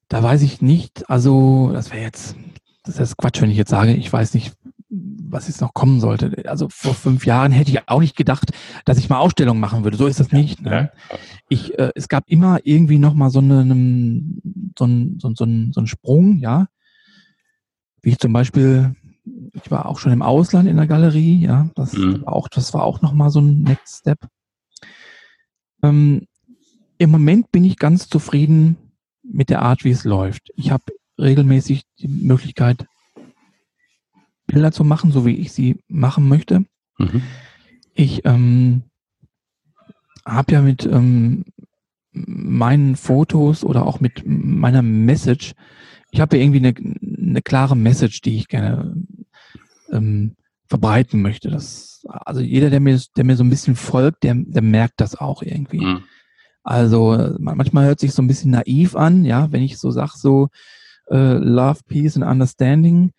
[0.08, 2.34] da weiß ich nicht, also das wäre jetzt,
[2.82, 4.54] das ist Quatsch, wenn ich jetzt sage, ich weiß nicht,
[5.30, 6.48] was jetzt noch kommen sollte.
[6.48, 8.50] Also vor fünf Jahren hätte ich auch nicht gedacht,
[8.84, 9.96] dass ich mal Ausstellungen machen würde.
[9.96, 10.60] So ist das nicht.
[10.62, 10.90] Ne?
[11.48, 13.64] Ich, äh, es gab immer irgendwie noch mal so, eine,
[14.78, 16.66] so, ein, so, so, ein, so einen Sprung, ja.
[18.02, 18.94] Wie ich zum Beispiel,
[19.52, 21.70] ich war auch schon im Ausland in der Galerie, ja.
[21.74, 22.22] Das mhm.
[22.22, 24.18] war auch, das war auch noch mal so ein Next Step.
[25.82, 26.26] Ähm,
[26.98, 28.76] Im Moment bin ich ganz zufrieden
[29.22, 30.50] mit der Art, wie es läuft.
[30.56, 30.84] Ich habe
[31.18, 32.86] regelmäßig die Möglichkeit,
[34.48, 36.64] Bilder zu machen, so wie ich sie machen möchte.
[36.98, 37.22] Mhm.
[37.94, 38.82] Ich ähm,
[40.26, 41.44] habe ja mit ähm,
[42.12, 45.54] meinen Fotos oder auch mit meiner Message,
[46.10, 46.74] ich habe ja irgendwie eine,
[47.30, 48.94] eine klare Message, die ich gerne
[49.92, 50.34] ähm,
[50.66, 51.50] verbreiten möchte.
[51.50, 55.14] Das, also jeder, der mir, der mir so ein bisschen folgt, der, der merkt das
[55.14, 55.84] auch irgendwie.
[55.84, 56.04] Mhm.
[56.62, 60.48] Also manchmal hört sich so ein bisschen naiv an, ja, wenn ich so sag, so
[61.10, 63.12] äh, Love, Peace and Understanding.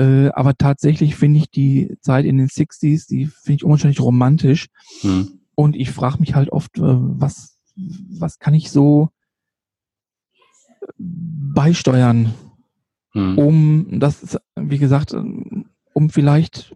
[0.00, 4.68] Äh, aber tatsächlich finde ich die Zeit in den 60s, die finde ich unwahrscheinlich romantisch.
[5.00, 5.40] Hm.
[5.54, 9.10] Und ich frage mich halt oft, äh, was, was kann ich so
[10.96, 12.32] beisteuern,
[13.12, 13.38] hm.
[13.38, 16.74] um das, wie gesagt, um vielleicht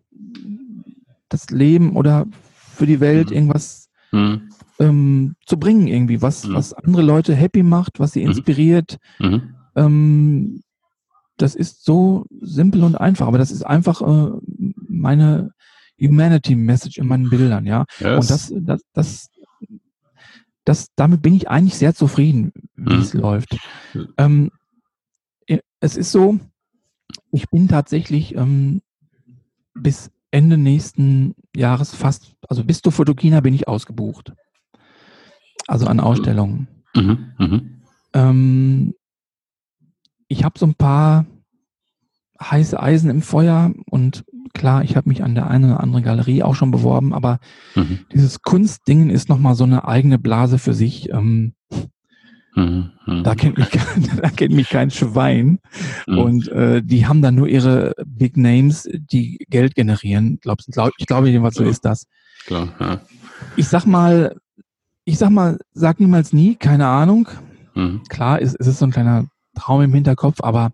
[1.29, 2.27] das Leben oder
[2.75, 3.37] für die Welt hm.
[3.37, 6.55] irgendwas hm ähm, zu bringen irgendwie, was, mhm.
[6.55, 8.29] was andere Leute happy macht, was sie mhm.
[8.29, 8.99] inspiriert.
[9.19, 9.55] Mhm.
[9.77, 10.63] Ähm,
[11.36, 14.32] das ist so simpel und einfach, aber das ist einfach äh,
[14.89, 15.52] meine
[16.01, 17.85] Humanity Message in meinen Bildern, ja.
[17.98, 18.20] Yes.
[18.20, 19.31] Und das, das, das,
[20.65, 23.01] das, damit bin ich eigentlich sehr zufrieden, wie mhm.
[23.01, 23.56] es läuft.
[24.16, 24.51] Ähm,
[25.81, 26.40] es ist so,
[27.31, 28.81] ich bin tatsächlich ähm,
[29.74, 34.32] bis Ende nächsten Jahres fast, also bis zur Fotokina bin ich ausgebucht
[35.66, 36.69] also an Ausstellungen.
[36.94, 37.61] Mhm, mh.
[38.12, 38.94] ähm,
[40.35, 41.27] ich habe so ein paar
[42.43, 46.43] heiße Eisen im Feuer und klar, ich habe mich an der einen oder anderen Galerie
[46.43, 47.39] auch schon beworben, aber
[47.77, 48.01] mhm.
[48.12, 51.11] dieses Kunstdingen ist nochmal so eine eigene Blase für sich.
[51.11, 51.55] Ähm,
[52.56, 53.23] mhm, mhm.
[53.23, 53.69] da, kennt mich,
[54.23, 55.61] da kennt mich kein Schwein.
[56.09, 56.19] Mhm.
[56.19, 60.40] Und äh, die haben dann nur ihre Big Names, die Geld generieren.
[60.40, 62.06] Glaub, glaub, ich glaube jedenfalls, so ist das.
[62.44, 63.01] Klar, ja.
[63.55, 64.36] Ich sag mal,
[65.05, 67.28] ich sag mal, sag niemals nie, keine Ahnung.
[68.09, 70.72] Klar, es, es ist so ein kleiner Traum im Hinterkopf, aber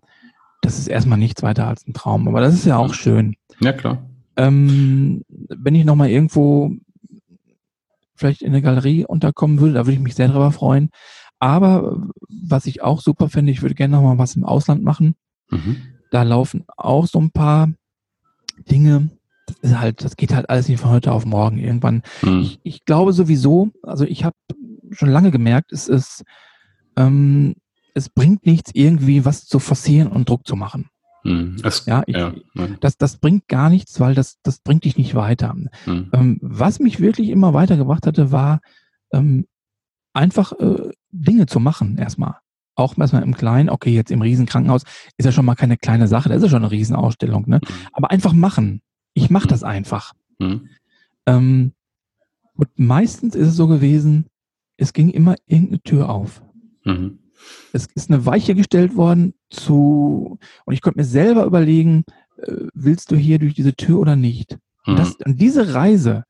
[0.61, 2.27] das ist erstmal nichts weiter als ein Traum.
[2.27, 3.35] Aber das ist ja auch schön.
[3.59, 4.05] Ja, klar.
[4.37, 6.71] Ähm, wenn ich nochmal irgendwo
[8.15, 10.89] vielleicht in eine Galerie unterkommen würde, da würde ich mich sehr darüber freuen.
[11.39, 15.15] Aber was ich auch super fände, ich würde gerne nochmal was im Ausland machen.
[15.49, 15.77] Mhm.
[16.11, 17.69] Da laufen auch so ein paar
[18.69, 19.09] Dinge,
[19.47, 21.57] das ist halt, das geht halt alles nicht von heute auf morgen.
[21.57, 22.03] Irgendwann.
[22.21, 22.41] Mhm.
[22.41, 24.35] Ich, ich, glaube sowieso, also ich habe
[24.91, 26.23] schon lange gemerkt, es ist,
[26.95, 27.55] ähm,
[27.93, 30.89] es bringt nichts, irgendwie was zu forcieren und Druck zu machen.
[31.23, 31.57] Mhm.
[31.61, 32.33] Das, ja, ich, ja,
[32.79, 35.53] Das, das bringt gar nichts, weil das, das bringt dich nicht weiter.
[35.85, 36.09] Mhm.
[36.13, 38.59] Ähm, was mich wirklich immer weitergebracht hatte, war,
[39.11, 39.45] ähm,
[40.13, 42.35] einfach äh, Dinge zu machen erstmal.
[42.75, 44.83] Auch erstmal im Kleinen, okay, jetzt im Riesenkrankenhaus
[45.17, 47.57] ist ja schon mal keine kleine Sache, das ist ja schon eine Riesenausstellung, ne?
[47.57, 47.73] Mhm.
[47.91, 48.81] Aber einfach machen.
[49.13, 50.13] Ich mache das einfach.
[50.39, 50.69] Mhm.
[51.25, 51.73] Ähm,
[52.55, 54.25] und meistens ist es so gewesen,
[54.77, 56.41] es ging immer irgendeine Tür auf.
[56.85, 57.19] Mhm.
[57.73, 62.03] Es ist eine Weiche gestellt worden zu, und ich konnte mir selber überlegen,
[62.37, 64.57] äh, willst du hier durch diese Tür oder nicht?
[64.85, 65.15] Und, das, Mhm.
[65.25, 66.23] und diese Reise,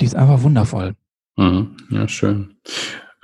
[0.00, 0.94] die ist einfach wundervoll.
[1.36, 1.76] Mhm.
[1.90, 2.54] Ja, schön.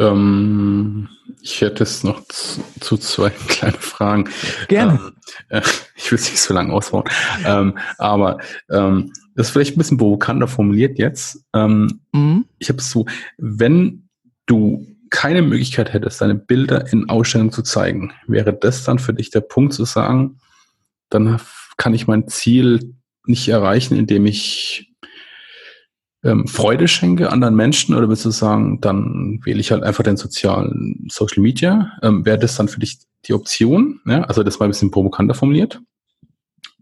[0.01, 1.09] Ähm,
[1.41, 4.29] ich hätte jetzt noch zu, zu zwei kleine Fragen.
[4.69, 4.95] Gerne.
[4.95, 5.13] Ähm,
[5.61, 5.63] äh,
[5.97, 7.05] ich will es nicht so lange ausbauen.
[7.45, 8.39] Ähm, aber
[8.71, 11.45] ähm, das ist vielleicht ein bisschen provokanter formuliert jetzt.
[11.55, 12.45] Ähm, Mhm.
[12.59, 13.07] ich habe es so,
[13.39, 14.09] wenn
[14.47, 19.31] du keine Möglichkeit hättest, deine Bilder in Ausstellungen zu zeigen, wäre das dann für dich
[19.31, 20.41] der Punkt zu sagen,
[21.09, 21.41] dann
[21.77, 24.93] kann ich mein Ziel nicht erreichen, indem ich
[26.25, 30.17] ähm, Freude schenke anderen Menschen oder willst du sagen, dann wähle ich halt einfach den
[30.17, 31.93] sozialen Social Media?
[32.03, 34.01] Ähm, wäre das dann für dich die Option?
[34.07, 34.23] Ja?
[34.23, 35.81] Also das war ein bisschen provokanter formuliert.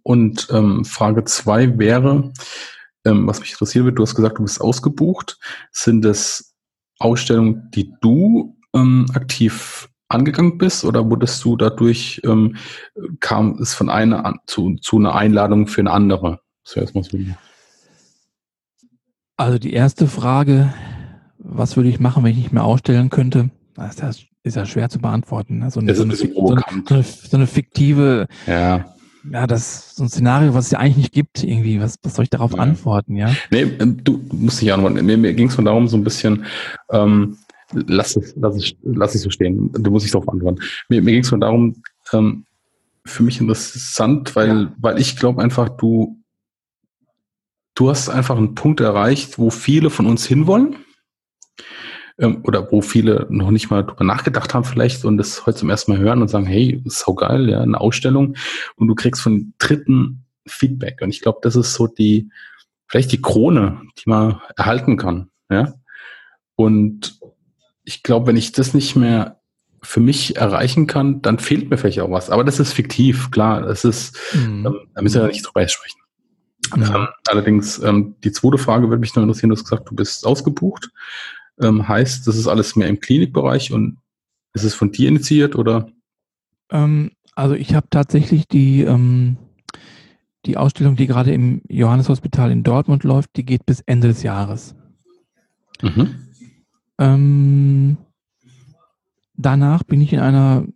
[0.03, 2.33] Und ähm, Frage zwei wäre,
[3.05, 5.39] ähm, was mich interessieren wird, du hast gesagt, du bist ausgebucht.
[5.71, 6.52] Sind das
[7.03, 12.57] Ausstellungen, die du ähm, aktiv angegangen bist oder wurdest du dadurch, ähm,
[13.21, 16.41] kam es von einer an, zu, zu einer Einladung für eine andere?
[16.65, 16.81] So.
[19.37, 20.73] Also die erste Frage,
[21.39, 23.51] was würde ich machen, wenn ich nicht mehr ausstellen könnte?
[23.75, 23.97] Das
[24.45, 25.59] ist ja, schwer zu beantworten.
[25.59, 25.71] Ne?
[25.71, 28.92] So, eine, so, ein eine, so, eine, so eine fiktive, Ja.
[29.31, 31.81] Ja, das so ein Szenario, was es ja eigentlich nicht gibt, irgendwie.
[31.81, 32.59] Was, was soll ich darauf Ja.
[32.59, 33.35] antworten, ja?
[33.51, 35.05] Nee, ähm, du musst nicht antworten.
[35.05, 36.45] Mir, mir ging es von darum, so ein bisschen,
[36.91, 37.37] ähm,
[37.73, 39.71] lass es, lass es, lass es so stehen.
[39.73, 40.61] Du musst nicht darauf antworten.
[40.89, 41.83] Mir, mir ging es von darum,
[42.13, 42.45] ähm,
[43.05, 44.73] für mich interessant, weil, Ja.
[44.81, 46.19] weil ich glaube einfach, du,
[47.75, 50.77] du hast einfach einen Punkt erreicht, wo viele von uns hinwollen.
[52.19, 55.71] Ähm, oder wo viele noch nicht mal drüber nachgedacht haben vielleicht und das heute zum
[55.71, 58.37] ersten Mal hören und sagen, hey, ist so geil, ja, eine Ausstellung
[58.77, 62.31] und du kriegst von Dritten Feedback und ich glaube, das ist so die,
[62.87, 65.75] vielleicht die Krone, die man erhalten kann, ja.
[66.55, 67.19] Und
[67.85, 69.41] ich glaube, wenn ich das nicht mehr
[69.83, 72.31] für mich erreichen kann, dann fehlt mir vielleicht auch was.
[72.31, 73.63] Aber das ist fiktiv, klar.
[73.63, 74.67] Das ist, Mhm.
[74.67, 75.99] ähm, da müssen wir ja nicht drüber sprechen.
[76.77, 76.95] Ja.
[76.95, 79.51] Ähm, allerdings, ähm, die zweite Frage würde mich noch interessieren.
[79.51, 80.91] Du hast gesagt, du bist ausgebucht.
[81.63, 83.99] Ähm, heißt, das ist alles mehr im Klinikbereich und
[84.55, 85.89] ist es von dir initiiert oder?
[86.71, 89.37] Ähm, also ich habe tatsächlich die, ähm,
[90.47, 94.75] die Ausstellung, die gerade im Johanneshospital in Dortmund läuft, die geht bis Ende des Jahres.
[95.81, 96.15] Mhm.
[96.99, 97.97] Ähm,
[99.35, 100.67] danach bin ich in einer,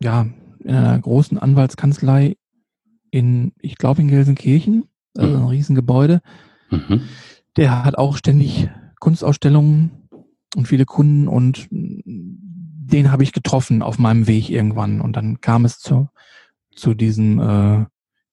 [0.00, 0.26] ja,
[0.60, 2.36] in einer großen Anwaltskanzlei
[3.10, 4.84] in, ich glaube in Gelsenkirchen,
[5.16, 6.20] also ein Riesengebäude.
[6.70, 7.02] Mhm.
[7.56, 8.68] Der hat auch ständig
[9.00, 10.08] Kunstausstellungen
[10.54, 15.64] und viele Kunden und den habe ich getroffen auf meinem Weg irgendwann und dann kam
[15.64, 16.08] es zu,
[16.74, 17.84] zu diesem äh,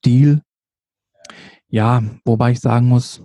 [0.06, 0.42] Deal.
[1.68, 3.24] Ja, wobei ich sagen muss,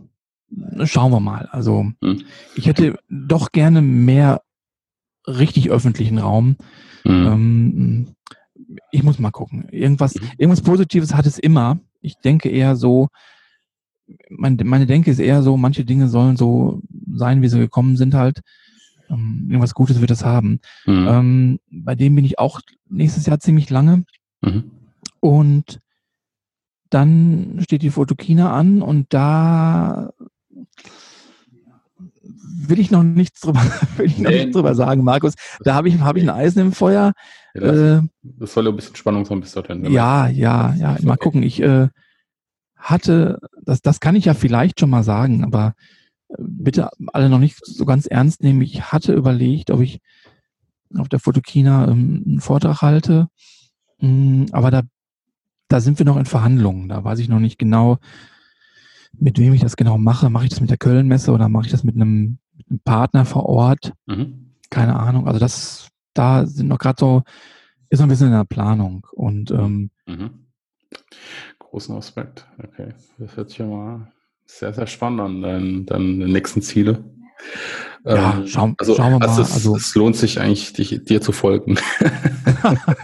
[0.84, 1.48] schauen wir mal.
[1.52, 2.22] Also Mhm.
[2.54, 4.42] ich hätte doch gerne mehr
[5.26, 6.56] richtig öffentlichen Raum.
[7.04, 7.26] Mhm.
[7.26, 8.14] Ähm,
[8.90, 9.68] ich muss mal gucken.
[9.70, 10.30] Irgendwas, Mhm.
[10.38, 11.78] irgendwas Positives hat es immer.
[12.00, 13.08] Ich denke eher so,
[14.30, 16.80] mein, meine Denke ist eher so, manche Dinge sollen so
[17.14, 18.40] sein, wie sie gekommen sind halt.
[19.10, 20.60] Ähm, irgendwas Gutes wird es haben.
[20.86, 21.06] Mhm.
[21.08, 24.04] Ähm, bei dem bin ich auch nächstes Jahr ziemlich lange.
[24.42, 24.70] Mhm.
[25.20, 25.80] Und
[26.90, 30.10] dann steht die Fotokina an und da
[32.22, 33.60] will ich noch nichts drüber,
[33.96, 34.38] will ich noch Nee.
[34.38, 35.34] nichts drüber sagen, Markus.
[35.64, 37.12] Da habe ich, habe ich ein Eisen im Feuer.
[37.54, 39.82] Ja, das, Äh, das soll ja ein bisschen Spannung sein bis dorthin.
[39.82, 39.90] ne?
[39.90, 40.96] ja, ja, ja.
[41.02, 41.18] Mal okay.
[41.24, 41.42] gucken.
[41.42, 41.88] Ich äh,
[42.78, 45.74] hatte, das, das kann ich ja vielleicht schon mal sagen, aber
[46.28, 48.62] äh, bitte alle noch nicht so ganz ernst nehmen.
[48.62, 50.00] Ich hatte überlegt, ob ich
[50.96, 53.28] auf der Fotokina ähm, einen Vortrag halte,
[54.00, 54.82] Mm, aber da,
[55.68, 56.88] da sind wir noch in Verhandlungen.
[56.88, 57.98] Da weiß ich noch nicht genau,
[59.12, 60.30] mit wem ich das genau mache.
[60.30, 63.24] Mache ich das mit der Köln-Messe oder mache ich das mit einem, mit einem Partner
[63.24, 63.92] vor Ort?
[64.06, 64.54] Mhm.
[64.70, 65.26] Keine Ahnung.
[65.26, 67.22] Also das, da sind noch gerade so,
[67.88, 69.06] ist noch ein bisschen in der Planung.
[69.12, 70.30] Und ähm, Mhm.
[71.70, 72.46] Großen Aspekt.
[72.62, 72.94] Okay.
[73.18, 74.10] Das hört sich ja mal
[74.46, 77.04] sehr, sehr spannend an, deine, deine nächsten Ziele.
[78.04, 79.28] Ja, Ähm, schauen- also, schauen wir mal.
[79.28, 81.78] Also es, Also- es lohnt sich eigentlich, dich, dir zu folgen.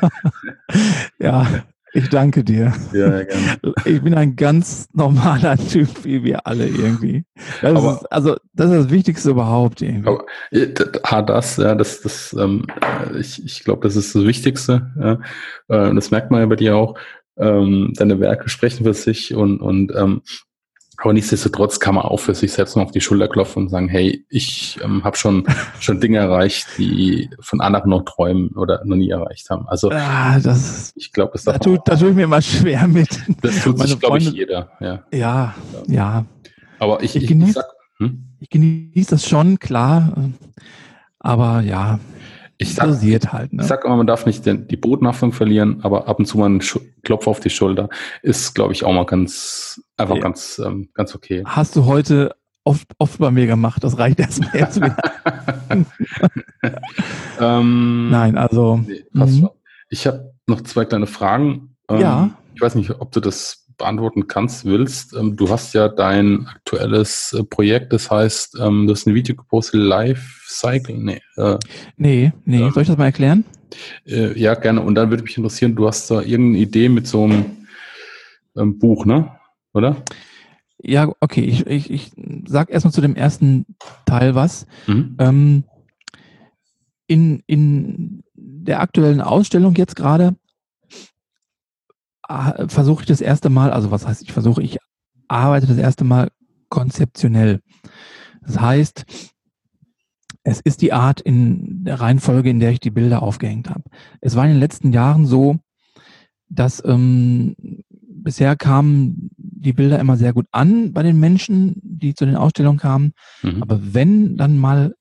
[1.19, 1.47] ja,
[1.93, 2.73] ich danke dir.
[2.93, 3.59] ja, gerne.
[3.85, 7.25] Ich bin ein ganz normaler Typ, wie wir alle irgendwie.
[7.61, 10.09] Das Aber- ist, also, das ist das Wichtigste überhaupt irgendwie.
[10.09, 10.25] Aber
[11.03, 12.65] ah, das, ja, das, das, ähm,
[13.13, 14.91] äh, ich, ich glaube, das ist das Wichtigste.
[14.99, 15.13] Ja.
[15.91, 16.97] Äh, das merkt man ja bei dir auch.
[17.37, 20.23] Ähm, deine Werke sprechen für sich und, und ähm,
[20.99, 23.89] Aber nichtsdestotrotz kann man auch für sich selbst mal auf die Schulter klopfen und sagen,
[23.89, 25.45] hey, ich ähm, habe schon,
[25.81, 29.67] schon Dinge erreicht, die von anderen noch träumen oder noch nie erreicht haben.
[29.69, 33.09] Also Ah, das, ich glaube, das, da, tut, da tue ich mir mal schwer mit.
[33.43, 34.71] das tut sich, glaube ich, jeder.
[34.81, 35.03] Ja.
[35.13, 35.55] Ja,
[35.89, 36.25] ja.
[36.79, 37.67] Aber ich, Ich ich, ich genieß- sag,
[37.99, 38.27] hm?
[38.39, 40.13] Ich genieße das schon, klar.
[41.19, 41.99] Aber ja,
[42.69, 43.53] ich sag, dosiert halt.
[43.53, 43.63] Ne?
[43.63, 46.47] Ich sag immer, man darf nicht den, die Bodenhaftung verlieren, aber ab und zu mal
[46.47, 47.89] einen Schu Klopf auf die Schulter
[48.23, 50.23] ist, glaube ich, auch mal ganz, einfach Ja.
[50.23, 51.43] ganz, ähm, ganz okay.
[51.47, 52.35] Hast du heute
[52.65, 53.85] oft, oft bei mir gemacht.
[53.85, 54.97] Das reicht erstmal jetzt wieder.
[57.41, 59.41] ähm, Nein, also Nee, passt Mhm.
[59.41, 59.51] schon.
[59.91, 61.77] Ich habe noch zwei kleine Fragen.
[61.89, 62.31] Ähm, Ja.
[62.55, 65.15] Ich weiß nicht, ob du das beantworten kannst, willst.
[65.15, 69.35] Ähm, du hast ja dein aktuelles äh, Projekt, das heißt, ähm, du hast ein Video
[69.35, 70.97] gepostet, Life Cycle.
[70.97, 71.59] Nee, äh,
[71.97, 72.61] nee, nee.
[72.61, 72.71] Ja.
[72.71, 73.45] Soll ich das mal erklären?
[74.07, 74.81] äh, ja, gerne.
[74.81, 77.45] Und dann würde mich interessieren, du hast da irgendeine Idee mit so einem
[78.57, 79.31] ähm, Buch, ne?
[79.73, 79.97] Oder?
[80.79, 81.43] Ja, okay.
[81.43, 82.13] Ich, ich, ich
[82.47, 83.67] sag erstmal zu dem ersten
[84.07, 84.67] Teil was.
[84.87, 85.17] Mhm.
[85.19, 85.65] Ähm,
[87.07, 90.37] in, in der aktuellen Ausstellung jetzt gerade
[92.69, 94.79] versuche ich das erste Mal, also was heißt ich versuche, ich
[95.29, 96.31] arbeite das erste Mal
[96.69, 97.61] konzeptionell.
[98.43, 99.05] Das heißt,
[100.43, 103.85] es ist die Art in der Reihenfolge, in der ich die Bilder aufgehängt habe.
[104.21, 105.57] Es war in den letzten Jahren so,
[106.49, 107.57] dass ähm,
[107.89, 112.79] bisher kamen die Bilder immer sehr gut an bei den Menschen, die zu den Ausstellungen
[112.79, 113.13] kamen.
[113.43, 113.63] Mhm.
[113.63, 114.95] Aber wenn dann mal,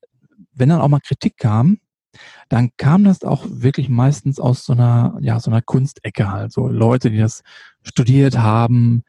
[0.54, 1.78] wenn dann auch mal Kritik kam,
[2.48, 6.52] dann kam das auch wirklich meistens aus so einer, ja, so einer Kunstecke halt.
[6.52, 7.42] So Leute, die das
[7.82, 9.04] studiert haben,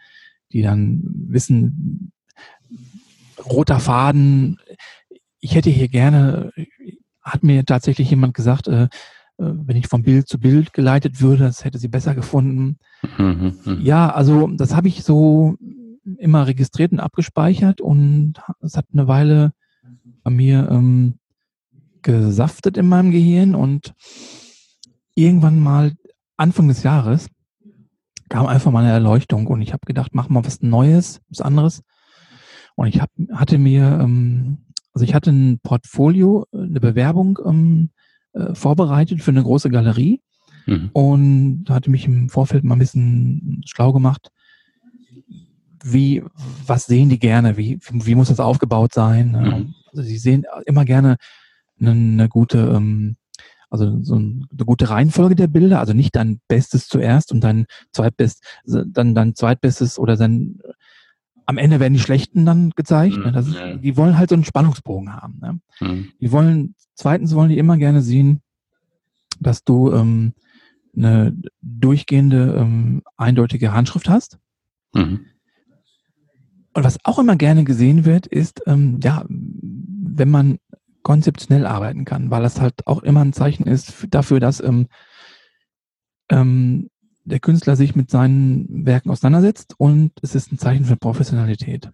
[0.52, 2.12] die dann wissen,
[3.44, 4.60] roter Faden,
[5.40, 6.52] ich hätte hier gerne,
[7.22, 8.88] hat mir tatsächlich jemand gesagt, äh, äh,
[9.38, 12.78] wenn ich von Bild zu Bild geleitet würde, das hätte sie besser gefunden.
[13.18, 13.58] Mhm.
[13.66, 13.82] Mhm.
[13.82, 15.56] Ja, also das habe ich so
[16.18, 19.54] immer registriert und abgespeichert und es hat eine Weile
[20.24, 21.16] bei mir ähm,
[22.06, 23.94] gesaftet in meinem Gehirn und
[25.16, 25.94] irgendwann mal
[26.38, 27.28] Anfang des Jahres
[28.30, 31.82] kam einfach mal eine Erleuchtung und ich habe gedacht, mach mal was Neues, was anderes.
[32.76, 37.90] Und ich hab, hatte mir, ähm, also ich hatte ein Portfolio, eine Bewerbung ähm,
[38.34, 40.22] äh, vorbereitet für eine große Galerie
[40.68, 40.90] Mhm.
[40.94, 44.32] und hatte mich im Vorfeld mal ein bisschen schlau gemacht.
[45.84, 46.24] Wie,
[46.66, 47.58] was sehen die gerne?
[47.58, 49.32] Wie, wie muss das aufgebaut sein?
[49.34, 49.76] Mhm.
[49.92, 51.18] Also sie sehen immer gerne
[51.80, 53.16] eine, eine gute, ähm,
[53.70, 57.66] also so ein- eine gute Reihenfolge der Bilder, also nicht dein Bestes zuerst und dein
[57.92, 60.60] Zweitbest, dann dein Zweitbestes oder dann
[61.48, 63.18] am Ende werden die Schlechten dann gezeigt.
[63.18, 63.32] Ne?
[63.32, 63.82] Das ist, Mhm.
[63.82, 65.40] die wollen halt so einen Spannungsbogen haben.
[65.42, 65.60] Ne?
[65.80, 66.08] Mhm.
[66.20, 68.42] Die wollen, zweitens wollen die immer gerne sehen,
[69.40, 70.34] dass du ähm,
[70.96, 74.40] eine durchgehende, ähm, eindeutige Handschrift hast.
[74.94, 75.26] Mhm.
[76.74, 80.58] Und was auch immer gerne gesehen wird, ist, ähm, ja, wenn man
[81.06, 84.88] konzeptionell arbeiten kann, weil das halt auch immer ein Zeichen ist dafür, dass ähm,
[86.30, 86.90] ähm,
[87.24, 91.92] der Künstler sich mit seinen Werken auseinandersetzt und es ist ein Zeichen für Professionalität.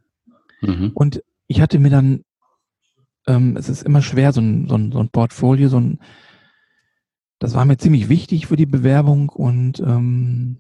[0.62, 0.92] Mhm.
[0.94, 2.22] Und ich hatte mir dann,
[3.28, 6.00] ähm, es ist immer schwer, so ein, so ein, so ein Portfolio, so ein,
[7.38, 10.58] das war mir ziemlich wichtig für die Bewerbung und ähm,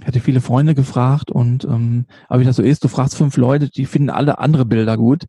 [0.00, 3.36] ich hatte viele Freunde gefragt und ähm, aber wie das so ist, du fragst fünf
[3.36, 5.26] Leute, die finden alle andere Bilder gut.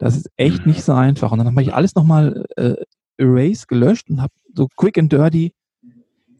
[0.00, 1.30] Das ist echt nicht so einfach.
[1.30, 2.74] Und dann habe ich alles nochmal äh,
[3.18, 5.52] erase, gelöscht und habe so quick and dirty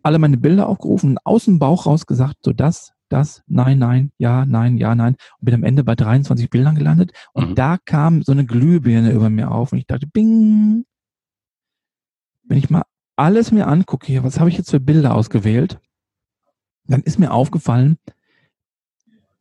[0.03, 4.13] alle meine Bilder aufgerufen und aus dem Bauch raus gesagt, so das, das, nein, nein,
[4.17, 5.17] ja, nein, ja, nein.
[5.39, 7.13] Und bin am Ende bei 23 Bildern gelandet.
[7.35, 7.55] Und Mhm.
[7.55, 10.87] da kam so eine Glühbirne über mir auf und ich dachte, bing,
[12.45, 12.85] wenn ich mal
[13.17, 15.79] alles mir angucke hier, was habe ich jetzt für Bilder ausgewählt,
[16.87, 17.99] dann ist mir aufgefallen,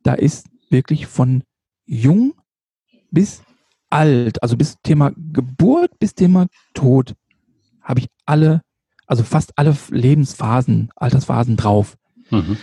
[0.02, 1.42] da ist wirklich von
[1.86, 2.34] jung
[3.10, 3.42] bis
[3.90, 7.14] alt, also bis Thema Geburt bis Thema Tod,
[7.82, 8.62] habe ich alle,
[9.06, 11.96] also fast alle Lebensphasen, Altersphasen drauf.
[12.30, 12.56] Mhm.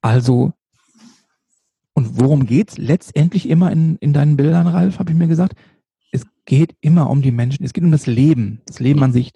[0.00, 0.52] Also,
[1.94, 5.54] und worum geht's letztendlich immer in, in deinen Bildern, Ralf, habe ich mir gesagt?
[6.10, 9.32] Es geht immer um die Menschen, es geht um das Leben, das Leben an sich.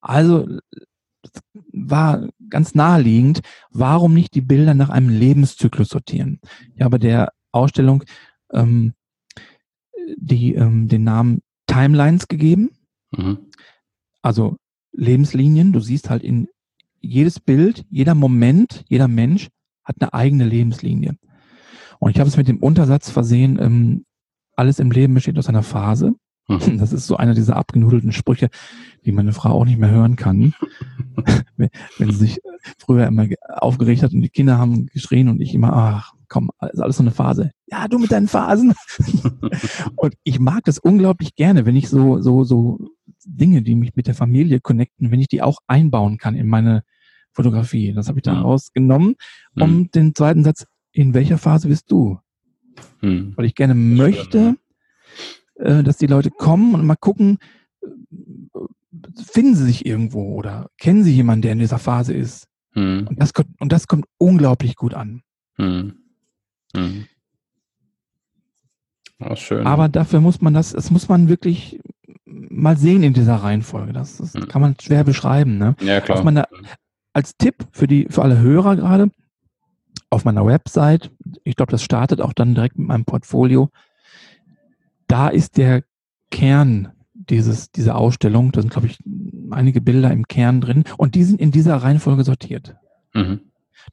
[0.00, 0.46] Also
[1.72, 3.40] war ganz naheliegend,
[3.70, 6.40] warum nicht die Bilder nach einem Lebenszyklus sortieren?
[6.74, 8.04] Ich habe der Ausstellung
[8.52, 8.94] ähm,
[10.16, 12.70] die, ähm, den Namen Timelines gegeben
[13.16, 13.38] Mhm.
[14.22, 14.56] also
[14.92, 15.72] Lebenslinien.
[15.72, 16.48] Du siehst halt in
[17.00, 19.48] jedes Bild, jeder Moment, jeder Mensch
[19.84, 21.16] hat eine eigene Lebenslinie.
[21.98, 24.04] Und ich habe es mit dem Untersatz versehen, ähm,
[24.56, 26.14] alles im Leben besteht aus einer Phase.
[26.48, 26.78] Mhm.
[26.78, 28.48] Das ist so einer dieser abgenudelten Sprüche,
[29.04, 30.54] die meine Frau auch nicht mehr hören kann.
[31.56, 32.40] wenn sie sich
[32.78, 36.50] früher immer ge- aufgeregt hat und die Kinder haben geschrien und ich immer, ach komm,
[36.72, 37.52] ist alles so eine Phase.
[37.66, 38.74] ja, du mit deinen Phasen.
[39.96, 42.78] und ich mag das unglaublich gerne, wenn ich so, so, so
[43.24, 46.82] Dinge, die mich mit der Familie connecten, wenn ich die auch einbauen kann in meine
[47.32, 47.92] Fotografie.
[47.92, 48.80] Das habe ich daraus mhm.
[48.80, 49.14] genommen.
[49.58, 49.90] Um mhm.
[49.90, 52.18] den zweiten Satz, in welcher Phase bist du?
[53.00, 53.32] Mhm.
[53.36, 54.56] Weil ich gerne möchte,
[55.58, 57.38] äh, dass die Leute kommen und mal gucken,
[57.82, 57.88] äh,
[59.22, 62.46] finden sie sich irgendwo oder kennen sie jemanden, der in dieser Phase ist?
[62.74, 63.06] Mhm.
[63.08, 65.22] Und, das kommt, und das kommt unglaublich gut an.
[65.56, 65.94] Mhm.
[66.74, 67.06] Mhm.
[69.20, 69.66] Oh, schön.
[69.66, 71.80] Aber dafür muss man das, das muss man wirklich
[72.24, 73.92] mal sehen in dieser Reihenfolge.
[73.92, 74.48] Das, das mhm.
[74.48, 75.58] kann man schwer beschreiben.
[75.58, 75.74] Ne?
[75.80, 76.22] Ja, klar.
[76.22, 76.46] Meiner,
[77.12, 79.10] als Tipp für die, für alle Hörer gerade,
[80.10, 81.10] auf meiner Website,
[81.44, 83.70] ich glaube, das startet auch dann direkt mit meinem Portfolio,
[85.08, 85.82] da ist der
[86.30, 88.52] Kern dieses, dieser Ausstellung.
[88.52, 88.98] Da sind, glaube ich,
[89.50, 92.76] einige Bilder im Kern drin und die sind in dieser Reihenfolge sortiert.
[93.14, 93.40] Mhm.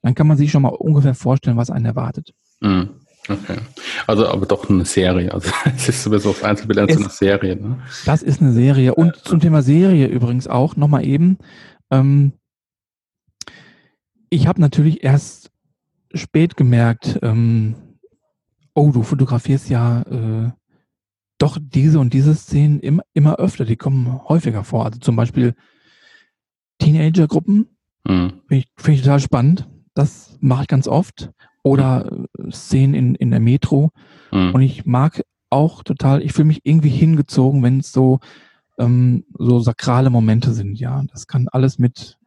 [0.02, 2.34] Dann kann man sich schon mal ungefähr vorstellen, was einen erwartet.
[2.60, 2.90] Mhm.
[3.28, 3.58] Okay.
[4.06, 5.34] Also aber doch eine Serie.
[5.34, 7.56] Also es ist sowieso auf Einzelbildern so eine Serie.
[7.56, 7.80] Ne?
[8.06, 8.94] Das ist eine Serie.
[8.94, 11.38] Und zum Thema Serie übrigens auch nochmal eben.
[11.90, 12.34] Ähm,
[14.30, 15.52] ich habe natürlich erst
[16.14, 17.76] spät gemerkt, ähm,
[18.74, 20.52] oh, du fotografierst ja äh,
[21.38, 24.86] doch diese und diese Szenen immer, immer öfter, die kommen häufiger vor.
[24.86, 25.54] Also zum Beispiel
[26.80, 27.68] Teenager-Gruppen,
[28.08, 28.42] mhm.
[28.48, 29.70] finde ich, find ich total spannend.
[29.94, 31.32] Das mache ich ganz oft.
[31.64, 32.52] Oder mhm.
[32.52, 33.92] Szenen in, in der Metro.
[34.32, 34.54] Mhm.
[34.54, 38.20] Und ich mag auch total, ich fühle mich irgendwie hingezogen, wenn es so,
[38.78, 40.80] ähm, so sakrale Momente sind.
[40.80, 42.18] Ja, das kann alles mit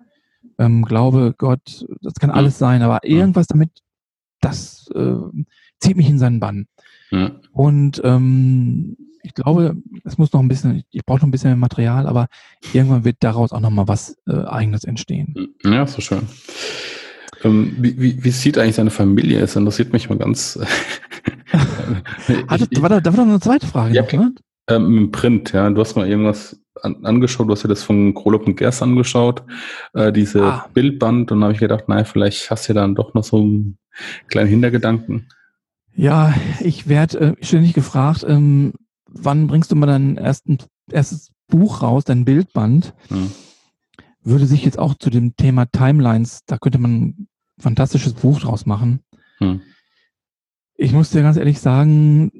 [0.58, 2.36] ähm, Glaube, Gott, das kann mhm.
[2.36, 3.10] alles sein, aber mhm.
[3.10, 3.70] irgendwas damit,
[4.40, 5.14] das äh,
[5.80, 6.66] zieht mich in seinen Bann.
[7.10, 7.32] Ja.
[7.52, 11.56] Und ähm, ich glaube, es muss noch ein bisschen, ich brauche noch ein bisschen mehr
[11.56, 12.28] Material, aber
[12.72, 15.54] irgendwann wird daraus auch noch mal was äh, Eigenes entstehen.
[15.64, 16.22] Ja, so schön.
[17.44, 19.40] Ähm, wie, wie, wie sieht eigentlich deine Familie?
[19.40, 20.58] Es interessiert mich mal ganz.
[22.48, 23.94] Hatte, ich, war da, da war noch eine zweite Frage.
[23.94, 24.34] Ja, noch, ne?
[24.68, 25.68] ähm, Im Print, ja.
[25.70, 29.42] Du hast mal irgendwas an, angeschaut, du hast dir das von Krolop und Gers angeschaut,
[29.94, 30.68] äh, diese ah.
[30.74, 33.38] Bildband, und da habe ich gedacht, naja, vielleicht hast du ja dann doch noch so
[33.38, 33.78] einen
[34.28, 35.28] kleinen Hintergedanken.
[35.98, 38.72] Ja, ich werde äh, ständig gefragt, ähm,
[39.10, 40.58] wann bringst du mal dein ersten,
[40.88, 42.94] erstes Buch raus, dein Bildband?
[43.08, 43.32] Hm.
[44.22, 48.64] Würde sich jetzt auch zu dem Thema Timelines, da könnte man ein fantastisches Buch draus
[48.64, 49.00] machen.
[49.38, 49.60] Hm.
[50.76, 52.30] Ich muss dir ganz ehrlich sagen,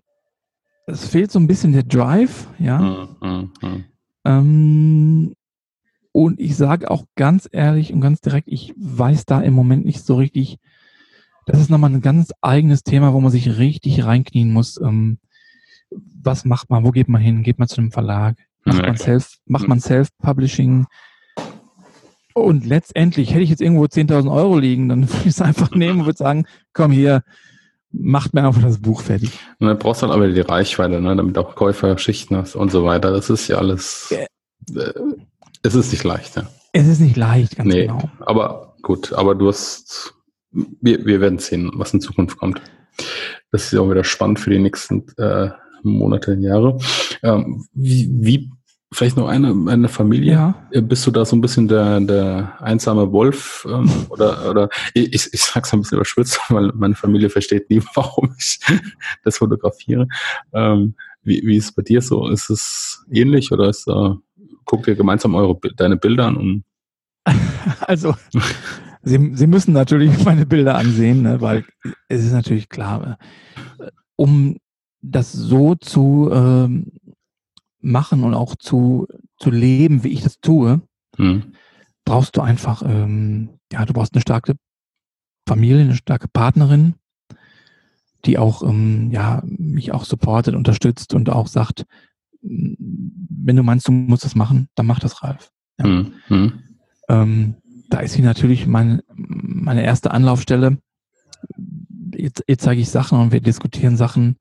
[0.86, 2.78] es fehlt so ein bisschen der Drive, ja.
[2.78, 3.84] Hm, hm, hm.
[4.24, 5.34] ähm,
[6.12, 10.04] und ich sage auch ganz ehrlich und ganz direkt, ich weiß da im Moment nicht
[10.04, 10.58] so richtig,
[11.48, 14.78] das ist nochmal ein ganz eigenes Thema, wo man sich richtig reinknien muss.
[14.80, 15.18] Ähm,
[15.90, 16.84] was macht man?
[16.84, 17.42] Wo geht man hin?
[17.42, 18.36] Geht man zu einem Verlag?
[18.64, 20.86] Macht ja, man Self, macht man Self-Publishing?
[22.34, 26.00] Und letztendlich hätte ich jetzt irgendwo 10.000 Euro liegen, dann würde ich es einfach nehmen
[26.00, 27.22] und würde sagen, komm hier,
[27.90, 29.30] macht mir einfach das Buch fertig.
[29.58, 32.70] Und dann brauchst du dann aber die Reichweite, ne, damit auch Käufer Schichten hast und
[32.70, 33.10] so weiter.
[33.10, 34.92] Das ist ja alles, äh,
[35.62, 36.36] es ist nicht leicht.
[36.36, 36.46] Ja.
[36.72, 38.10] Es ist nicht leicht, ganz nee, genau.
[38.20, 40.14] Aber gut, aber du hast
[40.50, 42.60] wir, wir werden sehen, was in Zukunft kommt.
[43.50, 45.50] Das ist ja auch wieder spannend für die nächsten äh,
[45.82, 46.78] Monate, Jahre.
[47.22, 48.50] Ähm, wie, wie,
[48.92, 50.32] vielleicht noch eine, eine Familie?
[50.32, 50.68] Ja.
[50.70, 53.66] Äh, bist du da so ein bisschen der, der einsame Wolf?
[53.70, 58.34] Ähm, oder, oder ich, ich sag's ein bisschen überschwitzt, weil meine Familie versteht nie, warum
[58.38, 58.58] ich
[59.24, 60.08] das fotografiere.
[60.52, 62.28] Ähm, wie, wie ist es bei dir so?
[62.28, 64.10] Ist es ähnlich oder ist, äh,
[64.64, 66.64] guckt ihr gemeinsam eure, deine Bilder an und
[67.80, 68.14] also
[69.02, 71.64] Sie, Sie müssen natürlich meine Bilder ansehen, ne, weil
[72.08, 73.18] es ist natürlich klar,
[73.78, 74.56] äh, um
[75.00, 76.92] das so zu ähm,
[77.80, 79.06] machen und auch zu,
[79.38, 80.82] zu leben, wie ich das tue,
[81.16, 81.52] hm.
[82.04, 84.54] brauchst du einfach, ähm, ja, du brauchst eine starke
[85.46, 86.94] Familie, eine starke Partnerin,
[88.24, 91.86] die auch, ähm, ja, mich auch supportet, unterstützt und auch sagt,
[92.40, 95.50] wenn du meinst, du musst das machen, dann mach das, Ralf.
[95.78, 95.84] Ja.
[95.86, 96.12] Hm.
[96.26, 96.52] Hm.
[97.08, 97.56] Ähm,
[97.88, 100.78] da ist sie natürlich mein, meine erste Anlaufstelle.
[102.14, 104.38] Jetzt, jetzt zeige ich Sachen und wir diskutieren Sachen.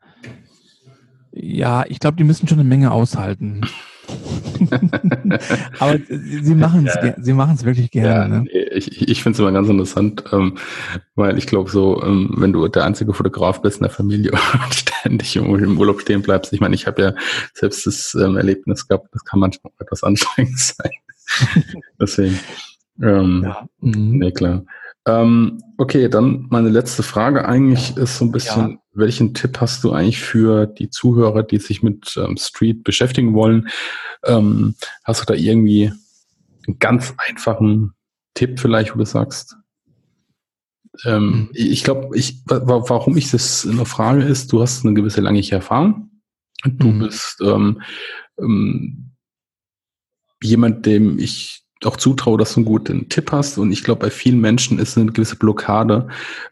[1.32, 3.62] Ja, ich glaube, die müssen schon eine Menge aushalten.
[5.80, 7.14] Aber sie machen es, ja.
[7.18, 8.10] sie wirklich gerne.
[8.10, 8.50] Ja, ne?
[8.50, 10.58] Ich, ich finde es immer ganz interessant, ähm,
[11.16, 14.74] weil ich glaube so, ähm, wenn du der einzige Fotograf bist in der Familie und
[14.74, 17.14] ständig im Urlaub stehen bleibst, ich meine, ich habe ja
[17.54, 20.92] selbst das ähm, Erlebnis gehabt, das kann manchmal etwas anstrengend sein.
[22.00, 22.40] Deswegen.
[23.02, 23.68] Ähm, ja.
[23.82, 24.18] Mhm.
[24.20, 24.64] Nee, klar.
[25.08, 28.78] Ähm, okay, dann meine letzte Frage eigentlich ist so ein bisschen, ja.
[28.94, 33.70] welchen Tipp hast du eigentlich für die Zuhörer, die sich mit ähm, Street beschäftigen wollen?
[34.26, 34.76] Ähm,
[35.06, 35.94] hast du da irgendwie
[36.68, 37.94] einen ganz einfachen
[38.34, 39.56] Tipp vielleicht, wo du sagst?
[41.06, 41.50] Ähm, Mhm.
[41.54, 45.22] Ich glaube, ich, wa- wa- warum ich das eine Frage ist, du hast eine gewisse
[45.22, 46.10] langjährige Erfahrung.
[46.66, 47.00] Du Mhm.
[47.00, 47.82] bist ähm,
[48.40, 49.12] ähm,
[50.42, 53.58] jemand, dem ich auch zutraue, dass du einen guten Tipp hast.
[53.58, 56.08] Und ich glaube, bei vielen Menschen ist eine gewisse Blockade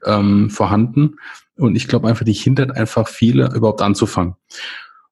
[0.05, 1.15] ähm, vorhanden.
[1.57, 4.35] Und ich glaube einfach, die hindert einfach viele, überhaupt anzufangen.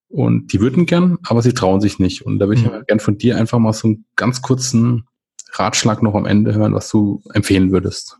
[0.09, 2.21] Und die würden gern, aber sie trauen sich nicht.
[2.23, 2.73] Und da würde ich Mhm.
[2.73, 5.07] aber gern von dir einfach mal so einen ganz kurzen
[5.53, 8.17] Ratschlag noch am Ende hören, was du empfehlen würdest.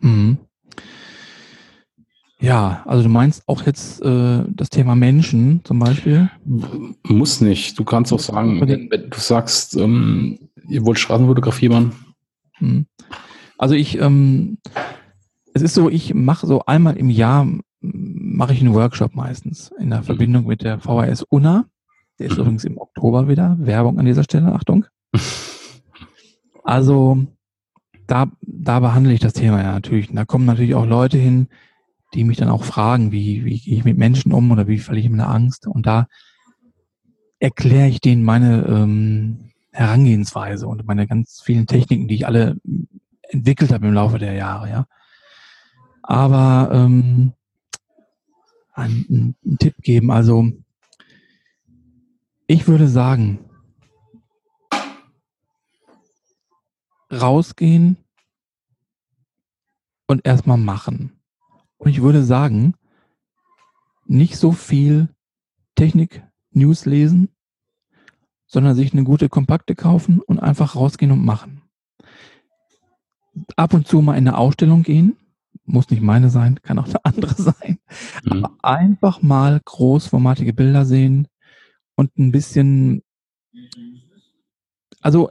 [0.00, 0.38] Mhm.
[2.42, 6.28] Ja, also du meinst auch jetzt äh, das Thema Menschen zum Beispiel.
[7.04, 7.78] Muss nicht.
[7.78, 10.38] Du kannst auch sagen, wenn, wenn du sagst, ähm,
[10.68, 11.92] ihr wollt Straßenfotografie machen.
[12.58, 12.86] Mhm.
[13.58, 14.58] Also ich, ähm,
[15.54, 17.46] es ist so, ich mache so einmal im Jahr
[17.80, 21.66] mache ich einen Workshop meistens in der Verbindung mit der VHS UNA.
[22.18, 22.40] Der ist Mhm.
[22.42, 23.56] übrigens im Oktober wieder.
[23.60, 24.84] Werbung an dieser Stelle, Achtung.
[26.64, 27.26] Also
[28.06, 30.10] da, da behandle ich das Thema ja natürlich.
[30.10, 31.48] Und da kommen natürlich auch Leute hin,
[32.14, 35.06] die mich dann auch fragen, wie, wie gehe ich mit Menschen um oder wie verliere
[35.06, 35.66] ich meine Angst.
[35.66, 36.06] Und da
[37.38, 42.56] erkläre ich denen meine ähm, Herangehensweise und meine ganz vielen Techniken, die ich alle
[43.22, 44.86] entwickelt habe im Laufe der Jahre, ja.
[46.02, 47.32] Aber ähm,
[48.74, 50.52] einen, einen Tipp geben, also
[52.46, 53.38] ich würde sagen,
[57.10, 57.96] rausgehen
[60.06, 61.21] und erstmal machen.
[61.82, 62.74] Und ich würde sagen,
[64.06, 65.08] nicht so viel
[65.74, 67.28] Technik-News lesen,
[68.46, 71.62] sondern sich eine gute Kompakte kaufen und einfach rausgehen und machen.
[73.56, 75.16] Ab und zu mal in eine Ausstellung gehen,
[75.64, 77.80] muss nicht meine sein, kann auch eine andere sein.
[78.22, 78.44] Mhm.
[78.44, 81.26] Aber einfach mal großformatige Bilder sehen
[81.96, 83.02] und ein bisschen,
[85.00, 85.30] also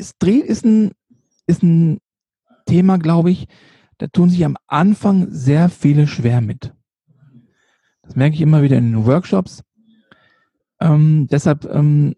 [0.00, 0.90] Street ist ein,
[1.46, 2.00] ist ein
[2.66, 3.46] Thema, glaube ich,
[4.02, 6.74] da tun sich am Anfang sehr viele schwer mit.
[8.02, 9.62] Das merke ich immer wieder in den Workshops.
[10.80, 12.16] Ähm, deshalb ähm,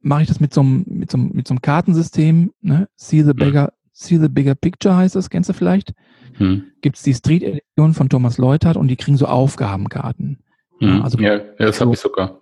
[0.00, 2.52] mache ich das mit so einem, mit so einem, mit so einem Kartensystem.
[2.62, 2.88] Ne?
[2.96, 5.94] See the bigger, see the bigger picture heißt das, kennst du vielleicht?
[6.40, 6.64] Mhm.
[6.80, 10.42] Gibt es die Street Edition von Thomas Leutert und die kriegen so Aufgabenkarten.
[10.80, 11.02] Mhm.
[11.02, 12.40] also- ja, das habe ich sogar.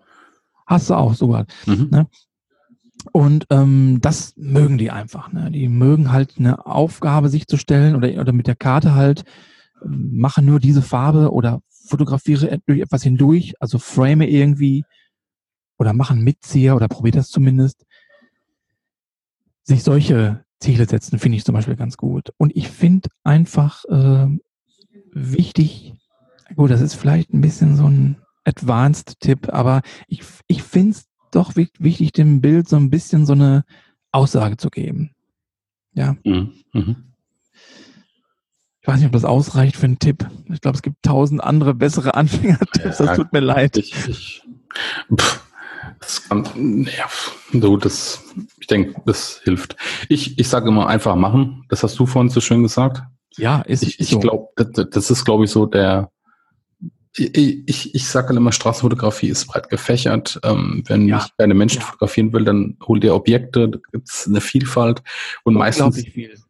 [0.67, 1.45] Hast du auch sogar.
[1.67, 2.07] Mhm.
[3.13, 5.33] Und ähm, das mögen die einfach.
[5.33, 5.51] Ne?
[5.51, 9.25] Die mögen halt eine Aufgabe sich zu stellen oder, oder mit der Karte halt,
[9.85, 14.85] ähm, mache nur diese Farbe oder fotografiere durch etwas hindurch, also frame irgendwie
[15.79, 17.87] oder mache einen Mitzieher oder probiere das zumindest.
[19.63, 22.31] Sich solche Ziele setzen, finde ich zum Beispiel ganz gut.
[22.37, 24.27] Und ich finde einfach äh,
[25.13, 25.95] wichtig,
[26.57, 31.57] gut, das ist vielleicht ein bisschen so ein Advanced-Tipp, aber ich, ich finde es doch
[31.57, 33.65] wi- wichtig, dem Bild so ein bisschen so eine
[34.13, 35.11] Aussage zu geben.
[35.95, 36.53] Mhm.
[36.73, 36.97] Mhm.
[38.81, 40.27] Ich weiß nicht, ob das ausreicht für einen Tipp.
[40.53, 42.99] Ich glaube, es gibt tausend andere bessere Anfängertipps.
[42.99, 43.77] Ja, das tut mir leid.
[43.77, 44.43] Ich, ich,
[45.15, 45.45] pff,
[46.01, 46.45] das kann,
[46.85, 47.07] ja,
[47.61, 48.23] so, das,
[48.61, 49.77] ich denke, das hilft.
[50.09, 51.65] Ich, ich sage immer einfach machen.
[51.69, 53.03] Das hast du vorhin so schön gesagt.
[53.37, 54.21] Ja, ist, Ich, ich so.
[54.21, 56.11] glaube, das, das ist, glaube ich, so der.
[57.19, 60.39] Ich, ich, ich sage immer, Straßenfotografie ist breit gefächert.
[60.45, 61.19] Ähm, wenn Ja.
[61.25, 61.87] ich keine Menschen Ja.
[61.87, 63.69] fotografieren will, dann hol dir Objekte.
[63.69, 65.03] Da gibt's eine Vielfalt.
[65.45, 66.03] Und meistens,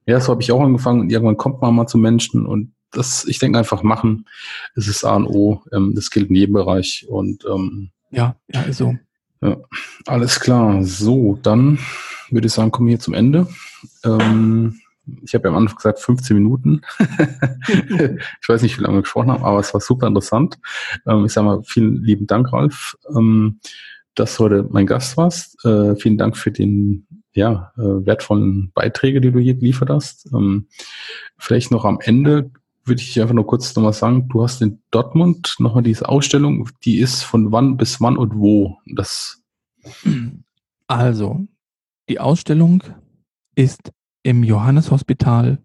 [0.06, 1.00] ja, so habe ich auch angefangen.
[1.00, 2.46] Und irgendwann kommt man mal zu Menschen.
[2.46, 4.26] Und das, ich denke einfach machen.
[4.74, 5.62] Es ist A und O.
[5.72, 7.06] Ähm, das gilt in jedem Bereich.
[7.08, 8.96] Und ähm, Ja, ja, so.
[10.06, 10.82] alles klar.
[10.84, 11.78] So, dann
[12.30, 13.46] würde ich sagen, kommen wir hier zum Ende.
[14.04, 14.80] Ähm,
[15.22, 16.82] ich habe ja am Anfang gesagt 15 Minuten.
[17.68, 20.58] ich weiß nicht, wie lange wir gesprochen haben, aber es war super interessant.
[21.06, 23.60] Ähm, ich sage mal, vielen lieben Dank, Ralf, ähm,
[24.14, 25.64] dass du heute mein Gast warst.
[25.64, 30.28] Äh, vielen Dank für den ja, äh, wertvollen Beiträge, die du hier geliefert hast.
[30.32, 30.68] Ähm,
[31.38, 32.50] vielleicht noch am Ende
[32.84, 36.98] würde ich einfach nur kurz nochmal sagen, du hast in Dortmund nochmal diese Ausstellung, die
[36.98, 38.78] ist von wann bis wann und wo?
[38.86, 39.42] Das
[40.86, 41.46] Also,
[42.08, 42.82] die Ausstellung
[43.54, 43.92] ist
[44.28, 45.56] im Johanneshospital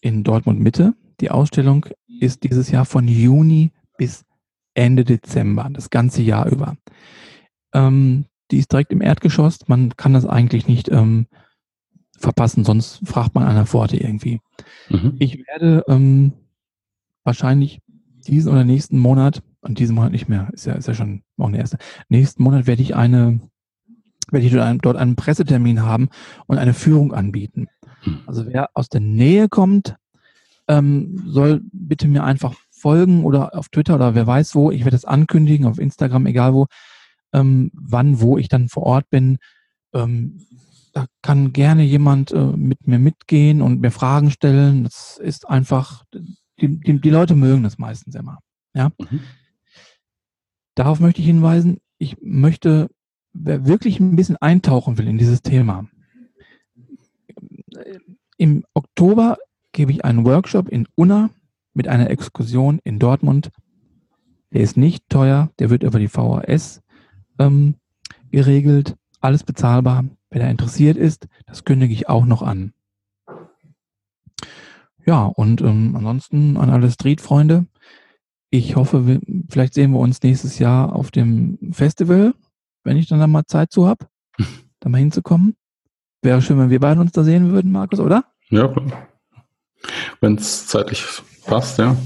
[0.00, 0.94] in Dortmund Mitte.
[1.20, 4.24] Die Ausstellung ist dieses Jahr von Juni bis
[4.74, 6.76] Ende Dezember, das ganze Jahr über.
[7.72, 9.60] Ähm, die ist direkt im Erdgeschoss.
[9.68, 11.28] Man kann das eigentlich nicht ähm,
[12.18, 14.40] verpassen, sonst fragt man an der Pforte irgendwie.
[14.88, 15.14] mhm.
[15.20, 16.32] Ich werde ähm,
[17.22, 17.80] wahrscheinlich
[18.26, 21.52] diesen oder nächsten Monat, und diesen Monat nicht mehr, ist ja, ist ja schon morgen
[21.52, 21.78] der erste,
[22.08, 23.38] nächsten Monat werde ich eine,
[24.32, 26.08] werde ich dort einen, dort einen Pressetermin haben
[26.46, 27.68] und eine Führung anbieten.
[28.02, 28.20] Hm.
[28.26, 29.96] Also wer aus der Nähe kommt,
[30.68, 34.70] ähm, soll bitte mir einfach folgen oder auf Twitter oder wer weiß wo.
[34.70, 36.66] Ich werde es ankündigen, auf Instagram, egal wo,
[37.32, 39.38] ähm, wann, wo ich dann vor Ort bin.
[39.94, 40.40] Ähm,
[40.92, 44.84] da kann gerne jemand äh, mit mir mitgehen und mir Fragen stellen.
[44.84, 46.04] Das ist einfach,
[46.60, 48.38] die, die, die Leute mögen das meistens immer.
[48.74, 48.90] Ja.
[48.98, 49.20] Mhm.
[50.74, 52.88] Darauf möchte ich hinweisen, ich möchte,
[53.32, 55.86] wer wirklich ein bisschen eintauchen will in dieses Thema.
[58.36, 59.38] Im Oktober
[59.72, 61.30] gebe ich einen Workshop in Unna
[61.74, 63.50] mit einer Exkursion in Dortmund.
[64.52, 66.82] Der ist nicht teuer, der wird über die VHS
[67.38, 67.76] ähm,
[68.30, 70.04] geregelt, alles bezahlbar.
[70.30, 72.72] Wer da interessiert ist, das kündige ich auch noch an.
[75.04, 77.66] Ja, und ähm, ansonsten an alle Street-Freunde.
[78.50, 82.34] Ich hoffe, wir, vielleicht sehen wir uns nächstes Jahr auf dem Festival,
[82.84, 84.06] wenn ich dann da mal Zeit zu habe,
[84.80, 85.56] da mal hinzukommen.
[86.22, 88.24] Wäre schön, wenn wir beide uns da sehen würden, Markus, oder?
[88.50, 88.72] Ja,
[90.20, 91.04] wenn es zeitlich
[91.46, 91.96] passt, ja.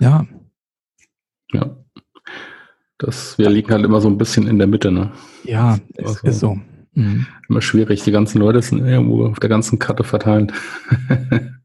[0.00, 0.26] Ja.
[1.52, 1.76] Ja.
[2.98, 5.12] Das, wir liegen halt immer so ein bisschen in der Mitte, ne?
[5.44, 6.58] Ja, es Also- ist so.
[6.96, 7.26] Mhm.
[7.48, 8.02] Immer schwierig.
[8.04, 10.52] Die ganzen Leute sind irgendwo auf der ganzen Karte verteilt.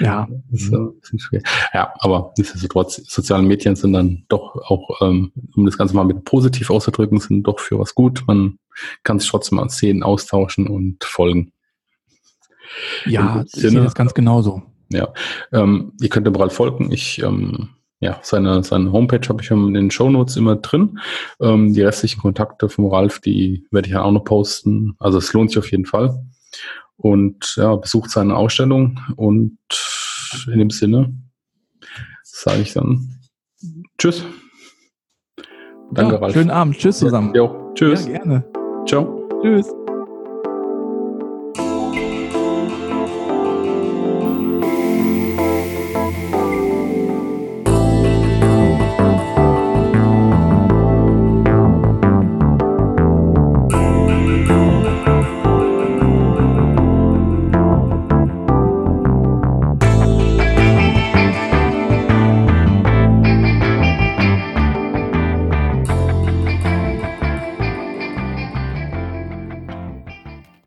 [0.00, 1.46] Ja, Das ist ein bisschen schwierig.
[1.74, 6.24] Ja, aber nichtsdestotrotz, soziale Medien sind dann doch auch, ähm, um das Ganze mal mit
[6.24, 8.24] positiv auszudrücken, sind doch für was gut.
[8.26, 8.58] Man
[9.02, 11.52] kann sich trotzdem mal sehen, austauschen und folgen.
[13.06, 14.62] ja, ich sehe das ganz genauso.
[15.52, 16.90] Ähm, ihr könnt dem Ralf folgen.
[16.92, 17.70] Ich, ähm,
[18.00, 20.98] ja, seine, seine Homepage habe ich in den Shownotes immer drin.
[21.40, 24.94] Ähm, die restlichen Kontakte vom Ralf, die werde ich dann auch noch posten.
[24.98, 26.24] Also es lohnt sich auf jeden Fall.
[26.98, 29.58] Und ja, besucht seine Ausstellung und
[30.46, 31.14] in dem Sinne
[32.22, 33.18] sage ich dann
[33.98, 34.24] Tschüss.
[35.90, 36.32] Danke, ja, Ralf.
[36.32, 36.78] Schönen Abend.
[36.78, 37.34] Tschüss zusammen.
[37.34, 38.06] Ja, tschüss.
[38.06, 38.44] Ja, gerne.
[38.86, 39.28] Ciao.
[39.42, 39.72] Tschüss.